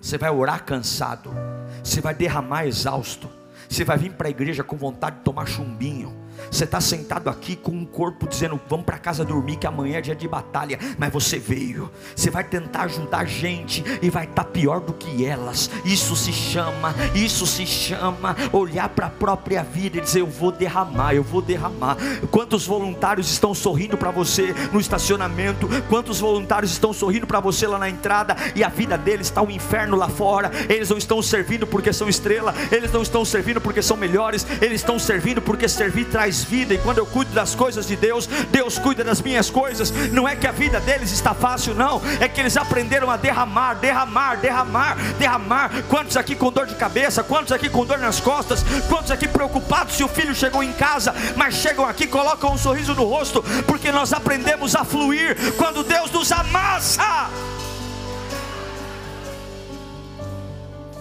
você 0.00 0.16
vai 0.16 0.30
orar 0.30 0.64
cansado, 0.64 1.34
você 1.82 2.00
vai 2.00 2.14
derramar 2.14 2.66
exausto, 2.66 3.28
você 3.68 3.84
vai 3.84 3.98
vir 3.98 4.12
para 4.12 4.28
a 4.28 4.30
igreja 4.30 4.62
com 4.62 4.76
vontade 4.76 5.16
de 5.16 5.22
tomar 5.22 5.46
chumbinho 5.46 6.25
você 6.50 6.64
está 6.64 6.80
sentado 6.80 7.28
aqui 7.28 7.56
com 7.56 7.72
um 7.72 7.84
corpo 7.84 8.26
dizendo: 8.26 8.60
Vamos 8.68 8.86
para 8.86 8.98
casa 8.98 9.24
dormir, 9.24 9.56
que 9.56 9.66
amanhã 9.66 9.98
é 9.98 10.00
dia 10.00 10.14
de 10.14 10.26
batalha. 10.28 10.78
Mas 10.98 11.12
você 11.12 11.38
veio. 11.38 11.90
Você 12.14 12.30
vai 12.30 12.44
tentar 12.44 12.82
ajudar 12.82 13.24
gente 13.26 13.84
e 14.00 14.10
vai 14.10 14.24
estar 14.24 14.44
tá 14.44 14.50
pior 14.50 14.80
do 14.80 14.92
que 14.92 15.24
elas. 15.24 15.70
Isso 15.84 16.16
se 16.16 16.32
chama, 16.32 16.94
isso 17.14 17.46
se 17.46 17.66
chama 17.66 18.36
olhar 18.52 18.88
para 18.88 19.06
a 19.06 19.10
própria 19.10 19.62
vida 19.62 19.98
e 19.98 20.00
dizer: 20.00 20.20
Eu 20.20 20.26
vou 20.26 20.52
derramar, 20.52 21.14
eu 21.14 21.22
vou 21.22 21.42
derramar. 21.42 21.96
Quantos 22.30 22.66
voluntários 22.66 23.30
estão 23.30 23.54
sorrindo 23.54 23.96
para 23.96 24.10
você 24.10 24.54
no 24.72 24.80
estacionamento? 24.80 25.68
Quantos 25.88 26.20
voluntários 26.20 26.72
estão 26.72 26.92
sorrindo 26.92 27.26
para 27.26 27.40
você 27.40 27.66
lá 27.66 27.78
na 27.78 27.88
entrada? 27.88 28.36
E 28.54 28.62
a 28.62 28.68
vida 28.68 28.96
deles 28.96 29.26
está 29.26 29.42
um 29.42 29.50
inferno 29.50 29.96
lá 29.96 30.08
fora. 30.08 30.50
Eles 30.68 30.90
não 30.90 30.98
estão 30.98 31.22
servindo 31.22 31.66
porque 31.66 31.92
são 31.92 32.08
estrela, 32.08 32.54
eles 32.70 32.92
não 32.92 33.02
estão 33.02 33.24
servindo 33.24 33.60
porque 33.60 33.82
são 33.82 33.96
melhores, 33.96 34.46
eles 34.60 34.80
estão 34.80 34.98
servindo 34.98 35.42
porque 35.42 35.68
servir 35.68 36.06
traz 36.06 36.25
traz 36.26 36.42
vida, 36.42 36.74
e 36.74 36.78
quando 36.78 36.98
eu 36.98 37.06
cuido 37.06 37.32
das 37.32 37.54
coisas 37.54 37.86
de 37.86 37.94
Deus, 37.94 38.26
Deus 38.50 38.78
cuida 38.78 39.04
das 39.04 39.22
minhas 39.22 39.48
coisas. 39.48 39.92
Não 40.10 40.28
é 40.28 40.34
que 40.34 40.46
a 40.46 40.52
vida 40.52 40.80
deles 40.80 41.12
está 41.12 41.32
fácil, 41.32 41.74
não, 41.74 42.02
é 42.20 42.28
que 42.28 42.40
eles 42.40 42.56
aprenderam 42.56 43.08
a 43.08 43.16
derramar, 43.16 43.74
derramar, 43.74 44.36
derramar, 44.36 44.96
derramar. 45.18 45.70
Quantos 45.88 46.16
aqui 46.16 46.34
com 46.34 46.50
dor 46.50 46.66
de 46.66 46.74
cabeça, 46.74 47.22
quantos 47.22 47.52
aqui 47.52 47.68
com 47.68 47.86
dor 47.86 47.98
nas 47.98 48.18
costas, 48.18 48.64
quantos 48.88 49.12
aqui 49.12 49.28
preocupados 49.28 49.94
se 49.94 50.02
o 50.02 50.08
filho 50.08 50.34
chegou 50.34 50.64
em 50.64 50.72
casa, 50.72 51.14
mas 51.36 51.54
chegam 51.54 51.84
aqui, 51.86 52.06
colocam 52.08 52.52
um 52.52 52.58
sorriso 52.58 52.94
no 52.94 53.04
rosto, 53.04 53.42
porque 53.66 53.92
nós 53.92 54.12
aprendemos 54.12 54.74
a 54.74 54.84
fluir 54.84 55.36
quando 55.56 55.84
Deus 55.84 56.10
nos 56.10 56.32
amassa. 56.32 57.30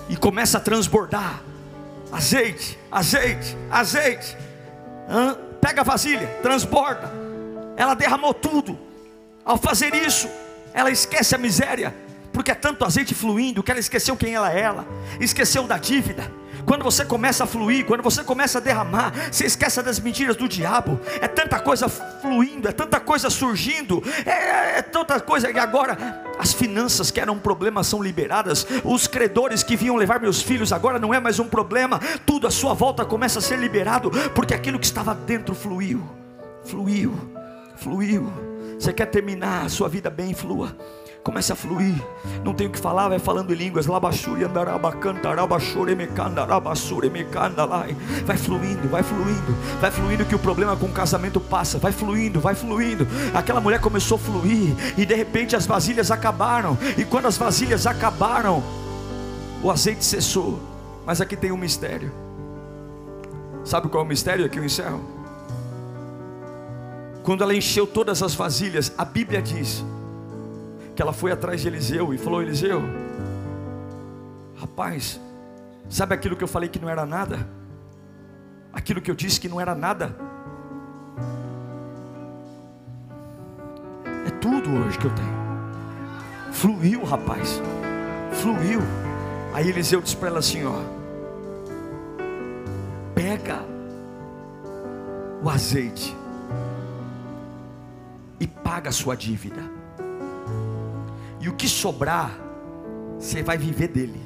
E 0.07 0.15
começa 0.15 0.59
a 0.59 0.61
transbordar 0.61 1.41
azeite, 2.11 2.77
azeite, 2.91 3.57
azeite 3.71 4.44
pega 5.61 5.81
a 5.81 5.83
vasilha, 5.83 6.27
transborda. 6.41 7.11
Ela 7.75 7.93
derramou 7.93 8.33
tudo. 8.33 8.77
Ao 9.43 9.57
fazer 9.57 9.93
isso, 9.93 10.27
ela 10.73 10.89
esquece 10.89 11.35
a 11.35 11.37
miséria, 11.37 11.95
porque 12.33 12.51
é 12.51 12.55
tanto 12.55 12.83
azeite 12.83 13.13
fluindo 13.13 13.61
que 13.61 13.71
ela 13.71 13.79
esqueceu 13.79 14.17
quem 14.17 14.33
ela 14.33 14.51
é, 14.51 14.61
ela, 14.61 14.85
esqueceu 15.19 15.63
da 15.63 15.77
dívida. 15.77 16.31
Quando 16.65 16.83
você 16.83 17.05
começa 17.05 17.43
a 17.43 17.47
fluir, 17.47 17.85
quando 17.85 18.01
você 18.01 18.23
começa 18.23 18.57
a 18.57 18.61
derramar, 18.61 19.13
você 19.31 19.45
esquece 19.45 19.81
das 19.81 19.99
mentiras 19.99 20.35
do 20.35 20.47
diabo. 20.47 20.99
É 21.21 21.27
tanta 21.27 21.59
coisa 21.59 21.87
fluindo, 21.87 22.67
é 22.67 22.71
tanta 22.71 22.99
coisa 22.99 23.29
surgindo, 23.29 24.03
é, 24.25 24.79
é 24.79 24.81
tanta 24.81 25.19
coisa 25.19 25.51
que 25.51 25.59
agora 25.59 26.23
as 26.39 26.53
finanças 26.53 27.11
que 27.11 27.19
eram 27.19 27.35
um 27.35 27.39
problema 27.39 27.83
são 27.83 28.01
liberadas. 28.01 28.65
Os 28.83 29.07
credores 29.07 29.63
que 29.63 29.75
vinham 29.75 29.95
levar 29.95 30.19
meus 30.19 30.41
filhos 30.41 30.73
agora 30.73 30.99
não 30.99 31.13
é 31.13 31.19
mais 31.19 31.39
um 31.39 31.47
problema. 31.47 31.99
Tudo 32.25 32.47
à 32.47 32.51
sua 32.51 32.73
volta 32.73 33.05
começa 33.05 33.39
a 33.39 33.41
ser 33.41 33.59
liberado, 33.59 34.09
porque 34.33 34.53
aquilo 34.53 34.79
que 34.79 34.85
estava 34.85 35.13
dentro 35.13 35.53
fluiu, 35.53 36.03
fluiu, 36.63 37.13
fluiu. 37.75 38.31
Você 38.79 38.91
quer 38.91 39.05
terminar 39.05 39.65
a 39.65 39.69
sua 39.69 39.87
vida 39.87 40.09
bem, 40.09 40.33
flua. 40.33 40.75
Comece 41.25 41.51
a 41.51 41.55
fluir. 41.55 41.95
Não 42.43 42.53
tem 42.53 42.67
o 42.67 42.69
que 42.69 42.77
falar, 42.77 43.09
vai 43.09 43.17
falando 43.17 43.51
em 43.51 43.55
línguas. 43.55 43.87
Vai 43.87 43.99
fluindo, 48.37 48.87
vai 48.87 49.01
fluindo. 49.01 49.55
Vai 49.81 49.89
fluindo 49.89 50.23
que 50.23 50.35
o 50.35 50.39
problema 50.39 50.77
com 50.77 50.85
o 50.85 50.91
casamento 50.91 51.41
passa. 51.41 51.79
Vai 51.79 51.91
fluindo, 51.91 52.39
vai 52.39 52.53
fluindo. 52.53 53.07
Aquela 53.33 53.59
mulher 53.59 53.81
começou 53.81 54.17
a 54.17 54.19
fluir. 54.19 54.75
E 54.95 55.03
de 55.03 55.15
repente 55.15 55.55
as 55.55 55.65
vasilhas 55.65 56.11
acabaram. 56.11 56.77
E 56.95 57.03
quando 57.03 57.25
as 57.25 57.37
vasilhas 57.37 57.87
acabaram, 57.87 58.63
o 59.63 59.71
azeite 59.71 60.05
cessou. 60.05 60.59
Mas 61.07 61.21
aqui 61.21 61.35
tem 61.35 61.51
um 61.51 61.57
mistério. 61.57 62.11
Sabe 63.63 63.89
qual 63.89 64.03
é 64.03 64.05
o 64.05 64.07
mistério? 64.07 64.45
Aqui 64.45 64.59
eu 64.59 64.63
encerro. 64.63 65.01
Quando 67.23 67.43
ela 67.43 67.55
encheu 67.55 67.87
todas 67.87 68.21
as 68.21 68.35
vasilhas, 68.35 68.93
a 68.95 69.03
Bíblia 69.03 69.41
diz 69.41 69.83
que 70.95 71.01
ela 71.01 71.11
foi 71.11 71.31
atrás 71.31 71.61
de 71.61 71.67
Eliseu 71.67 72.13
e 72.13 72.17
falou: 72.17 72.41
Eliseu, 72.41 72.81
rapaz, 74.55 75.19
sabe 75.89 76.15
aquilo 76.15 76.35
que 76.35 76.43
eu 76.43 76.47
falei 76.47 76.69
que 76.69 76.79
não 76.79 76.89
era 76.89 77.05
nada? 77.05 77.47
Aquilo 78.71 79.01
que 79.01 79.11
eu 79.11 79.15
disse 79.15 79.39
que 79.39 79.49
não 79.49 79.59
era 79.59 79.75
nada? 79.75 80.15
É 84.25 84.29
tudo 84.39 84.69
hoje 84.71 84.97
que 84.97 85.05
eu 85.05 85.13
tenho. 85.13 85.35
Fluiu, 86.51 87.03
rapaz. 87.03 87.61
Fluiu. 88.41 88.81
Aí 89.53 89.69
Eliseu 89.69 90.01
disse 90.01 90.15
para 90.15 90.29
ela 90.29 90.39
assim: 90.39 90.65
ó, 90.65 90.79
pega 93.13 93.59
o 95.43 95.49
azeite 95.49 96.15
e 98.39 98.47
paga 98.47 98.89
a 98.89 98.93
sua 98.93 99.15
dívida. 99.15 99.74
E 101.45 101.49
o 101.49 101.53
que 101.53 101.69
sobrar, 101.69 102.35
você 103.19 103.43
vai 103.43 103.55
viver 103.55 103.87
dele. 103.89 104.19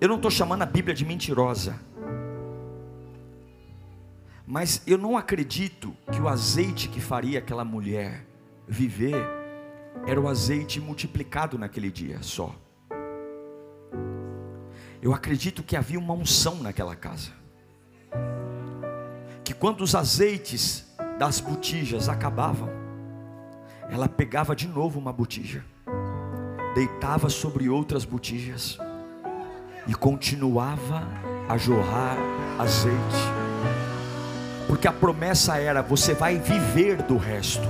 Eu 0.00 0.06
não 0.06 0.14
estou 0.14 0.30
chamando 0.30 0.62
a 0.62 0.66
Bíblia 0.66 0.94
de 0.94 1.04
mentirosa. 1.04 1.80
Mas 4.46 4.80
eu 4.86 4.96
não 4.96 5.16
acredito 5.16 5.92
que 6.12 6.20
o 6.20 6.28
azeite 6.28 6.88
que 6.88 7.00
faria 7.00 7.40
aquela 7.40 7.64
mulher 7.64 8.24
viver 8.68 9.16
era 10.06 10.20
o 10.20 10.28
azeite 10.28 10.80
multiplicado 10.80 11.58
naquele 11.58 11.90
dia 11.90 12.22
só. 12.22 12.54
Eu 15.02 15.12
acredito 15.12 15.64
que 15.64 15.74
havia 15.74 15.98
uma 15.98 16.14
unção 16.14 16.62
naquela 16.62 16.94
casa. 16.94 17.32
Que 19.42 19.52
quando 19.52 19.80
os 19.80 19.92
azeites 19.96 20.85
das 21.18 21.40
botijas 21.40 22.08
acabavam, 22.08 22.68
ela 23.90 24.08
pegava 24.08 24.54
de 24.54 24.68
novo 24.68 24.98
uma 24.98 25.12
botija, 25.12 25.64
deitava 26.74 27.30
sobre 27.30 27.68
outras 27.68 28.04
botijas 28.04 28.78
e 29.86 29.94
continuava 29.94 31.06
a 31.48 31.56
jorrar 31.56 32.16
azeite, 32.58 32.96
porque 34.66 34.88
a 34.88 34.92
promessa 34.92 35.56
era: 35.56 35.82
você 35.82 36.12
vai 36.12 36.38
viver 36.38 37.02
do 37.02 37.16
resto. 37.16 37.66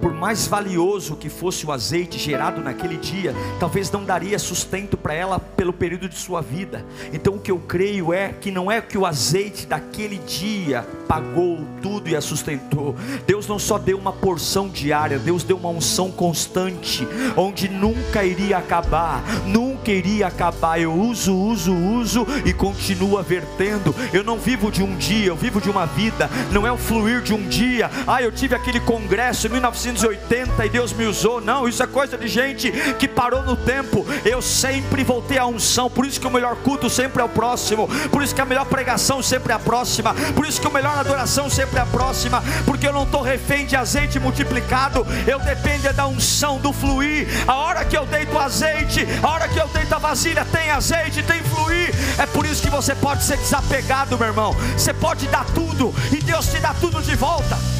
Por 0.00 0.14
mais 0.14 0.46
valioso 0.46 1.14
que 1.14 1.28
fosse 1.28 1.66
o 1.66 1.72
azeite 1.72 2.18
gerado 2.18 2.62
naquele 2.62 2.96
dia, 2.96 3.34
talvez 3.60 3.90
não 3.90 4.02
daria 4.02 4.38
sustento 4.38 4.96
para 4.96 5.12
ela 5.12 5.38
pelo 5.60 5.74
período 5.74 6.08
de 6.08 6.16
sua 6.16 6.40
vida. 6.40 6.82
Então 7.12 7.34
o 7.34 7.38
que 7.38 7.50
eu 7.50 7.58
creio 7.58 8.14
é 8.14 8.32
que 8.32 8.50
não 8.50 8.72
é 8.72 8.80
que 8.80 8.96
o 8.96 9.04
azeite 9.04 9.66
daquele 9.66 10.16
dia 10.16 10.86
pagou 11.06 11.60
tudo 11.82 12.08
e 12.08 12.16
a 12.16 12.20
sustentou. 12.22 12.96
Deus 13.26 13.46
não 13.46 13.58
só 13.58 13.78
deu 13.78 13.98
uma 13.98 14.12
porção 14.12 14.68
diária, 14.68 15.18
Deus 15.18 15.44
deu 15.44 15.58
uma 15.58 15.68
unção 15.68 16.10
constante, 16.10 17.06
onde 17.36 17.68
nunca 17.68 18.24
iria 18.24 18.56
acabar, 18.56 19.22
nunca 19.46 19.90
iria 19.90 20.28
acabar. 20.28 20.80
Eu 20.80 20.94
uso, 20.94 21.36
uso, 21.36 21.74
uso 21.74 22.26
e 22.46 22.54
continua 22.54 23.22
vertendo. 23.22 23.94
Eu 24.14 24.24
não 24.24 24.38
vivo 24.38 24.70
de 24.70 24.82
um 24.82 24.96
dia, 24.96 25.26
eu 25.26 25.36
vivo 25.36 25.60
de 25.60 25.68
uma 25.68 25.84
vida. 25.84 26.30
Não 26.52 26.66
é 26.66 26.72
o 26.72 26.78
fluir 26.78 27.20
de 27.20 27.34
um 27.34 27.46
dia. 27.48 27.90
Ah, 28.06 28.22
eu 28.22 28.32
tive 28.32 28.54
aquele 28.54 28.80
congresso 28.80 29.46
em 29.46 29.50
1900 29.50 29.90
1980 30.00 30.66
e 30.66 30.68
Deus 30.68 30.92
me 30.92 31.04
usou. 31.04 31.40
Não, 31.40 31.68
isso 31.68 31.82
é 31.82 31.86
coisa 31.86 32.16
de 32.16 32.26
gente 32.26 32.70
que 32.98 33.08
parou 33.08 33.42
no 33.42 33.56
tempo. 33.56 34.06
Eu 34.24 34.40
sempre 34.40 35.04
voltei 35.04 35.38
à 35.38 35.46
unção. 35.50 35.90
Por 35.90 36.06
isso 36.06 36.20
que 36.20 36.26
o 36.26 36.30
melhor 36.30 36.56
culto 36.56 36.88
sempre 36.88 37.20
é 37.20 37.24
o 37.24 37.28
próximo. 37.28 37.88
Por 38.10 38.22
isso 38.22 38.34
que 38.34 38.40
a 38.40 38.46
melhor 38.46 38.66
pregação 38.66 39.22
sempre 39.22 39.52
é 39.52 39.56
a 39.56 39.58
próxima. 39.58 40.14
Por 40.34 40.46
isso 40.46 40.60
que 40.60 40.66
a 40.66 40.70
melhor 40.70 40.96
adoração 40.98 41.50
sempre 41.50 41.78
é 41.78 41.82
a 41.82 41.86
próxima. 41.86 42.42
Porque 42.64 42.86
eu 42.86 42.92
não 42.92 43.02
estou 43.02 43.22
refém 43.22 43.66
de 43.66 43.76
azeite 43.76 44.18
multiplicado. 44.18 45.06
Eu 45.26 45.38
dependo 45.40 45.88
é 45.88 45.92
da 45.92 46.06
unção, 46.06 46.58
do 46.58 46.72
fluir. 46.72 47.26
A 47.46 47.54
hora 47.54 47.84
que 47.84 47.96
eu 47.96 48.06
deito 48.06 48.38
azeite, 48.38 49.06
a 49.22 49.28
hora 49.28 49.48
que 49.48 49.58
eu 49.58 49.68
deito 49.68 49.94
a 49.94 49.98
vasilha, 49.98 50.44
tem 50.44 50.70
azeite, 50.70 51.22
tem 51.22 51.42
fluir. 51.42 51.94
É 52.18 52.26
por 52.26 52.46
isso 52.46 52.62
que 52.62 52.70
você 52.70 52.94
pode 52.94 53.24
ser 53.24 53.36
desapegado, 53.36 54.18
meu 54.18 54.28
irmão. 54.28 54.54
Você 54.76 54.92
pode 54.92 55.26
dar 55.28 55.44
tudo 55.46 55.94
e 56.12 56.16
Deus 56.16 56.46
te 56.46 56.58
dá 56.58 56.74
tudo 56.74 57.02
de 57.02 57.14
volta. 57.14 57.79